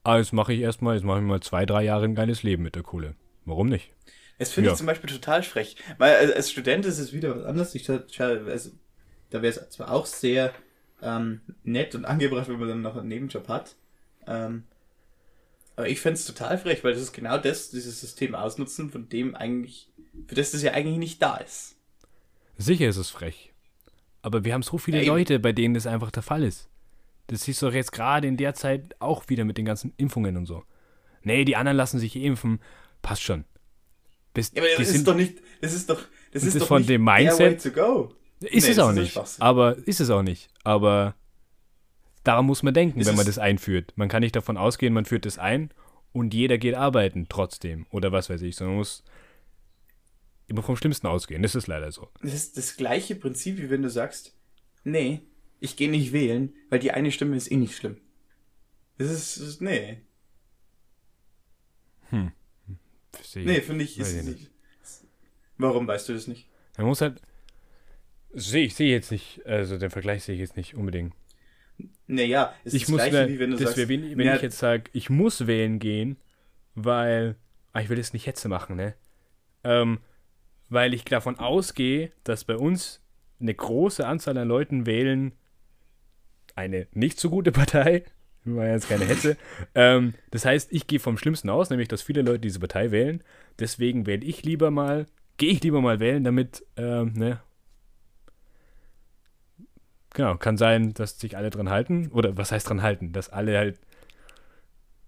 ah, 0.04 0.18
jetzt 0.18 0.32
mache 0.32 0.52
ich 0.52 0.60
erstmal, 0.60 0.94
jetzt 0.94 1.04
mache 1.04 1.18
ich 1.18 1.24
mal 1.24 1.40
zwei, 1.40 1.66
drei 1.66 1.82
Jahre 1.82 2.04
ein 2.04 2.14
geiles 2.14 2.44
Leben 2.44 2.62
mit 2.62 2.76
der 2.76 2.84
Kohle. 2.84 3.16
Warum 3.44 3.68
nicht? 3.68 3.92
Das 4.38 4.52
finde 4.52 4.68
ja. 4.68 4.72
ich 4.72 4.78
zum 4.78 4.86
Beispiel 4.86 5.10
total 5.10 5.42
frech. 5.42 5.76
Weil 5.98 6.32
als 6.32 6.50
Student 6.50 6.86
ist 6.86 6.98
es 6.98 7.12
wieder 7.12 7.36
was 7.36 7.44
anderes. 7.44 7.74
Ich, 7.74 7.88
also, 7.90 8.70
da 9.36 9.42
wäre 9.42 9.54
es 9.54 9.70
zwar 9.70 9.90
auch 9.90 10.06
sehr 10.06 10.52
ähm, 11.02 11.40
nett 11.62 11.94
und 11.94 12.04
angebracht, 12.04 12.48
wenn 12.48 12.58
man 12.58 12.68
dann 12.68 12.82
noch 12.82 12.96
einen 12.96 13.08
Nebenjob 13.08 13.48
hat. 13.48 13.76
Ähm, 14.26 14.64
aber 15.76 15.88
ich 15.88 16.00
fände 16.00 16.18
es 16.18 16.24
total 16.24 16.56
frech, 16.56 16.82
weil 16.82 16.94
das 16.94 17.02
ist 17.02 17.12
genau 17.12 17.36
das, 17.36 17.70
dieses 17.70 18.00
System 18.00 18.34
ausnutzen, 18.34 18.90
von 18.90 19.08
dem 19.08 19.34
eigentlich, 19.34 19.90
für 20.26 20.34
das 20.34 20.52
das 20.52 20.62
ja 20.62 20.72
eigentlich 20.72 20.96
nicht 20.96 21.20
da 21.20 21.36
ist. 21.36 21.76
Sicher 22.56 22.88
ist 22.88 22.96
es 22.96 23.10
frech. 23.10 23.52
Aber 24.22 24.44
wir 24.44 24.54
haben 24.54 24.62
so 24.62 24.78
viele 24.78 25.02
ja, 25.02 25.12
Leute, 25.12 25.38
bei 25.38 25.52
denen 25.52 25.74
das 25.74 25.86
einfach 25.86 26.10
der 26.10 26.22
Fall 26.22 26.42
ist. 26.42 26.68
Das 27.26 27.42
siehst 27.42 27.60
du 27.60 27.66
doch 27.66 27.74
jetzt 27.74 27.92
gerade 27.92 28.26
in 28.26 28.38
der 28.38 28.54
Zeit 28.54 28.96
auch 29.00 29.28
wieder 29.28 29.44
mit 29.44 29.58
den 29.58 29.66
ganzen 29.66 29.92
Impfungen 29.98 30.36
und 30.36 30.46
so. 30.46 30.64
Nee, 31.22 31.44
die 31.44 31.56
anderen 31.56 31.76
lassen 31.76 31.98
sich 31.98 32.16
impfen. 32.16 32.60
Passt 33.02 33.22
schon. 33.22 33.44
Bis, 34.32 34.52
ja, 34.54 34.62
aber 34.62 34.70
das 34.78 34.90
ist 34.90 35.06
doch 35.06 35.14
nicht, 35.14 35.38
das 35.60 35.74
ist 35.74 35.90
doch, 35.90 36.00
das 36.32 36.42
ist, 36.42 36.54
ist 36.54 36.62
doch 36.62 36.68
von 36.68 36.78
nicht 36.78 36.90
dem 36.90 37.04
Mindset. 37.04 37.62
Ist 38.40 38.64
nee, 38.64 38.72
es 38.72 38.78
auch 38.78 38.92
nicht. 38.92 39.18
Aber 39.40 39.76
ist 39.86 40.00
es 40.00 40.10
auch 40.10 40.22
nicht. 40.22 40.48
Aber 40.62 41.14
daran 42.24 42.46
muss 42.46 42.62
man 42.62 42.74
denken, 42.74 43.00
ist 43.00 43.06
wenn 43.06 43.16
man 43.16 43.26
das 43.26 43.38
einführt. 43.38 43.92
Man 43.96 44.08
kann 44.08 44.20
nicht 44.20 44.36
davon 44.36 44.56
ausgehen, 44.56 44.92
man 44.92 45.04
führt 45.04 45.24
das 45.24 45.38
ein 45.38 45.70
und 46.12 46.34
jeder 46.34 46.58
geht 46.58 46.74
arbeiten 46.74 47.26
trotzdem 47.28 47.86
oder 47.90 48.12
was 48.12 48.28
weiß 48.28 48.42
ich, 48.42 48.56
sondern 48.56 48.74
man 48.74 48.78
muss 48.80 49.04
immer 50.48 50.62
vom 50.62 50.76
Schlimmsten 50.76 51.06
ausgehen. 51.06 51.42
Das 51.42 51.54
ist 51.54 51.66
leider 51.66 51.90
so. 51.92 52.08
Das 52.22 52.34
ist 52.34 52.56
das 52.56 52.76
gleiche 52.76 53.14
Prinzip, 53.16 53.58
wie 53.58 53.70
wenn 53.70 53.82
du 53.82 53.90
sagst, 53.90 54.34
nee, 54.84 55.22
ich 55.60 55.76
gehe 55.76 55.90
nicht 55.90 56.12
wählen, 56.12 56.54
weil 56.68 56.78
die 56.78 56.92
eine 56.92 57.10
Stimme 57.12 57.36
ist 57.36 57.50
eh 57.50 57.56
nicht 57.56 57.76
schlimm. 57.76 57.96
Das 58.98 59.10
ist, 59.10 59.36
das 59.36 59.48
ist 59.48 59.60
nee. 59.60 60.02
Hm. 62.10 62.32
Verstehe. 63.12 63.46
Nee, 63.46 63.60
finde 63.60 63.84
ich, 63.84 63.98
ist 63.98 64.24
nicht. 64.24 64.50
Warum 65.58 65.86
weißt 65.86 66.08
du 66.08 66.12
das 66.12 66.26
nicht? 66.26 66.48
Man 66.76 66.86
muss 66.86 67.00
halt. 67.00 67.20
Sehe 68.38 68.66
ich 68.66 68.74
sehe 68.74 68.90
jetzt 68.92 69.10
nicht, 69.10 69.44
also 69.46 69.78
den 69.78 69.88
Vergleich 69.88 70.24
sehe 70.24 70.34
ich 70.34 70.40
jetzt 70.42 70.58
nicht 70.58 70.74
unbedingt. 70.74 71.14
Naja, 72.06 72.54
es 72.64 72.74
ist 72.74 72.74
ich 72.74 72.82
das 72.82 72.90
muss 72.90 73.04
Gleiche, 73.04 73.28
wie 73.28 73.38
wenn 73.38 73.50
du 73.50 73.56
sagst... 73.56 73.88
Wenn, 73.88 74.18
wenn 74.18 74.26
ja, 74.26 74.36
ich 74.36 74.42
jetzt 74.42 74.58
sage, 74.58 74.84
ich 74.92 75.08
muss 75.08 75.46
wählen 75.46 75.78
gehen, 75.78 76.18
weil... 76.74 77.36
Ah, 77.72 77.80
ich 77.80 77.88
will 77.88 77.96
das 77.96 78.12
nicht 78.12 78.26
Hetze 78.26 78.48
machen, 78.48 78.76
ne? 78.76 78.94
Ähm, 79.64 80.00
weil 80.68 80.92
ich 80.92 81.04
davon 81.04 81.38
ausgehe, 81.38 82.12
dass 82.24 82.44
bei 82.44 82.56
uns 82.56 83.02
eine 83.40 83.54
große 83.54 84.06
Anzahl 84.06 84.36
an 84.36 84.48
Leuten 84.48 84.84
wählen 84.84 85.32
eine 86.54 86.88
nicht 86.92 87.18
so 87.18 87.30
gute 87.30 87.52
Partei. 87.52 88.04
War 88.44 88.66
jetzt 88.68 88.88
keine 88.88 89.06
Hetze. 89.06 89.36
ähm, 89.74 90.12
das 90.30 90.44
heißt, 90.44 90.72
ich 90.72 90.86
gehe 90.86 91.00
vom 91.00 91.16
Schlimmsten 91.16 91.48
aus, 91.48 91.70
nämlich, 91.70 91.88
dass 91.88 92.02
viele 92.02 92.20
Leute 92.20 92.40
diese 92.40 92.60
Partei 92.60 92.90
wählen. 92.90 93.22
Deswegen 93.58 94.06
wähle 94.06 94.24
ich 94.24 94.44
lieber 94.44 94.70
mal, 94.70 95.06
gehe 95.38 95.50
ich 95.50 95.62
lieber 95.62 95.80
mal 95.80 96.00
wählen, 96.00 96.22
damit 96.22 96.64
ähm, 96.76 97.14
ne, 97.14 97.40
Genau, 100.16 100.38
kann 100.38 100.56
sein, 100.56 100.94
dass 100.94 101.20
sich 101.20 101.36
alle 101.36 101.50
dran 101.50 101.68
halten. 101.68 102.08
Oder 102.10 102.38
was 102.38 102.50
heißt 102.50 102.70
dran 102.70 102.80
halten? 102.80 103.12
Dass 103.12 103.28
alle 103.28 103.58
halt. 103.58 103.78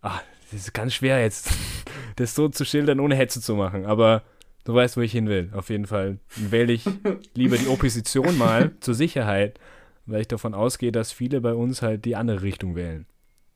Ah, 0.02 0.20
das 0.50 0.60
ist 0.60 0.74
ganz 0.74 0.92
schwer 0.92 1.22
jetzt, 1.22 1.50
das 2.16 2.34
so 2.34 2.50
zu 2.50 2.66
schildern, 2.66 3.00
ohne 3.00 3.14
Hetze 3.14 3.40
zu 3.40 3.54
machen. 3.54 3.86
Aber 3.86 4.22
du 4.64 4.74
weißt, 4.74 4.98
wo 4.98 5.00
ich 5.00 5.12
hin 5.12 5.26
will. 5.26 5.48
Auf 5.54 5.70
jeden 5.70 5.86
Fall 5.86 6.18
wähle 6.36 6.74
ich 6.74 6.84
lieber 7.32 7.56
die 7.56 7.68
Opposition 7.68 8.36
mal 8.38 8.72
zur 8.80 8.92
Sicherheit, 8.92 9.58
weil 10.04 10.20
ich 10.20 10.28
davon 10.28 10.52
ausgehe, 10.52 10.92
dass 10.92 11.10
viele 11.10 11.40
bei 11.40 11.54
uns 11.54 11.80
halt 11.80 12.04
die 12.04 12.14
andere 12.14 12.42
Richtung 12.42 12.76
wählen. 12.76 13.06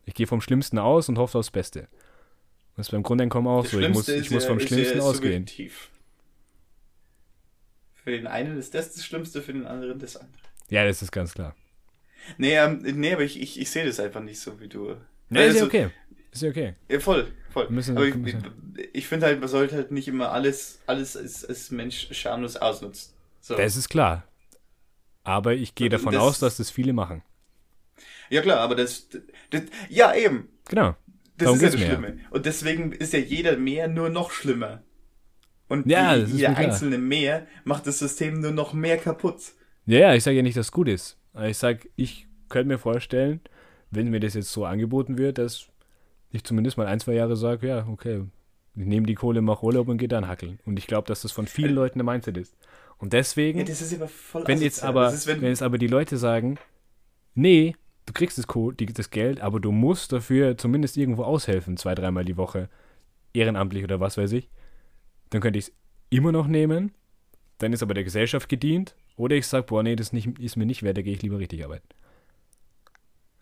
Ich 0.07 0.15
gehe 0.15 0.27
vom 0.27 0.41
Schlimmsten 0.41 0.79
aus 0.79 1.11
und 1.11 1.19
hoffe 1.19 1.37
aufs 1.37 1.51
Beste. 1.51 1.87
Das 2.77 2.87
ist 2.87 2.93
beim 2.93 3.03
Grundeinkommen 3.03 3.53
auch 3.53 3.65
das 3.65 3.73
so. 3.73 3.79
Ich 3.79 3.91
muss, 3.91 4.09
ich 4.09 4.31
muss 4.31 4.47
vom 4.47 4.59
Schlimmsten 4.59 5.01
ausgehen. 5.01 5.47
Subjektiv. 5.47 5.91
Für 7.93 8.13
den 8.13 8.27
einen 8.27 8.57
ist 8.57 8.73
das 8.73 8.95
das 8.95 9.05
Schlimmste, 9.05 9.43
für 9.43 9.53
den 9.53 9.67
anderen 9.67 9.99
das 9.99 10.17
andere. 10.17 10.42
Ja, 10.73 10.87
das 10.87 11.03
ist 11.03 11.13
ganz 11.13 11.35
klar. 11.35 11.55
Nee, 12.39 12.57
ähm, 12.57 12.81
nee 12.83 13.13
aber 13.13 13.25
ich, 13.25 13.39
ich, 13.39 13.61
ich 13.61 13.71
sehe 13.71 13.85
das 13.85 14.01
einfach 14.01 14.23
nicht 14.23 14.41
so 14.41 14.59
wie 14.59 14.69
du. 14.69 14.97
Nee, 15.29 15.41
also, 15.41 15.51
ist 15.51 15.61
ja 15.61 15.67
okay. 15.67 15.91
Ist 16.31 16.43
ja 16.43 16.49
okay. 16.49 16.75
Ja, 16.89 16.99
voll, 16.99 17.31
voll. 17.51 17.69
Müssen, 17.69 17.95
aber 17.95 18.07
ich, 18.07 18.15
ich, 18.95 19.07
finde 19.07 19.27
halt, 19.27 19.41
man 19.41 19.51
sollte 19.51 19.77
halt 19.77 19.91
nicht 19.91 20.09
immer 20.09 20.33
alles, 20.33 20.81
alles 20.87 21.15
als, 21.15 21.45
als 21.45 21.71
Mensch 21.73 22.09
schamlos 22.13 22.57
ausnutzen. 22.57 23.13
So. 23.43 23.55
Das 23.55 23.77
ist 23.77 23.91
klar. 23.91 24.25
Aber 25.25 25.53
ich 25.53 25.75
gehe 25.75 25.91
davon 25.91 26.15
das, 26.15 26.23
aus, 26.23 26.39
dass 26.39 26.57
das 26.57 26.71
viele 26.71 26.95
machen. 26.95 27.23
Ja 28.31 28.41
klar, 28.41 28.61
aber 28.61 28.75
das, 28.75 29.09
das 29.51 29.65
ja 29.91 30.15
eben. 30.15 30.49
Genau. 30.71 30.97
Das 31.37 31.47
Darum 31.49 31.57
ist 31.57 31.63
ja 31.65 31.71
das 31.71 31.81
Schlimme. 31.81 32.19
Und 32.31 32.47
deswegen 32.47 32.93
ist 32.93 33.13
ja 33.13 33.19
jeder 33.19 33.59
mehr 33.59 33.89
nur 33.89 34.09
noch 34.09 34.31
schlimmer. 34.31 34.83
Und 35.69 35.87
ja, 35.87 36.17
die, 36.17 36.33
jeder 36.33 36.57
einzelne 36.57 36.97
mehr 36.97 37.47
macht 37.65 37.87
das 37.87 37.99
System 37.99 38.41
nur 38.41 38.53
noch 38.53 38.73
mehr 38.73 38.97
kaputt. 38.97 39.53
Ja, 39.87 39.99
ja, 39.99 40.15
ich 40.15 40.23
sage 40.23 40.37
ja 40.37 40.43
nicht, 40.43 40.57
dass 40.57 40.67
es 40.67 40.73
gut 40.73 40.89
ist. 40.89 41.19
Ich 41.45 41.59
sage, 41.59 41.89
ich 41.97 42.27
könnte 42.49 42.69
mir 42.69 42.79
vorstellen, 42.79 43.41
wenn 43.91 44.11
mir 44.11 44.21
das 44.21 44.35
jetzt 44.35 44.53
so 44.53 44.65
angeboten 44.65 45.19
wird, 45.19 45.39
dass 45.39 45.69
ich 46.31 46.45
zumindest 46.45 46.77
mal 46.77 46.87
ein, 46.87 47.01
zwei 47.01 47.15
Jahre 47.15 47.37
sage, 47.37 47.69
ja, 47.69 47.87
okay, 47.89 48.25
ich 48.75 48.87
nehme 48.87 49.07
die 49.07 49.15
Kohle, 49.15 49.43
mache 49.43 49.65
Urlaub 49.65 49.89
und 49.89 49.99
gehe 49.99 50.09
dann 50.09 50.29
hackeln. 50.29 50.59
Und 50.65 50.79
ich 50.79 50.87
glaube, 50.87 51.07
dass 51.07 51.23
das 51.23 51.33
von 51.33 51.47
vielen 51.47 51.75
Leuten 51.75 52.01
eine 52.01 52.11
Mindset 52.11 52.39
ist. 52.39 52.57
Und 52.97 53.13
deswegen, 53.13 53.59
ja, 53.59 53.65
das 53.65 53.83
ist 53.83 53.95
aber 53.95 54.09
voll 54.09 54.47
wenn 54.47 54.63
jetzt 54.63 54.83
aber, 54.83 55.13
ist, 55.13 55.27
wenn, 55.27 55.43
wenn 55.43 55.49
jetzt 55.49 55.63
aber 55.63 55.77
die 55.77 55.89
Leute 55.89 56.17
sagen, 56.17 56.59
nee, 57.35 57.75
du 58.07 58.13
kriegst 58.13 58.39
das, 58.39 58.47
das 58.47 59.11
Geld, 59.11 59.41
aber 59.41 59.61
du 59.61 59.73
musst 59.73 60.13
dafür 60.13 60.57
zumindest 60.57 60.97
irgendwo 60.97 61.25
aushelfen, 61.25 61.77
zwei, 61.77 61.95
dreimal 61.95 62.25
die 62.25 62.37
Woche, 62.37 62.69
ehrenamtlich 63.35 63.85
oder 63.85 64.01
was 64.01 64.17
weiß 64.17 64.33
ich, 64.33 64.49
dann 65.31 65.41
könnte 65.41 65.59
ich 65.59 65.67
es 65.67 65.73
immer 66.11 66.33
noch 66.33 66.47
nehmen, 66.47 66.93
dann 67.59 67.73
ist 67.73 67.83
aber 67.83 67.95
der 67.95 68.05
Gesellschaft 68.05 68.49
gedient 68.49 68.95
oder 69.17 69.37
ich 69.37 69.47
sage, 69.47 69.67
boah, 69.67 69.83
nee, 69.83 69.97
das 69.97 70.13
nicht, 70.13 70.39
ist 70.39 70.57
mir 70.57 70.67
nicht 70.67 70.83
wert, 70.83 70.97
da 70.99 71.03
gehe 71.03 71.15
ich 71.15 71.23
lieber 71.23 71.39
richtig 71.39 71.65
arbeiten. 71.65 71.89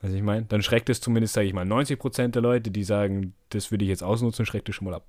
Also 0.02 0.16
ich 0.16 0.22
meine, 0.22 0.46
dann 0.46 0.62
schreckt 0.62 0.88
es 0.88 1.00
zumindest, 1.00 1.34
sage 1.34 1.46
ich 1.46 1.52
mal, 1.52 1.64
90% 1.66 2.34
der 2.34 2.42
Leute, 2.42 2.70
die 2.70 2.84
sagen, 2.84 3.34
das 3.50 3.70
würde 3.70 3.84
ich 3.84 3.90
jetzt 3.90 4.02
ausnutzen, 4.02 4.46
schreckt 4.46 4.68
es 4.68 4.74
schon 4.74 4.86
mal 4.86 4.94
ab. 4.94 5.04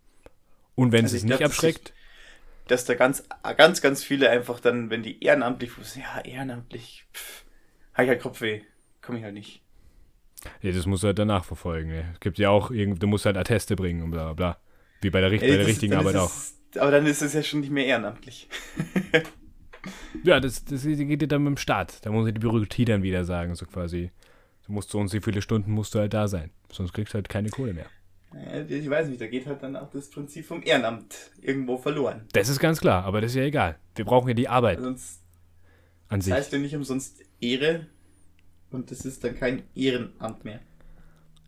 Und 0.76 0.92
wenn 0.92 1.06
Also 1.06 1.16
es 1.16 1.24
ich 1.24 1.24
nicht 1.24 1.34
glaub, 1.40 1.44
dass 1.46 1.52
abschreckt, 1.52 1.94
Dass 2.68 2.86
da 2.86 2.96
ganz, 2.96 3.24
ganz, 3.58 3.82
ganz 3.82 4.04
viele 4.04 4.30
einfach 4.32 4.60
dann, 4.62 4.90
wenn 4.92 5.04
die 5.04 5.24
ehrenamtlich, 5.24 5.72
ja, 5.98 6.22
ehrenamtlich, 6.22 7.06
pff, 7.14 7.46
hab 7.96 8.04
ich 8.06 8.10
halt 8.10 8.22
Kopfweh. 8.22 8.62
Komm 9.02 9.18
ich 9.18 9.24
halt 9.24 9.34
nicht. 9.36 9.64
ja, 10.62 10.72
das 10.72 10.86
musst 10.86 11.04
du 11.04 11.08
halt 11.08 11.20
danach 11.20 11.46
verfolgen. 11.46 11.90
Ne? 11.90 12.06
Es 12.14 12.20
gibt 12.20 12.38
ja 12.40 12.50
auch, 12.50 12.70
du 12.72 13.08
musst 13.08 13.26
halt 13.26 13.38
Atteste 13.38 13.76
bringen 13.76 14.02
und 14.04 14.12
bla 14.12 14.26
bla 14.26 14.34
bla. 14.34 14.58
Wie 15.02 15.10
bei 15.10 15.22
der, 15.22 15.32
richt- 15.32 15.48
bei 15.48 15.58
der 15.58 15.68
richtigen 15.68 15.94
dann 15.94 16.00
Arbeit 16.00 16.16
ist 16.16 16.16
auch. 16.16 16.36
es, 16.74 16.80
Aber 16.80 16.92
dann 16.92 17.06
ist 17.06 17.22
es 17.22 17.34
ja 17.34 17.44
schon 17.44 17.62
nicht 17.62 17.72
mehr 17.72 17.86
ehrenamtlich. 17.86 18.48
Ja, 20.24 20.40
das, 20.40 20.64
das 20.66 20.84
geht 20.84 21.22
dir 21.22 21.28
dann 21.28 21.44
mit 21.44 21.52
dem 21.52 21.58
Start. 21.58 22.06
Da 22.06 22.12
muss 22.12 22.26
die 22.26 22.40
Bürokratie 22.40 22.86
dann 22.86 23.04
wieder 23.04 23.26
sagen, 23.26 23.56
so 23.56 23.66
quasi. 23.66 24.12
Du 24.66 24.74
musst 24.74 24.90
so 24.92 25.00
und 25.00 25.08
so 25.08 25.20
viele 25.20 25.42
Stunden 25.42 25.72
musst 25.72 25.96
du 25.96 26.00
halt 26.00 26.14
da 26.14 26.28
sein. 26.28 26.52
Sonst 26.72 26.94
kriegst 26.94 27.14
du 27.14 27.16
halt 27.16 27.30
keine 27.30 27.50
Kohle 27.50 27.74
mehr. 27.74 27.88
Ja, 28.34 28.62
Ich 28.64 28.90
weiß 28.90 29.08
nicht, 29.10 29.20
da 29.20 29.28
geht 29.28 29.46
halt 29.46 29.62
dann 29.64 29.76
auch 29.76 29.90
das 29.90 30.10
Prinzip 30.10 30.46
vom 30.46 30.64
Ehrenamt 30.64 31.32
irgendwo 31.42 31.78
verloren. 31.78 32.22
Das 32.34 32.48
ist 32.48 32.60
ganz 32.60 32.80
klar, 32.80 33.04
aber 33.04 33.22
das 33.22 33.32
ist 33.32 33.38
ja 33.38 33.44
egal. 33.44 33.78
Wir 33.96 34.06
brauchen 34.06 34.28
ja 34.28 34.34
die 34.34 34.48
Arbeit 34.48 34.80
Sonst 34.80 35.22
an 36.08 36.20
das 36.20 36.26
sich. 36.26 36.34
heißt 36.34 36.54
ja 36.54 36.60
nicht 36.60 36.76
umsonst 36.76 37.24
Ehre 37.42 37.88
und 38.70 38.92
das 38.92 39.04
ist 39.06 39.24
dann 39.24 39.36
kein 39.36 39.64
Ehrenamt 39.76 40.46
mehr. 40.46 40.60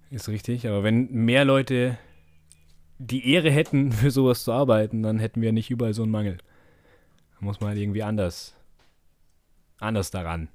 Ist 0.10 0.28
richtig, 0.28 0.68
aber 0.68 0.84
wenn 0.84 1.10
mehr 1.12 1.46
Leute 1.46 1.98
die 3.00 3.32
Ehre 3.32 3.50
hätten, 3.52 3.92
für 3.94 4.12
sowas 4.12 4.44
zu 4.44 4.52
arbeiten, 4.52 5.04
dann 5.04 5.20
hätten 5.20 5.42
wir 5.42 5.52
nicht 5.52 5.72
überall 5.72 5.94
so 5.94 6.04
einen 6.04 6.12
Mangel. 6.12 6.38
Muss 7.44 7.60
man 7.60 7.70
halt 7.72 7.80
irgendwie 7.80 8.04
anders, 8.04 8.56
anders 9.78 10.12
daran. 10.12 10.48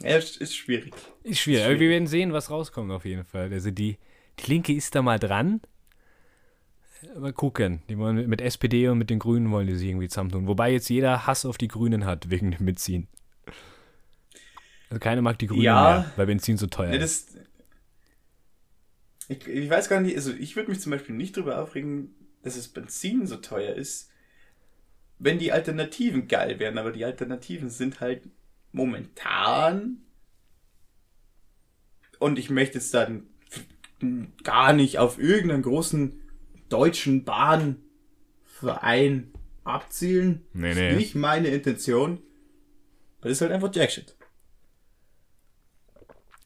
Ja, 0.00 0.16
ist 0.16 0.36
ist 0.36 0.56
schwierig. 0.56 0.94
Ist 1.22 1.40
schwierig, 1.40 1.64
aber 1.64 1.78
wir 1.80 1.90
werden 1.90 2.06
sehen, 2.06 2.32
was 2.32 2.50
rauskommt 2.50 2.90
auf 2.92 3.04
jeden 3.04 3.24
Fall. 3.24 3.52
Also 3.52 3.70
die, 3.70 3.98
die 4.38 4.50
Linke 4.50 4.72
ist 4.72 4.94
da 4.94 5.02
mal 5.02 5.18
dran. 5.18 5.60
Mal 7.18 7.32
gucken. 7.32 7.82
Die 7.88 7.98
wollen 7.98 8.28
mit, 8.28 8.40
SPD 8.40 8.88
und 8.88 8.98
mit 8.98 9.10
den 9.10 9.18
Grünen 9.18 9.50
wollen 9.50 9.66
die 9.66 9.74
sich 9.74 9.88
irgendwie 9.88 10.08
zusammentun. 10.08 10.46
Wobei 10.46 10.70
jetzt 10.72 10.88
jeder 10.88 11.26
Hass 11.26 11.44
auf 11.44 11.58
die 11.58 11.68
Grünen 11.68 12.04
hat 12.04 12.30
wegen 12.30 12.52
dem 12.52 12.64
Benzin. 12.64 13.08
Also 14.88 15.00
keiner 15.00 15.22
mag 15.22 15.38
die 15.38 15.46
Grünen 15.48 15.62
Ja. 15.62 15.82
mehr, 15.82 16.12
weil 16.16 16.26
Benzin 16.26 16.56
so 16.58 16.66
teuer 16.68 16.92
ist. 16.94 17.34
das, 17.34 17.42
ich, 19.28 19.46
ich 19.48 19.68
weiß 19.70 19.88
gar 19.88 20.00
nicht, 20.00 20.14
also 20.16 20.32
ich 20.32 20.54
würde 20.54 20.70
mich 20.70 20.80
zum 20.80 20.90
Beispiel 20.90 21.14
nicht 21.16 21.36
darüber 21.36 21.60
aufregen, 21.60 22.14
dass 22.42 22.54
das 22.56 22.68
Benzin 22.68 23.26
so 23.26 23.36
teuer 23.36 23.74
ist, 23.74 24.10
wenn 25.22 25.38
die 25.38 25.52
Alternativen 25.52 26.26
geil 26.26 26.58
wären, 26.58 26.78
aber 26.78 26.90
die 26.90 27.04
Alternativen 27.04 27.70
sind 27.70 28.00
halt 28.00 28.28
momentan 28.72 29.98
und 32.18 32.38
ich 32.38 32.50
möchte 32.50 32.78
jetzt 32.78 32.92
dann 32.92 33.28
gar 34.42 34.72
nicht 34.72 34.98
auf 34.98 35.20
irgendeinen 35.20 35.62
großen 35.62 36.20
deutschen 36.68 37.24
Bahnverein 37.24 39.30
abzielen. 39.62 40.44
Nee, 40.52 40.70
Das 40.70 40.78
nee. 40.78 40.90
ist 40.90 40.96
nicht 40.96 41.14
meine 41.14 41.48
Intention. 41.48 42.20
Das 43.20 43.32
ist 43.32 43.40
halt 43.42 43.52
einfach 43.52 43.72
Jackshit. 43.72 44.16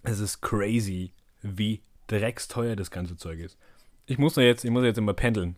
Es 0.03 0.21
ist 0.21 0.43
crazy, 0.43 1.13
wie 1.41 1.81
drecksteuer 2.09 2.77
das 2.77 2.91
ganze 2.91 3.17
Zeug 3.17 3.41
ist. 3.41 3.57
Ich 4.05 4.19
muss 4.19 4.35
da 4.35 4.43
jetzt, 4.43 4.65
ich 4.65 4.71
muss 4.71 4.85
jetzt 4.85 4.99
immer 4.99 5.15
pendeln. 5.15 5.57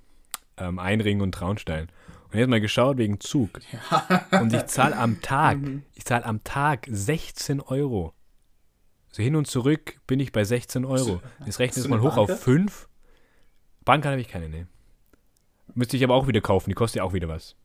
Ähm, 0.56 0.78
Einringen 0.78 1.20
und 1.20 1.32
Traunstein. 1.32 1.88
Und 2.32 2.38
jetzt 2.38 2.48
mal 2.48 2.60
geschaut 2.60 2.98
wegen 2.98 3.20
Zug. 3.20 3.60
Und 4.32 4.52
ich 4.52 4.66
zahle 4.66 4.96
am 4.96 5.20
Tag, 5.22 5.58
ich 5.94 6.04
zahle 6.04 6.26
am 6.26 6.44
Tag 6.44 6.86
16 6.90 7.60
Euro. 7.60 8.12
So 9.10 9.22
hin 9.22 9.36
und 9.36 9.46
zurück 9.46 9.98
bin 10.06 10.20
ich 10.20 10.32
bei 10.32 10.44
16 10.44 10.84
Euro. 10.84 11.22
Jetzt 11.46 11.58
rechne 11.58 11.70
hast 11.70 11.76
es 11.78 11.82
du 11.84 11.88
mal 11.88 12.00
hoch 12.00 12.16
auf 12.16 12.28
Bahncard? 12.28 12.44
5. 12.44 12.88
Bankkarte 13.84 14.12
habe 14.12 14.20
ich 14.20 14.28
keine, 14.28 14.48
ne. 14.50 14.68
Müsste 15.74 15.96
ich 15.96 16.04
aber 16.04 16.14
auch 16.14 16.26
wieder 16.26 16.40
kaufen, 16.40 16.68
die 16.68 16.74
kostet 16.74 16.98
ja 16.98 17.04
auch 17.04 17.14
wieder 17.14 17.28
was. 17.28 17.56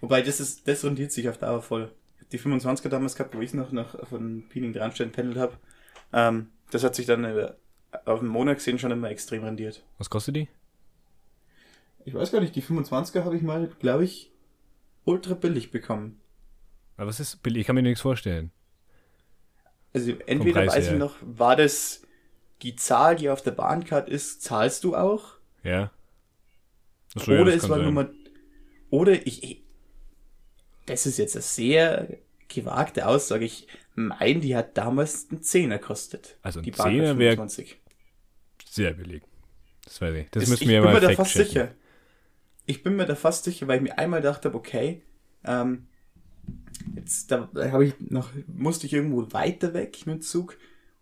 Wobei, 0.00 0.22
das 0.22 0.40
ist, 0.40 0.66
das 0.66 0.84
rentiert 0.84 1.12
sich 1.12 1.28
auf 1.28 1.38
Dauer 1.38 1.60
voll. 1.60 1.92
Die 2.32 2.40
25er 2.40 2.88
damals 2.88 3.14
gehabt, 3.14 3.34
wo 3.34 3.40
ich 3.40 3.52
noch, 3.52 3.72
noch 3.72 4.08
von 4.08 4.44
Piening 4.48 4.72
Dranstein 4.72 5.12
pendelt 5.12 5.36
habe. 5.36 5.58
Ähm, 6.12 6.48
das 6.70 6.82
hat 6.82 6.94
sich 6.94 7.06
dann 7.06 7.24
äh, 7.24 7.52
auf 8.04 8.20
den 8.20 8.28
Monat 8.28 8.56
gesehen 8.56 8.78
schon 8.78 8.90
immer 8.90 9.10
extrem 9.10 9.44
rendiert. 9.44 9.84
Was 9.98 10.10
kostet 10.10 10.36
die? 10.36 10.48
Ich 12.06 12.14
weiß 12.14 12.30
gar 12.32 12.40
nicht, 12.40 12.54
die 12.56 12.62
25er 12.62 13.24
habe 13.24 13.36
ich 13.36 13.42
mal, 13.42 13.68
glaube 13.80 14.04
ich, 14.04 14.30
ultra 15.04 15.34
billig 15.34 15.70
bekommen. 15.72 16.20
Aber 16.96 17.08
was 17.08 17.20
ist 17.20 17.42
billig? 17.42 17.60
Ich 17.62 17.66
kann 17.66 17.74
mir 17.74 17.82
nichts 17.82 18.00
vorstellen. 18.00 18.50
Also 19.92 20.12
entweder 20.26 20.60
Preis 20.62 20.76
weiß 20.76 20.84
her. 20.86 20.92
ich 20.94 20.98
noch, 20.98 21.16
war 21.20 21.56
das 21.56 22.02
die 22.62 22.76
Zahl, 22.76 23.16
die 23.16 23.28
auf 23.28 23.42
der 23.42 23.50
Bahncard 23.50 24.08
ist, 24.08 24.42
zahlst 24.42 24.84
du 24.84 24.94
auch? 24.96 25.34
Ja. 25.62 25.90
Ja, 27.16 27.22
oder 27.40 27.44
das 27.46 27.64
es 27.64 27.68
war 27.68 27.76
sein. 27.78 27.86
Nummer. 27.86 28.08
Oder 28.90 29.12
ich, 29.26 29.42
ich. 29.42 29.62
Das 30.86 31.06
ist 31.06 31.18
jetzt 31.18 31.34
eine 31.34 31.42
sehr 31.42 32.18
gewagte 32.48 33.06
Aussage. 33.08 33.44
Ich 33.44 33.66
meine, 33.94 34.40
die 34.40 34.54
hat 34.54 34.78
damals 34.78 35.26
einen 35.30 35.42
Zehner 35.42 35.78
kostet. 35.78 36.38
Also 36.42 36.60
ein 36.60 36.62
die 36.62 36.70
Bahncard 36.70 36.92
Zehner 36.94 37.18
wär- 37.18 37.32
25. 37.32 37.80
Sehr 38.68 38.92
billig. 38.92 39.22
Das 39.84 40.00
weiß 40.00 40.14
ich. 40.14 40.30
Das 40.30 40.42
Das- 40.42 40.50
müssen 40.50 40.62
ich 40.64 40.68
wir 40.68 40.82
bin 40.82 40.92
mal 40.92 41.00
mir 41.00 41.08
da 41.08 41.14
fast 41.14 41.32
checken. 41.32 41.48
sicher. 41.48 41.74
Ich 42.66 42.82
bin 42.82 42.96
mir 42.96 43.06
da 43.06 43.14
fast 43.14 43.44
sicher, 43.44 43.68
weil 43.68 43.76
ich 43.76 43.82
mir 43.82 43.98
einmal 43.98 44.20
dachte, 44.20 44.54
okay, 44.54 45.02
ähm, 45.44 45.86
jetzt 46.94 47.30
da 47.30 47.48
habe 47.54 47.86
ich 47.86 47.94
noch 48.00 48.30
musste 48.46 48.86
ich 48.86 48.92
irgendwo 48.92 49.32
weiter 49.32 49.72
weg 49.74 49.98
mit 50.06 50.16
dem 50.16 50.20
Zug 50.22 50.56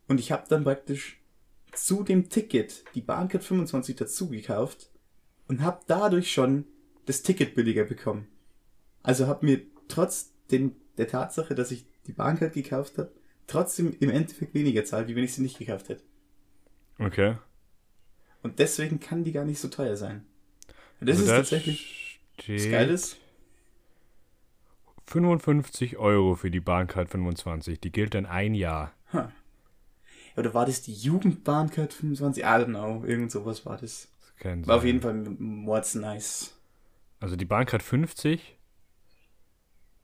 und 0.06 0.20
ich 0.20 0.32
habe 0.32 0.44
dann 0.48 0.64
praktisch 0.64 1.20
zu 1.72 2.04
dem 2.04 2.28
Ticket 2.28 2.84
die 2.94 3.00
Bahncard 3.00 3.42
25 3.42 3.96
dazu 3.96 4.28
gekauft 4.28 4.90
und 5.48 5.62
habe 5.62 5.80
dadurch 5.86 6.32
schon 6.32 6.66
das 7.06 7.22
Ticket 7.22 7.54
billiger 7.54 7.84
bekommen. 7.84 8.28
Also 9.02 9.26
habe 9.26 9.46
mir 9.46 9.62
trotz 9.88 10.32
den, 10.50 10.76
der 10.96 11.08
Tatsache, 11.08 11.54
dass 11.54 11.70
ich 11.70 11.86
die 12.06 12.12
Bahncard 12.12 12.54
gekauft 12.54 12.98
habe, 12.98 13.12
trotzdem 13.46 13.94
im 14.00 14.10
Endeffekt 14.10 14.54
weniger 14.54 14.84
zahlt, 14.84 15.08
wie 15.08 15.16
wenn 15.16 15.24
ich 15.24 15.34
sie 15.34 15.42
nicht 15.42 15.58
gekauft 15.58 15.88
hätte. 15.88 16.04
Okay. 16.98 17.36
Und 18.42 18.58
deswegen 18.58 19.00
kann 19.00 19.24
die 19.24 19.32
gar 19.32 19.44
nicht 19.44 19.58
so 19.58 19.68
teuer 19.68 19.96
sein. 19.96 20.26
Das 21.04 21.18
Also 21.18 21.30
ist 21.30 21.36
tatsächlich 21.36 22.20
das 22.36 22.70
Geiles. 22.70 23.16
55 25.06 25.98
Euro 25.98 26.34
für 26.34 26.50
die 26.50 26.60
Bahncard 26.60 27.08
25. 27.08 27.80
Die 27.80 27.92
gilt 27.92 28.14
dann 28.14 28.26
ein 28.26 28.54
Jahr. 28.54 28.92
Oder 30.36 30.54
war 30.54 30.66
das 30.66 30.82
die 30.82 30.94
Jugendbahncard 30.94 31.92
25? 31.92 32.42
I 32.42 32.46
don't 32.46 32.64
know. 32.66 33.04
Irgend 33.04 33.30
sowas 33.30 33.64
war 33.66 33.76
das. 33.76 34.08
Das 34.40 34.66
War 34.66 34.78
auf 34.78 34.84
jeden 34.84 35.00
Fall 35.00 35.14
mords 35.14 35.94
nice. 35.94 36.54
Also 37.20 37.36
die 37.36 37.44
Bahncard 37.44 37.82
50 37.82 38.56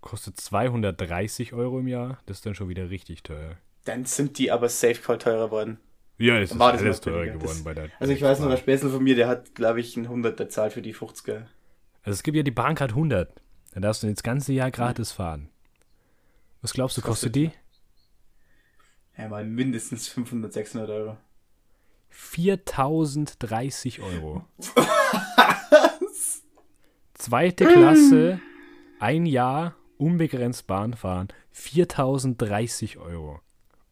kostet 0.01 0.38
230 0.40 1.53
Euro 1.53 1.80
im 1.80 1.88
Jahr. 1.88 2.20
Das 2.26 2.38
ist 2.38 2.46
dann 2.46 2.55
schon 2.55 2.68
wieder 2.68 2.90
richtig 2.90 3.22
teuer. 3.22 3.57
Dann 3.84 4.05
sind 4.05 4.38
die 4.38 4.51
aber 4.51 4.68
safe 4.68 5.01
call 5.03 5.18
teurer 5.18 5.51
worden. 5.51 5.78
Ja, 6.21 6.39
es 6.39 6.53
ist 6.53 6.61
alles 6.61 7.01
teurer 7.01 7.25
geworden 7.25 7.41
Das- 7.43 7.64
bei 7.64 7.73
der. 7.75 7.89
Also 7.99 8.12
ich 8.12 8.21
weiß 8.21 8.41
noch, 8.41 8.51
der 8.51 8.59
Späßel 8.59 8.91
von 8.91 9.03
mir, 9.03 9.16
der 9.16 9.27
hat, 9.27 9.55
glaube 9.55 9.81
ich, 9.81 9.97
ein 9.97 10.07
100er 10.07 10.49
Zahl 10.49 10.71
für 10.71 10.83
die 10.83 10.95
50er. 10.95 11.47
Also 12.03 12.14
es 12.14 12.23
gibt 12.23 12.37
ja 12.37 12.43
die 12.43 12.51
Bahncard 12.51 12.91
100. 12.93 13.33
Da 13.73 13.81
darfst 13.81 14.03
du 14.03 14.11
das 14.12 14.23
ganze 14.23 14.53
Jahr 14.53 14.71
gratis 14.71 15.12
fahren. 15.12 15.49
Was 16.61 16.73
glaubst 16.75 16.97
du, 16.99 17.01
kostet 17.03 17.35
die? 17.37 17.51
Ja, 19.16 19.29
mal 19.29 19.45
mindestens 19.47 20.09
500, 20.09 20.53
600 20.53 20.91
Euro. 20.91 21.16
4030 22.11 24.01
Euro. 24.03 24.45
Zweite 27.14 27.66
Klasse, 27.66 28.41
ein 28.99 29.27
Jahr, 29.27 29.75
unbegrenzt 29.99 30.66
Bahn 30.66 30.95
fahren, 30.95 31.29
4030 31.53 32.99
Euro. 32.99 33.41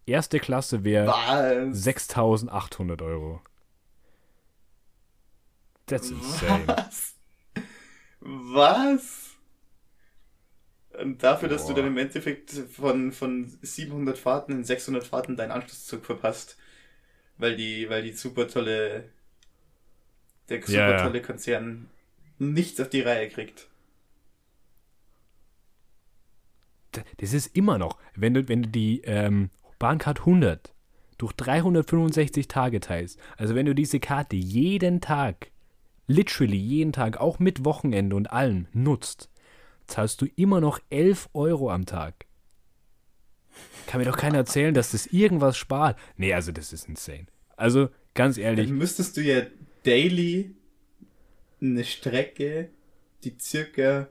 Erste 0.09 0.41
Klasse 0.41 0.85
wäre 0.85 1.09
Was? 1.09 1.85
6800 1.85 3.03
Euro. 3.03 3.43
That's 5.87 6.11
insane. 6.11 6.67
Was? 6.67 7.15
Was? 8.21 9.37
Und 11.01 11.23
dafür, 11.23 11.49
dass 11.49 11.67
du 11.67 11.75
Boah. 11.75 11.77
dann 11.77 11.87
im 11.93 11.99
Endeffekt 11.99 12.51
von, 12.51 13.13
von 13.13 13.53
700 13.63 14.19
Fahrten 14.19 14.53
in 14.53 14.65
600 14.65 15.05
Fahrten 15.05 15.37
deinen 15.37 15.53
Anschlusszug 15.53 16.05
verpasst. 16.05 16.57
Weil 17.37 17.57
die, 17.57 17.89
weil 17.89 18.03
die 18.03 18.13
super 18.13 18.49
tolle, 18.49 19.11
der 20.49 20.61
super 20.61 20.91
ja. 20.91 21.03
tolle 21.03 21.23
Konzern 21.23 21.89
nichts 22.39 22.81
auf 22.81 22.89
die 22.89 23.03
Reihe 23.03 23.29
kriegt. 23.29 23.69
Das 27.19 27.33
ist 27.33 27.55
immer 27.55 27.79
noch, 27.79 27.99
wenn 28.17 28.35
du, 28.35 28.49
wenn 28.49 28.63
du 28.63 28.69
die 28.69 29.03
ähm, 29.03 29.51
Bahncard 29.79 30.21
100 30.21 30.75
durch 31.19 31.33
365 31.33 32.49
Tage 32.49 32.81
teilst, 32.81 33.19
also 33.37 33.55
wenn 33.55 33.67
du 33.67 33.75
diese 33.75 34.01
Karte 34.01 34.37
jeden 34.37 35.01
Tag, 35.01 35.51
literally 36.07 36.57
jeden 36.57 36.93
Tag, 36.93 37.19
auch 37.19 37.39
mit 37.39 37.65
Wochenende 37.65 38.17
und 38.17 38.31
allem 38.31 38.67
nutzt, 38.73 39.29
zahlst 39.87 40.21
du 40.23 40.27
immer 40.37 40.61
noch 40.61 40.79
11 40.91 41.31
Euro 41.35 41.71
am 41.71 41.87
Tag. 41.87 42.27
Kann 43.87 44.01
mir 44.01 44.07
doch 44.07 44.17
keiner 44.17 44.39
erzählen, 44.39 44.75
dass 44.75 44.93
das 44.93 45.07
irgendwas 45.07 45.57
spart. 45.57 45.99
Nee, 46.17 46.35
also 46.35 46.53
das 46.53 46.73
ist 46.73 46.89
insane. 46.89 47.27
Also, 47.57 47.89
ganz 48.15 48.39
ehrlich. 48.39 48.69
Dann 48.69 48.79
müsstest 48.79 49.17
du 49.17 49.23
ja 49.23 49.43
daily 49.83 50.55
eine 51.61 51.85
Strecke, 51.85 52.71
die 53.25 53.35
circa, 53.41 54.09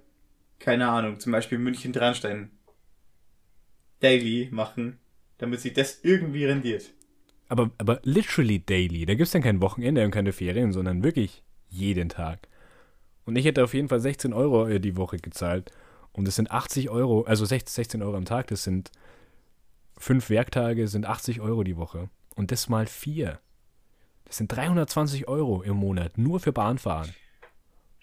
keine 0.59 0.89
Ahnung, 0.89 1.19
zum 1.19 1.31
Beispiel 1.31 1.59
München-Dranstein 1.59 2.51
daily 3.99 4.49
machen, 4.51 4.99
damit 5.37 5.61
sich 5.61 5.73
das 5.73 5.99
irgendwie 6.03 6.45
rendiert. 6.45 6.91
Aber, 7.49 7.71
aber 7.77 7.99
literally 8.03 8.59
daily. 8.59 9.05
Da 9.05 9.13
gibt 9.13 9.27
es 9.27 9.31
dann 9.31 9.41
kein 9.41 9.61
Wochenende 9.61 10.03
und 10.03 10.11
keine 10.11 10.33
Ferien, 10.33 10.73
sondern 10.73 11.03
wirklich 11.03 11.43
jeden 11.69 12.09
Tag. 12.09 12.47
Und 13.25 13.35
ich 13.35 13.45
hätte 13.45 13.63
auf 13.63 13.73
jeden 13.73 13.89
Fall 13.89 13.99
16 13.99 14.33
Euro 14.33 14.67
äh, 14.67 14.79
die 14.79 14.97
Woche 14.97 15.17
gezahlt. 15.17 15.71
Und 16.11 16.27
es 16.27 16.35
sind 16.35 16.51
80 16.51 16.89
Euro, 16.89 17.23
also 17.23 17.45
16 17.45 18.01
Euro 18.01 18.17
am 18.17 18.25
Tag, 18.25 18.47
das 18.47 18.63
sind 18.63 18.91
fünf 19.97 20.29
Werktage, 20.29 20.87
sind 20.87 21.05
80 21.05 21.41
Euro 21.41 21.63
die 21.63 21.77
Woche. 21.77 22.09
Und 22.35 22.51
das 22.51 22.69
mal 22.69 22.87
vier. 22.87 23.39
Das 24.25 24.37
sind 24.37 24.51
320 24.51 25.27
Euro 25.27 25.61
im 25.61 25.77
Monat, 25.77 26.17
nur 26.17 26.39
für 26.39 26.51
Bahnfahren. 26.51 27.13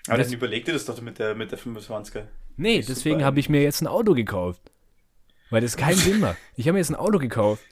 Aber 0.07 0.19
das, 0.19 0.29
dann 0.29 0.37
überleg 0.37 0.65
dir 0.65 0.73
das 0.73 0.85
doch 0.85 1.01
mit 1.01 1.19
der, 1.19 1.35
mit 1.35 1.51
der 1.51 1.59
25er. 1.59 2.25
Nee, 2.57 2.83
deswegen 2.83 3.25
habe 3.25 3.41
ich 3.41 3.49
mir 3.49 3.63
jetzt 3.63 3.81
ein 3.81 3.87
Auto 3.87 4.15
gekauft. 4.15 4.71
Weil 5.55 5.61
das 5.61 5.77
keinen 5.77 5.99
Sinn 5.99 6.19
macht. 6.19 6.37
Ich 6.57 6.67
habe 6.67 6.73
mir 6.73 6.81
jetzt 6.81 6.91
ein 6.91 6.97
Auto 6.97 7.19
gekauft 7.19 7.63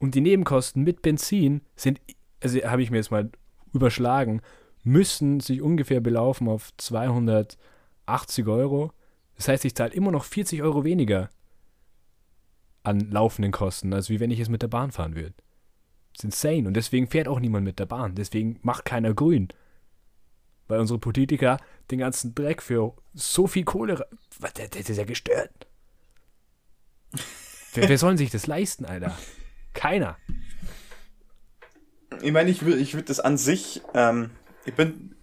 und 0.00 0.16
die 0.16 0.20
Nebenkosten 0.20 0.82
mit 0.82 1.02
Benzin 1.02 1.60
sind, 1.76 2.00
also 2.42 2.58
habe 2.64 2.82
ich 2.82 2.90
mir 2.90 2.96
jetzt 2.96 3.12
mal 3.12 3.30
überschlagen, 3.72 4.42
müssen 4.82 5.38
sich 5.38 5.62
ungefähr 5.62 6.00
belaufen 6.00 6.48
auf 6.48 6.76
280 6.78 8.48
Euro. 8.48 8.90
Das 9.36 9.46
heißt, 9.46 9.64
ich 9.64 9.76
zahle 9.76 9.94
immer 9.94 10.10
noch 10.10 10.24
40 10.24 10.62
Euro 10.62 10.82
weniger 10.82 11.30
an 12.82 12.98
laufenden 12.98 13.52
Kosten, 13.52 13.94
als 13.94 14.10
wie 14.10 14.18
wenn 14.18 14.32
ich 14.32 14.40
es 14.40 14.48
mit 14.48 14.62
der 14.62 14.66
Bahn 14.66 14.90
fahren 14.90 15.14
würde. 15.14 15.34
Das 16.12 16.24
ist 16.24 16.24
insane. 16.24 16.66
Und 16.66 16.74
deswegen 16.74 17.06
fährt 17.06 17.28
auch 17.28 17.38
niemand 17.38 17.64
mit 17.64 17.78
der 17.78 17.86
Bahn. 17.86 18.16
Deswegen 18.16 18.58
macht 18.62 18.84
keiner 18.84 19.14
grün. 19.14 19.46
Weil 20.66 20.80
unsere 20.80 20.98
Politiker 20.98 21.58
den 21.92 22.00
ganzen 22.00 22.34
Dreck 22.34 22.60
für 22.60 22.94
so 23.14 23.46
viel 23.46 23.62
Kohle. 23.62 24.08
Das 24.40 24.90
ist 24.90 24.96
ja 24.96 25.04
gestört. 25.04 25.65
Wer, 27.74 27.88
wer 27.88 27.98
soll 27.98 28.16
sich 28.18 28.30
das 28.30 28.46
leisten, 28.46 28.84
Alter? 28.84 29.16
Keiner. 29.74 30.16
Ich 32.22 32.32
meine, 32.32 32.50
ich 32.50 32.64
würde 32.64 32.78
ich 32.78 32.94
würd 32.94 33.10
das 33.10 33.20
an 33.20 33.36
sich, 33.36 33.82
ähm, 33.94 34.30
ich 34.64 34.74
bin, 34.74 35.14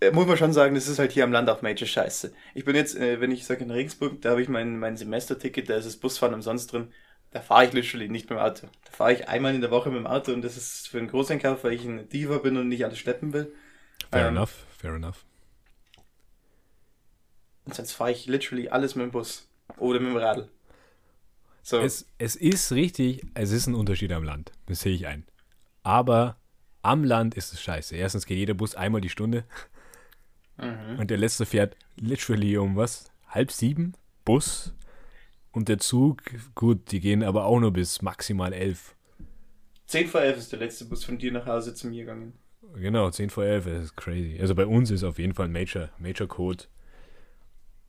äh, 0.00 0.10
muss 0.10 0.26
man 0.26 0.36
schon 0.36 0.52
sagen, 0.52 0.74
das 0.74 0.88
ist 0.88 0.98
halt 0.98 1.12
hier 1.12 1.24
am 1.24 1.32
Land 1.32 1.48
auch 1.48 1.62
Major 1.62 1.86
Scheiße. 1.86 2.32
Ich 2.54 2.64
bin 2.64 2.74
jetzt, 2.74 2.96
äh, 2.96 3.20
wenn 3.20 3.30
ich 3.30 3.44
sage 3.44 3.64
in 3.64 3.70
Regensburg, 3.70 4.20
da 4.22 4.30
habe 4.30 4.42
ich 4.42 4.48
mein, 4.48 4.78
mein 4.78 4.96
Semesterticket, 4.96 5.68
da 5.68 5.76
ist 5.76 5.86
das 5.86 5.96
Busfahren 5.96 6.34
umsonst 6.34 6.72
drin. 6.72 6.92
Da 7.30 7.40
fahre 7.40 7.66
ich 7.66 7.72
literally 7.72 8.08
nicht 8.08 8.28
mit 8.28 8.38
dem 8.38 8.42
Auto. 8.42 8.66
Da 8.84 8.90
fahre 8.90 9.12
ich 9.14 9.28
einmal 9.28 9.54
in 9.54 9.60
der 9.60 9.70
Woche 9.70 9.88
mit 9.88 9.98
dem 9.98 10.06
Auto 10.06 10.32
und 10.32 10.42
das 10.42 10.56
ist 10.56 10.88
für 10.88 10.98
einen 10.98 11.08
Großeinkauf, 11.08 11.64
weil 11.64 11.72
ich 11.72 11.84
ein 11.84 12.08
Diva 12.08 12.38
bin 12.38 12.56
und 12.56 12.68
nicht 12.68 12.84
alles 12.84 12.98
schleppen 12.98 13.32
will. 13.32 13.54
Fair 14.10 14.28
ähm, 14.28 14.36
enough, 14.36 14.66
fair 14.76 14.94
enough. 14.94 15.24
Und 17.64 17.74
sonst 17.74 17.92
fahre 17.92 18.10
ich 18.10 18.26
literally 18.26 18.68
alles 18.68 18.96
mit 18.96 19.04
dem 19.04 19.12
Bus 19.12 19.48
oder 19.78 20.00
mit 20.00 20.10
dem 20.10 20.16
Radl. 20.16 20.48
So. 21.62 21.78
Es, 21.78 22.06
es 22.18 22.34
ist 22.34 22.72
richtig, 22.72 23.24
es 23.34 23.52
ist 23.52 23.66
ein 23.66 23.74
Unterschied 23.74 24.12
am 24.12 24.24
Land. 24.24 24.52
Das 24.66 24.80
sehe 24.80 24.94
ich 24.94 25.06
ein. 25.06 25.24
Aber 25.82 26.36
am 26.82 27.04
Land 27.04 27.34
ist 27.34 27.52
es 27.52 27.62
scheiße. 27.62 27.96
Erstens 27.96 28.26
geht 28.26 28.38
jeder 28.38 28.54
Bus 28.54 28.74
einmal 28.74 29.00
die 29.00 29.08
Stunde. 29.08 29.44
Mhm. 30.58 30.98
Und 30.98 31.10
der 31.10 31.18
letzte 31.18 31.46
fährt 31.46 31.76
literally 31.96 32.56
um 32.56 32.76
was? 32.76 33.10
Halb 33.28 33.52
sieben? 33.52 33.94
Bus. 34.24 34.74
Und 35.52 35.68
der 35.68 35.78
Zug, 35.78 36.22
gut, 36.54 36.90
die 36.90 37.00
gehen 37.00 37.22
aber 37.22 37.44
auch 37.44 37.60
nur 37.60 37.72
bis 37.72 38.02
maximal 38.02 38.52
elf. 38.52 38.94
Zehn 39.86 40.08
vor 40.08 40.22
elf 40.22 40.38
ist 40.38 40.50
der 40.52 40.58
letzte 40.58 40.86
Bus 40.86 41.04
von 41.04 41.18
dir 41.18 41.30
nach 41.32 41.46
Hause 41.46 41.74
zu 41.74 41.86
mir 41.86 42.00
gegangen. 42.00 42.32
Genau, 42.74 43.10
zehn 43.10 43.28
vor 43.28 43.44
elf, 43.44 43.66
das 43.66 43.84
ist 43.84 43.96
crazy. 43.96 44.38
Also 44.40 44.54
bei 44.54 44.66
uns 44.66 44.90
ist 44.90 45.04
auf 45.04 45.18
jeden 45.18 45.34
Fall 45.34 45.46
ein 45.46 45.52
Major, 45.52 45.90
Major 45.98 46.26
Code. 46.26 46.64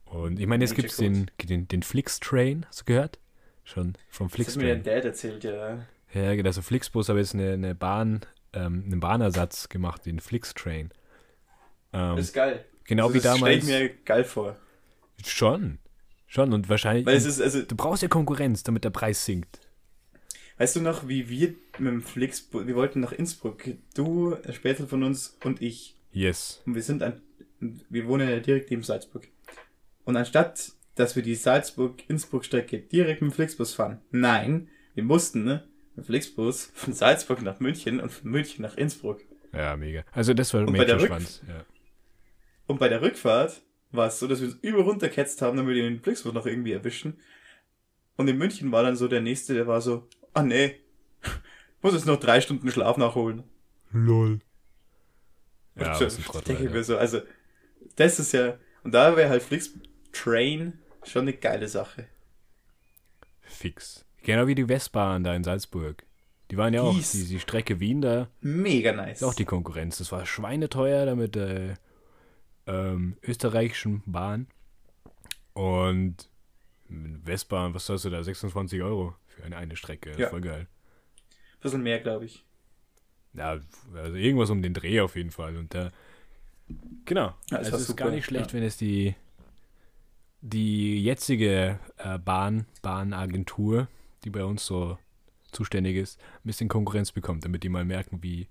Und 0.04 0.38
ich 0.38 0.46
meine, 0.46 0.62
jetzt 0.62 0.74
gibt 0.74 0.90
es 0.90 0.98
den, 0.98 1.30
den, 1.42 1.66
den 1.66 1.82
Flix-Train, 1.82 2.66
hast 2.68 2.82
du 2.82 2.84
gehört? 2.84 3.18
Schon 3.64 3.94
vom 4.08 4.30
Flixbus. 4.30 4.54
Das 4.54 4.62
hat 4.62 4.76
mir 4.76 4.82
der 4.82 4.94
Dad 4.96 5.04
erzählt, 5.04 5.44
ja. 5.44 5.86
Ja, 6.12 6.44
also 6.44 6.62
Flixbus 6.62 7.08
habe 7.08 7.18
jetzt 7.18 7.34
eine, 7.34 7.52
eine 7.52 7.74
Bahn, 7.74 8.20
ähm, 8.52 8.84
einen 8.86 9.00
Bahnersatz 9.00 9.68
gemacht, 9.68 10.06
den 10.06 10.20
Flixtrain. 10.20 10.90
Ähm, 11.92 12.16
das 12.16 12.26
ist 12.26 12.34
geil. 12.34 12.64
Genau 12.84 13.06
also 13.06 13.14
wie 13.14 13.20
damals. 13.20 13.56
Das 13.56 13.64
stelle 13.64 13.84
ich 13.86 13.90
mir 13.90 13.96
geil 14.04 14.24
vor. 14.24 14.56
Schon. 15.24 15.78
Schon 16.26 16.52
und 16.52 16.68
wahrscheinlich. 16.68 17.06
Weil 17.06 17.16
es 17.16 17.24
ist, 17.26 17.40
also, 17.40 17.62
du 17.62 17.74
brauchst 17.74 18.02
ja 18.02 18.08
Konkurrenz, 18.08 18.62
damit 18.62 18.84
der 18.84 18.90
Preis 18.90 19.24
sinkt. 19.24 19.60
Weißt 20.58 20.76
du 20.76 20.80
noch, 20.80 21.08
wie 21.08 21.28
wir 21.28 21.54
mit 21.78 21.92
dem 21.92 22.02
Flixbus, 22.02 22.66
wir 22.66 22.76
wollten 22.76 23.00
nach 23.00 23.12
Innsbruck, 23.12 23.64
du, 23.94 24.36
später 24.52 24.86
von 24.86 25.02
uns 25.02 25.36
und 25.42 25.60
ich. 25.60 25.96
Yes. 26.12 26.62
Und 26.64 26.76
wir 26.76 26.82
sind 26.82 27.02
an, 27.02 27.20
wir 27.60 28.06
wohnen 28.06 28.28
ja 28.28 28.38
direkt 28.38 28.70
neben 28.70 28.82
Salzburg. 28.82 29.26
Und 30.04 30.16
anstatt 30.16 30.72
dass 30.94 31.16
wir 31.16 31.22
die 31.22 31.34
Salzburg-Innsbruck-Strecke 31.34 32.78
direkt 32.78 33.22
mit 33.22 33.32
dem 33.32 33.34
Flixbus 33.34 33.74
fahren. 33.74 34.00
Nein, 34.10 34.68
wir 34.94 35.04
mussten, 35.04 35.44
ne? 35.44 35.68
Mit 35.96 36.04
dem 36.04 36.08
Flixbus 36.08 36.70
von 36.74 36.92
Salzburg 36.92 37.42
nach 37.42 37.60
München 37.60 38.00
und 38.00 38.10
von 38.10 38.30
München 38.30 38.62
nach 38.62 38.76
Innsbruck. 38.76 39.20
Ja, 39.52 39.76
mega. 39.76 40.04
Also 40.12 40.34
das 40.34 40.52
war 40.54 40.68
mega 40.68 40.98
Schwanz, 40.98 41.42
ja. 41.46 41.64
Und 42.66 42.78
bei 42.78 42.88
der 42.88 43.02
Rückfahrt 43.02 43.62
war 43.92 44.08
es 44.08 44.18
so, 44.18 44.26
dass 44.26 44.40
wir 44.40 44.48
uns 44.48 44.58
über 44.62 44.82
runterketzt 44.82 45.42
haben, 45.42 45.56
damit 45.56 45.74
wir 45.74 45.82
den 45.82 46.00
Flixbus 46.00 46.32
noch 46.32 46.46
irgendwie 46.46 46.72
erwischen. 46.72 47.18
Und 48.16 48.28
in 48.28 48.38
München 48.38 48.72
war 48.72 48.82
dann 48.82 48.96
so 48.96 49.08
der 49.08 49.20
nächste, 49.20 49.54
der 49.54 49.66
war 49.66 49.80
so, 49.80 50.08
ah 50.32 50.42
nee, 50.42 50.80
muss 51.82 51.94
jetzt 51.94 52.06
noch 52.06 52.18
drei 52.18 52.40
Stunden 52.40 52.70
Schlaf 52.70 52.96
nachholen. 52.96 53.44
Lol. 53.92 54.40
Ja, 55.76 55.94
so, 55.94 56.40
denke 56.40 56.64
ich 56.64 56.70
mir 56.70 56.84
so, 56.84 56.96
also, 56.96 57.20
das 57.96 58.20
ist 58.20 58.32
ja, 58.32 58.58
und 58.84 58.94
da 58.94 59.16
wäre 59.16 59.28
halt 59.28 59.42
Flix 59.42 59.74
Train 60.12 60.78
Schon 61.04 61.22
eine 61.22 61.34
geile 61.34 61.68
Sache. 61.68 62.06
Fix. 63.42 64.04
Genau 64.22 64.46
wie 64.46 64.54
die 64.54 64.68
Westbahn 64.68 65.24
da 65.24 65.34
in 65.34 65.44
Salzburg. 65.44 66.04
Die 66.50 66.56
waren 66.56 66.74
ja 66.74 66.82
auch, 66.82 66.94
die, 66.94 67.24
die 67.24 67.40
Strecke 67.40 67.80
Wien 67.80 68.00
da. 68.00 68.28
Mega 68.40 68.92
nice. 68.92 69.18
Ist 69.18 69.24
auch 69.24 69.34
die 69.34 69.44
Konkurrenz. 69.44 69.98
Das 69.98 70.12
war 70.12 70.26
schweineteuer 70.26 71.06
da 71.06 71.14
mit 71.14 71.34
der 71.34 71.78
ähm, 72.66 73.16
österreichischen 73.22 74.02
Bahn. 74.06 74.46
Und 75.52 76.28
Westbahn, 76.88 77.74
was 77.74 77.88
hast 77.88 78.04
du 78.04 78.10
da? 78.10 78.22
26 78.22 78.82
Euro 78.82 79.14
für 79.26 79.44
eine, 79.44 79.56
eine 79.56 79.76
Strecke. 79.76 80.12
Ja. 80.18 80.28
Voll 80.28 80.42
geil. 80.42 80.66
Bisschen 81.60 81.82
mehr, 81.82 82.00
glaube 82.00 82.26
ich. 82.26 82.44
Ja, 83.32 83.58
also 83.94 84.16
irgendwas 84.16 84.50
um 84.50 84.62
den 84.62 84.74
Dreh 84.74 85.00
auf 85.00 85.16
jeden 85.16 85.30
Fall. 85.30 85.56
Und 85.56 85.74
da. 85.74 85.90
Genau. 87.04 87.34
Ja, 87.50 87.58
also 87.58 87.76
es 87.76 87.88
ist 87.88 87.96
gar 87.96 88.10
nicht 88.10 88.26
schlecht, 88.26 88.48
ja. 88.48 88.52
wenn 88.54 88.62
es 88.62 88.76
die 88.76 89.14
die 90.46 91.02
jetzige 91.02 91.80
äh, 91.96 92.18
Bahn, 92.18 92.66
Bahnagentur, 92.82 93.88
die 94.24 94.30
bei 94.30 94.44
uns 94.44 94.66
so 94.66 94.98
zuständig 95.52 95.96
ist, 95.96 96.20
ein 96.20 96.44
bisschen 96.44 96.68
Konkurrenz 96.68 97.12
bekommt, 97.12 97.46
damit 97.46 97.62
die 97.62 97.70
mal 97.70 97.86
merken, 97.86 98.22
wie 98.22 98.48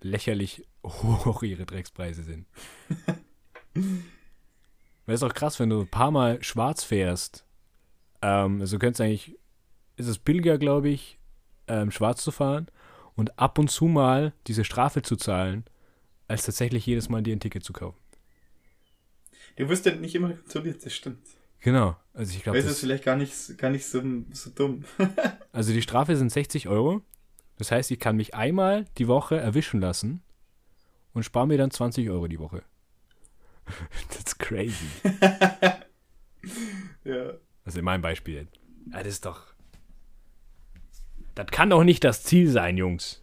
lächerlich 0.00 0.64
hoch 0.84 1.42
ihre 1.42 1.66
Dreckspreise 1.66 2.22
sind. 2.22 2.46
Weil 5.06 5.14
es 5.14 5.24
auch 5.24 5.34
krass, 5.34 5.58
wenn 5.58 5.70
du 5.70 5.80
ein 5.80 5.88
paar 5.88 6.12
Mal 6.12 6.40
schwarz 6.42 6.84
fährst. 6.84 7.44
Ähm, 8.22 8.60
also 8.60 8.78
könntest 8.78 9.00
eigentlich, 9.00 9.36
ist 9.96 10.06
es 10.06 10.18
billiger, 10.18 10.56
glaube 10.56 10.88
ich, 10.88 11.18
ähm, 11.66 11.90
schwarz 11.90 12.22
zu 12.22 12.30
fahren 12.30 12.68
und 13.16 13.40
ab 13.40 13.58
und 13.58 13.72
zu 13.72 13.86
mal 13.86 14.34
diese 14.46 14.64
Strafe 14.64 15.02
zu 15.02 15.16
zahlen, 15.16 15.64
als 16.28 16.44
tatsächlich 16.44 16.86
jedes 16.86 17.08
Mal 17.08 17.22
dir 17.22 17.34
ein 17.34 17.40
Ticket 17.40 17.64
zu 17.64 17.72
kaufen. 17.72 17.98
Du 19.56 19.68
wirst 19.68 19.86
ja 19.86 19.94
nicht 19.94 20.14
immer 20.14 20.32
kontrolliert, 20.32 20.84
das 20.84 20.94
stimmt. 20.94 21.26
Genau. 21.60 21.96
Also 22.12 22.36
ich 22.36 22.42
glaube. 22.42 22.58
Das 22.60 22.70
ist 22.70 22.80
vielleicht 22.80 23.04
gar 23.04 23.16
nicht, 23.16 23.56
gar 23.56 23.70
nicht 23.70 23.86
so, 23.86 24.02
so 24.32 24.50
dumm. 24.50 24.84
also 25.52 25.72
die 25.72 25.82
Strafe 25.82 26.16
sind 26.16 26.30
60 26.30 26.68
Euro. 26.68 27.02
Das 27.56 27.70
heißt, 27.70 27.90
ich 27.90 27.98
kann 27.98 28.16
mich 28.16 28.34
einmal 28.34 28.84
die 28.98 29.08
Woche 29.08 29.38
erwischen 29.38 29.80
lassen 29.80 30.22
und 31.12 31.22
spare 31.22 31.46
mir 31.46 31.56
dann 31.56 31.70
20 31.70 32.10
Euro 32.10 32.26
die 32.26 32.38
Woche. 32.38 32.62
That's 34.10 34.36
crazy. 34.36 34.86
ja. 37.04 37.32
Also 37.64 37.78
in 37.78 37.84
meinem 37.84 38.02
Beispiel. 38.02 38.48
Ja, 38.90 38.98
das 38.98 39.14
ist 39.14 39.24
doch. 39.24 39.54
Das 41.34 41.46
kann 41.46 41.70
doch 41.70 41.82
nicht 41.82 42.04
das 42.04 42.24
Ziel 42.24 42.50
sein, 42.50 42.76
Jungs. 42.76 43.22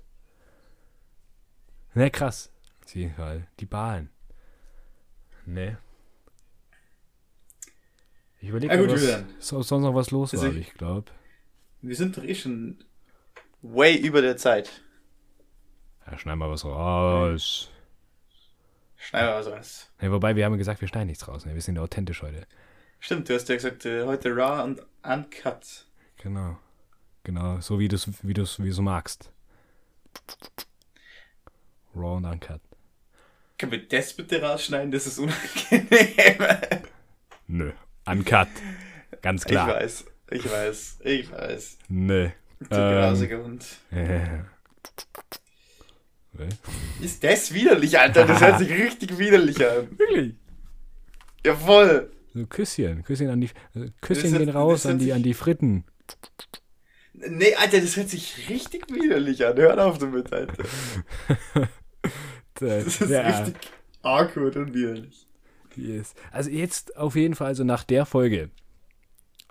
Ne, 1.94 2.10
krass. 2.10 2.52
Die, 2.94 3.12
die 3.60 3.66
Bahn. 3.66 4.10
Ne. 5.46 5.78
Ich 8.42 8.50
überlege, 8.50 8.74
ja, 8.74 8.90
was 8.90 9.48
so, 9.48 9.62
sonst 9.62 9.84
noch 9.84 9.94
was 9.94 10.10
los 10.10 10.34
also 10.34 10.48
war, 10.48 10.56
ich 10.56 10.74
glaube. 10.74 11.12
Wir 11.82 11.96
sind 11.96 12.18
doch 12.18 12.24
eh 12.24 12.34
schon 12.34 12.84
way 13.62 13.96
über 13.96 14.22
der 14.22 14.36
Zeit. 14.36 14.82
Ja, 16.08 16.18
schneiden 16.18 16.40
wir 16.40 16.50
was 16.50 16.66
raus. 16.66 17.70
Schneiden 18.98 19.30
wir 19.30 19.36
was 19.36 19.48
raus. 19.48 19.92
Ja, 20.02 20.12
wobei, 20.12 20.36
wir 20.36 20.46
haben 20.46 20.58
gesagt, 20.58 20.82
wir 20.82 20.88
schneiden 20.88 21.08
nichts 21.08 21.28
raus. 21.28 21.46
Ne? 21.46 21.54
Wir 21.54 21.62
sind 21.62 21.78
authentisch 21.78 22.24
heute. 22.24 22.48
Stimmt, 23.00 23.30
du 23.30 23.36
hast 23.36 23.48
ja 23.48 23.56
gesagt, 23.56 23.86
äh, 23.86 24.06
heute 24.06 24.36
raw 24.36 24.64
und 24.64 24.82
uncut. 25.04 25.86
Genau. 26.18 26.58
Genau, 27.24 27.62
so 27.62 27.78
wie 27.78 27.88
du 27.88 27.96
es 27.96 28.10
wie 28.24 28.34
du's, 28.34 28.60
wie 28.60 28.70
du's 28.70 28.80
magst. 28.80 29.32
Raw 31.96 32.18
und 32.18 32.26
uncut. 32.26 32.62
Können 33.60 33.72
wir 33.74 33.88
das 33.88 34.14
bitte 34.14 34.42
rausschneiden? 34.42 34.90
Das 34.90 35.06
ist 35.06 35.20
unangenehm. 35.20 36.88
Nö. 37.46 37.72
Uncut. 38.06 38.48
Ganz 39.22 39.46
klar. 39.46 39.68
Ich 39.70 39.76
weiß, 39.84 40.06
ich 40.32 40.52
weiß, 40.52 40.98
ich 41.04 41.32
weiß. 41.32 41.78
Nö. 41.90 42.30
Du 42.60 42.68
grausiger 42.70 43.44
Hund. 43.44 43.66
Äh. 43.92 44.20
Ist 47.02 47.24
das 47.24 47.54
widerlich, 47.54 48.00
Alter? 48.00 48.26
Das 48.26 48.42
hört 48.42 48.60
sich 48.60 48.72
richtig 48.72 49.18
widerlich 49.18 49.58
an. 49.68 49.90
Wirklich? 49.98 50.36
Jawoll. 51.46 52.12
So 52.34 52.46
Küsschen. 52.48 53.04
Küsschen 53.04 53.30
an 53.30 53.42
die. 53.42 53.50
Also 53.76 53.88
Küsschen 54.02 54.32
Das 54.32 54.40
gehen 54.40 54.48
hört- 54.48 54.56
raus 54.56 54.84
das 54.84 54.92
an 54.94 55.00
die, 55.00 55.12
an 55.14 55.24
die 55.24 55.34
Fritten. 55.34 55.84
Nee, 57.14 57.54
Alter, 57.56 57.82
das 57.82 57.98
hört 57.98 58.10
sich 58.10 58.50
richtig 58.50 58.90
widerlich 58.92 59.46
an. 59.46 59.58
Hör 59.58 59.86
auf 59.86 59.98
damit, 59.98 60.32
Alter. 60.34 60.64
Das 62.56 62.86
ist 63.02 63.10
ja, 63.10 63.22
richtig 63.28 63.56
awkward 64.04 64.56
und 64.56 64.74
widerlich. 64.76 65.26
Yes. 65.76 66.14
Also 66.32 66.50
jetzt 66.50 66.98
auf 66.98 67.16
jeden 67.16 67.36
Fall, 67.36 67.48
also 67.48 67.64
nach 67.64 67.84
der 67.84 68.06
Folge. 68.06 68.50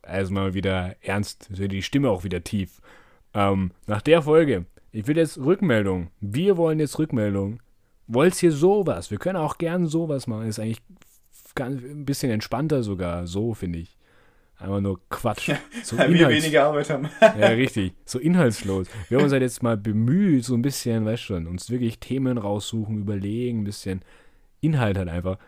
Also 0.03 0.33
mal 0.33 0.55
wieder 0.55 0.97
ernst, 1.03 1.49
die 1.51 1.83
Stimme 1.83 2.11
auch 2.11 2.25
wieder 2.25 2.43
tief. 2.43 2.81
Ähm, 3.35 3.73
nach 3.87 4.03
der 4.03 4.23
Folge, 4.23 4.67
ich 4.93 5.07
will 5.07 5.17
jetzt 5.17 5.39
Rückmeldung. 5.39 6.11
Wir 6.21 6.57
wollen 6.57 6.81
jetzt 6.81 6.99
Rückmeldung. 6.99 7.61
Wollt 8.07 8.43
ihr 8.43 8.51
sowas? 8.51 9.11
Wir 9.11 9.19
können 9.19 9.37
auch 9.37 9.59
gern 9.59 9.87
sowas 9.87 10.27
machen. 10.27 10.49
Ist 10.49 10.59
eigentlich 10.59 10.83
ganz, 11.55 11.83
ein 11.83 12.05
bisschen 12.05 12.33
entspannter 12.33 12.83
sogar, 12.83 13.27
so 13.27 13.55
finde 13.55 13.79
ich. 13.79 13.97
Einfach 14.59 14.81
nur 14.81 15.01
Quatsch. 15.09 15.53
So 15.83 15.97
Weil 15.97 16.13
wir 16.13 16.29
weniger 16.29 16.65
Arbeit 16.67 16.91
haben. 16.91 17.09
Ja, 17.21 17.49
richtig. 17.49 17.95
So 18.05 18.19
inhaltslos. 18.19 18.89
Wir 19.09 19.17
haben 19.17 19.25
uns 19.25 19.33
halt 19.33 19.43
jetzt 19.43 19.63
mal 19.63 19.79
bemüht, 19.79 20.45
so 20.45 20.55
ein 20.55 20.61
bisschen, 20.61 21.07
weißt 21.07 21.23
schon, 21.23 21.47
uns 21.47 21.71
wirklich 21.71 21.99
Themen 21.99 22.37
raussuchen, 22.37 22.99
überlegen, 22.99 23.61
ein 23.61 23.65
bisschen 23.65 24.03
Inhalt 24.61 24.99
halt 24.99 25.09
einfach. 25.09 25.39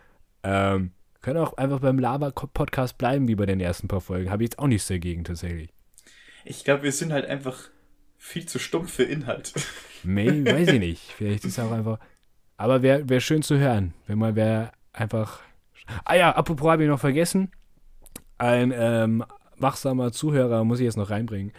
Ähm, 0.43 0.93
können 1.21 1.39
auch 1.39 1.57
einfach 1.57 1.81
beim 1.81 1.99
Lava-Podcast 1.99 2.99
bleiben, 2.99 3.29
wie 3.29 3.37
bei 3.37 3.47
den 3.47 3.61
ersten 3.61 3.89
paar 3.89 4.01
Folgen. 4.01 4.31
Habe 4.31 4.43
ich 4.43 4.51
jetzt 4.51 4.59
auch 4.59 4.67
nichts 4.67 4.89
dagegen, 4.89 5.25
tatsächlich. 5.25 5.71
Ich 6.45 6.65
glaube, 6.65 6.83
wir 6.83 6.93
sind 6.93 7.13
halt 7.13 7.27
einfach 7.27 7.71
viel 8.19 8.47
zu 8.47 8.59
stumpf 8.59 8.93
für 8.93 9.05
Inhalt. 9.05 9.53
May, 10.03 10.45
weiß 10.45 10.69
ich 10.69 10.81
nicht. 10.81 11.03
Vielleicht 11.17 11.45
ist 11.45 11.59
es 11.59 11.65
auch 11.65 11.71
einfach. 11.71 11.99
Aber 12.57 12.83
wäre 12.83 13.09
wär 13.09 13.21
schön 13.21 13.43
zu 13.43 13.59
hören, 13.59 13.95
wenn 14.07 14.19
mal 14.19 14.37
wer 14.37 14.73
einfach. 14.93 15.41
Ah 16.05 16.15
ja, 16.15 16.31
apropos 16.33 16.71
habe 16.71 16.85
ich 16.85 16.89
noch 16.89 17.01
vergessen. 17.01 17.51
Ein 18.39 18.73
ähm, 18.75 19.25
wachsamer 19.59 20.13
Zuhörer 20.13 20.65
muss 20.65 20.81
ich 20.81 20.85
jetzt 20.85 20.97
noch 20.97 21.11
reinbringen. 21.11 21.53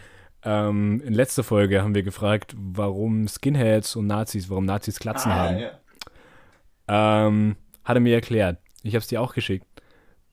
Ähm, 0.43 1.01
in 1.05 1.13
letzter 1.13 1.43
Folge 1.43 1.81
haben 1.81 1.95
wir 1.95 2.03
gefragt, 2.03 2.53
warum 2.57 3.27
Skinheads 3.27 3.95
und 3.95 4.07
Nazis, 4.07 4.49
warum 4.49 4.65
Nazis 4.65 4.99
Glatzen 4.99 5.33
haben. 5.33 5.55
Ah, 5.55 5.59
ja. 5.59 7.27
Ähm, 7.27 7.55
hat 7.83 7.97
er 7.97 8.01
mir 8.01 8.15
erklärt. 8.15 8.59
Ich 8.83 8.93
habe 8.93 8.99
es 8.99 9.07
dir 9.07 9.21
auch 9.21 9.33
geschickt. 9.33 9.65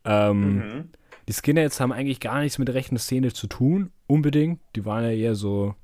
Ähm, 0.05 0.57
Mhm. 0.57 0.89
Die 1.29 1.33
Skinheads 1.33 1.79
haben 1.79 1.93
eigentlich 1.93 2.19
gar 2.19 2.41
nichts 2.41 2.59
mit 2.59 2.67
der 2.67 2.75
rechten 2.75 2.99
Szene 2.99 3.33
zu 3.33 3.47
tun, 3.47 3.93
unbedingt. 4.09 4.61
Die 4.75 4.85
waren 4.85 5.05
ja 5.05 5.11
eher 5.11 5.35
so 5.37 5.75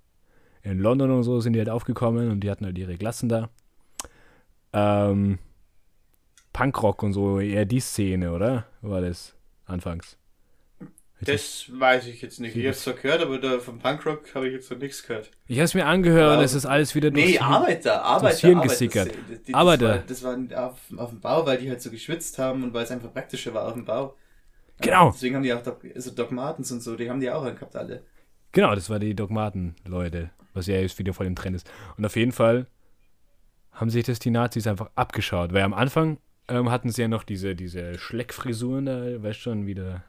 in 0.63 0.81
London 0.81 1.11
und 1.13 1.23
so 1.23 1.41
sind 1.41 1.53
die 1.53 1.61
halt 1.61 1.71
aufgekommen 1.71 2.31
und 2.31 2.41
die 2.41 2.51
hatten 2.51 2.65
halt 2.65 2.77
ihre 2.77 2.97
Klassen 2.97 3.29
da. 3.29 3.49
Ähm, 4.73 5.39
Punkrock 6.53 7.03
und 7.05 7.13
so, 7.13 7.39
eher 7.39 7.65
die 7.65 7.81
Szene, 7.81 8.33
oder? 8.33 8.67
War 8.81 9.01
das 9.01 9.37
anfangs? 9.67 10.19
Das 11.23 11.65
weiß 11.73 12.07
ich 12.09 12.21
jetzt 12.21 12.41
nicht. 12.41 12.55
Ich 12.57 12.67
hab's 12.67 12.83
zwar 12.83 12.93
gehört, 12.95 13.23
aber 13.23 13.39
da 13.39 13.59
vom 13.59 13.79
Punkrock 13.79 14.35
habe 14.35 14.49
ich 14.49 14.53
jetzt 14.55 14.71
noch 14.71 14.79
nichts 14.79 15.03
gehört. 15.03 15.31
Ich 15.47 15.57
habe 15.57 15.65
es 15.65 15.73
mir 15.75 15.87
angehört 15.87 16.43
es 16.43 16.53
ist 16.53 16.67
alles 16.67 16.95
wieder 16.95 17.11
Nee, 17.11 17.23
durchs- 17.33 17.41
Arbeiter, 17.41 18.03
Arbeiter, 18.03 18.37
Hirn 18.39 18.59
Arbeiter. 18.59 18.73
gesickert. 18.73 19.09
Das, 19.31 19.43
die- 19.43 19.53
das 19.53 19.55
Arbeiter. 19.61 19.89
War, 19.89 19.99
das 19.99 20.23
war 20.23 20.67
auf, 20.67 20.79
auf 20.99 21.11
dem 21.11 21.21
Bau, 21.21 21.47
weil 21.47 21.57
die 21.59 21.71
halt 21.71 21.81
so 21.81 21.91
geschwitzt 21.91 22.39
haben 22.39 22.63
und 22.65 22.75
weil 22.75 22.85
es 22.85 22.91
einfach 22.91 23.13
praktischer 23.13 23.55
war 23.55 23.67
auf 23.67 23.73
dem 23.73 23.85
Bau. 23.87 24.15
Genau. 24.83 25.07
Ja, 25.07 25.11
deswegen 25.11 25.37
haben 25.37 25.43
die 25.43 25.55
auch 25.55 25.63
also 25.95 26.11
Doc 26.11 26.33
Martens 26.33 26.71
und 26.71 26.83
so, 26.83 26.97
die 26.97 27.09
haben 27.09 27.21
die 27.21 27.31
auch 27.31 27.45
gehabt 27.45 27.75
alle. 27.77 28.03
Genau, 28.53 28.75
das 28.75 28.91
war 28.91 28.99
die 28.99 29.15
Dogmaten-Leute, 29.15 30.31
was 30.53 30.67
ja 30.67 30.77
jetzt 30.77 30.99
wieder 30.99 31.15
voll 31.15 31.27
im 31.27 31.35
Trend 31.37 31.57
ist. 31.57 31.71
Und 31.97 32.05
auf 32.05 32.17
jeden 32.17 32.33
Fall 32.33 32.67
haben 33.73 33.89
sich 33.91 34.05
das 34.05 34.19
die 34.19 34.31
Nazis 34.31 34.67
einfach 34.67 34.91
abgeschaut, 34.95 35.55
weil 35.55 35.63
am 35.63 35.73
Anfang 35.75 36.19
ähm, 36.49 36.71
hatten 36.71 36.91
sie 36.91 37.03
ja 37.03 37.09
noch 37.09 37.23
diese, 37.25 37.55
diese 37.55 37.99
Schleckfrisuren 37.99 38.85
da, 38.87 39.23
weißt 39.23 39.41
schon, 39.41 39.67
wie 39.67 39.75
der 39.75 40.05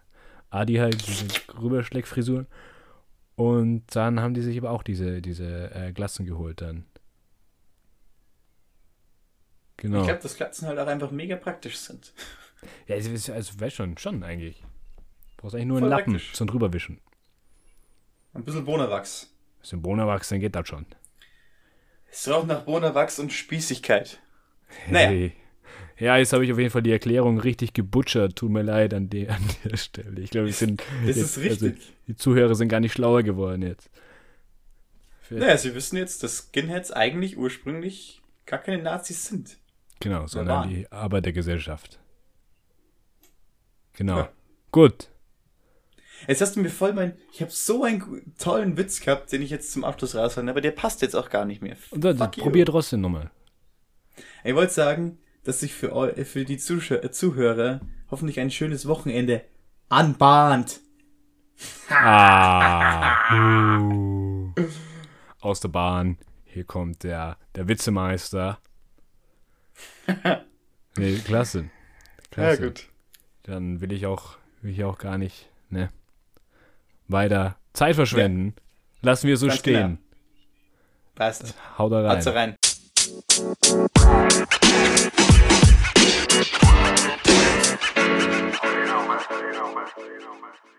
Adi 0.49 0.75
halt, 0.75 1.07
diese 1.07 1.27
Rüberschleckfrisuren. 1.61 2.47
Und 3.35 3.83
dann 3.95 4.19
haben 4.19 4.33
die 4.33 4.41
sich 4.41 4.57
aber 4.57 4.71
auch 4.71 4.83
diese, 4.83 5.21
diese 5.21 5.71
äh, 5.73 5.91
Glatzen 5.93 6.25
geholt 6.25 6.61
dann. 6.61 6.85
Genau. 9.77 9.99
Ich 9.99 10.07
glaube, 10.07 10.21
dass 10.23 10.35
Glatzen 10.35 10.67
halt 10.67 10.79
auch 10.79 10.87
einfach 10.87 11.11
mega 11.11 11.35
praktisch 11.35 11.77
sind. 11.77 12.13
ja, 12.87 12.95
also, 12.95 13.31
also, 13.31 13.59
weißt 13.59 13.75
schon, 13.75 13.97
schon 13.97 14.23
eigentlich. 14.23 14.61
Du 14.61 15.43
brauchst 15.43 15.55
eigentlich 15.55 15.67
nur 15.67 15.77
einen 15.77 15.83
Voll 15.83 15.89
Lappen 15.89 16.13
praktisch. 16.13 16.33
zum 16.33 16.47
drüberwischen. 16.47 16.99
Ein 18.33 18.43
bisschen 18.43 18.65
Bonawachs. 18.65 19.31
Bisschen 19.59 19.81
Bonawachs, 19.81 20.29
dann 20.29 20.39
geht 20.39 20.55
das 20.55 20.67
schon. 20.67 20.87
Es 22.09 22.27
raucht 22.27 22.47
nach 22.47 22.63
Bonawachs 22.63 23.19
und 23.19 23.31
Spießigkeit. 23.31 24.19
Naja. 24.89 25.29
Ja, 25.99 26.17
jetzt 26.17 26.31
habe 26.33 26.45
ich 26.45 26.51
auf 26.51 26.59
jeden 26.59 26.69
Fall 26.69 26.83
die 26.83 26.91
Erklärung 26.91 27.39
richtig 27.39 27.73
gebutschert. 27.73 28.35
Tut 28.35 28.51
mir 28.51 28.61
leid 28.61 28.93
an, 28.93 29.09
de 29.09 29.29
an 29.29 29.41
der 29.63 29.77
Stelle. 29.77 30.21
Ich 30.21 30.29
glaube, 30.29 30.47
wir 30.47 30.53
sind 30.53 30.81
Das 31.05 31.15
jetzt, 31.15 31.17
ist 31.17 31.37
richtig. 31.39 31.73
Also, 31.75 31.87
die 32.07 32.15
Zuhörer 32.15 32.55
sind 32.55 32.69
gar 32.69 32.79
nicht 32.79 32.93
schlauer 32.93 33.23
geworden 33.23 33.63
jetzt. 33.63 33.89
Für- 35.21 35.35
Naja, 35.35 35.57
sie 35.57 35.73
wissen 35.73 35.97
jetzt, 35.97 36.21
dass 36.23 36.49
Skinheads 36.49 36.91
eigentlich 36.91 37.37
ursprünglich 37.37 38.21
gar 38.45 38.59
keine 38.59 38.81
Nazis 38.83 39.25
sind. 39.25 39.57
Genau, 39.99 40.27
sondern 40.27 40.69
die 40.69 40.91
Arbeitergesellschaft. 40.91 41.99
Genau. 43.93 44.17
Ja. 44.17 44.29
Gut. 44.71 45.09
Jetzt 46.27 46.41
hast 46.41 46.55
du 46.55 46.59
mir 46.61 46.69
voll 46.69 46.93
mein. 46.93 47.17
Ich 47.31 47.41
habe 47.41 47.51
so 47.51 47.83
einen 47.83 48.33
tollen 48.37 48.77
Witz 48.77 48.99
gehabt, 49.01 49.31
den 49.31 49.41
ich 49.41 49.49
jetzt 49.49 49.71
zum 49.71 49.83
Abschluss 49.83 50.15
raushauen, 50.15 50.49
aber 50.49 50.61
der 50.61 50.71
passt 50.71 51.01
jetzt 51.01 51.15
auch 51.15 51.29
gar 51.29 51.45
nicht 51.45 51.61
mehr. 51.61 51.77
Und 51.91 52.03
dann 52.03 52.17
probier 52.31 52.65
trotzdem 52.65 53.01
nochmal. 53.01 53.31
Ich 54.43 54.55
wollte 54.55 54.73
sagen, 54.73 55.17
dass 55.47 55.61
sich 55.61 55.73
für, 55.73 55.95
eu 55.95 56.11
für 56.25 56.43
die 56.43 56.57
Zuschau 56.57 56.95
äh, 56.95 57.09
Zuhörer 57.09 57.79
hoffentlich 58.11 58.41
ein 58.41 58.51
schönes 58.51 58.85
Wochenende 58.85 59.45
anbahnt. 59.87 60.81
Ah. 61.89 63.13
Uh. 63.37 64.53
Aus 65.39 65.59
der 65.59 65.69
Bahn. 65.69 66.17
Hier 66.45 66.63
kommt 66.63 67.03
der, 67.03 67.37
der 67.55 67.67
Witzemeister. 67.67 68.59
Nee, 70.99 71.19
klasse. 71.19 71.69
klasse. 72.31 72.73
Dann 73.43 73.81
will 73.81 73.91
ich 73.91 74.07
auch, 74.07 74.37
will 74.63 74.71
ich 74.71 74.83
auch 74.83 74.97
gar 74.97 75.19
nicht, 75.19 75.47
ne, 75.69 75.91
weiter 77.07 77.55
Zeit 77.73 77.93
verschwenden. 77.93 78.55
Lassen 79.03 79.27
wir 79.27 79.37
so 79.37 79.45
Ganz 79.45 79.59
stehen. 79.59 79.99
Passt. 81.13 81.53
Hau 81.77 81.87
da 81.89 82.01
rein. 82.01 82.09
Also 82.09 82.31
rein. 82.31 82.55
You 83.17 83.23
know, 88.85 89.07
man. 89.07 89.19
You 89.97 90.76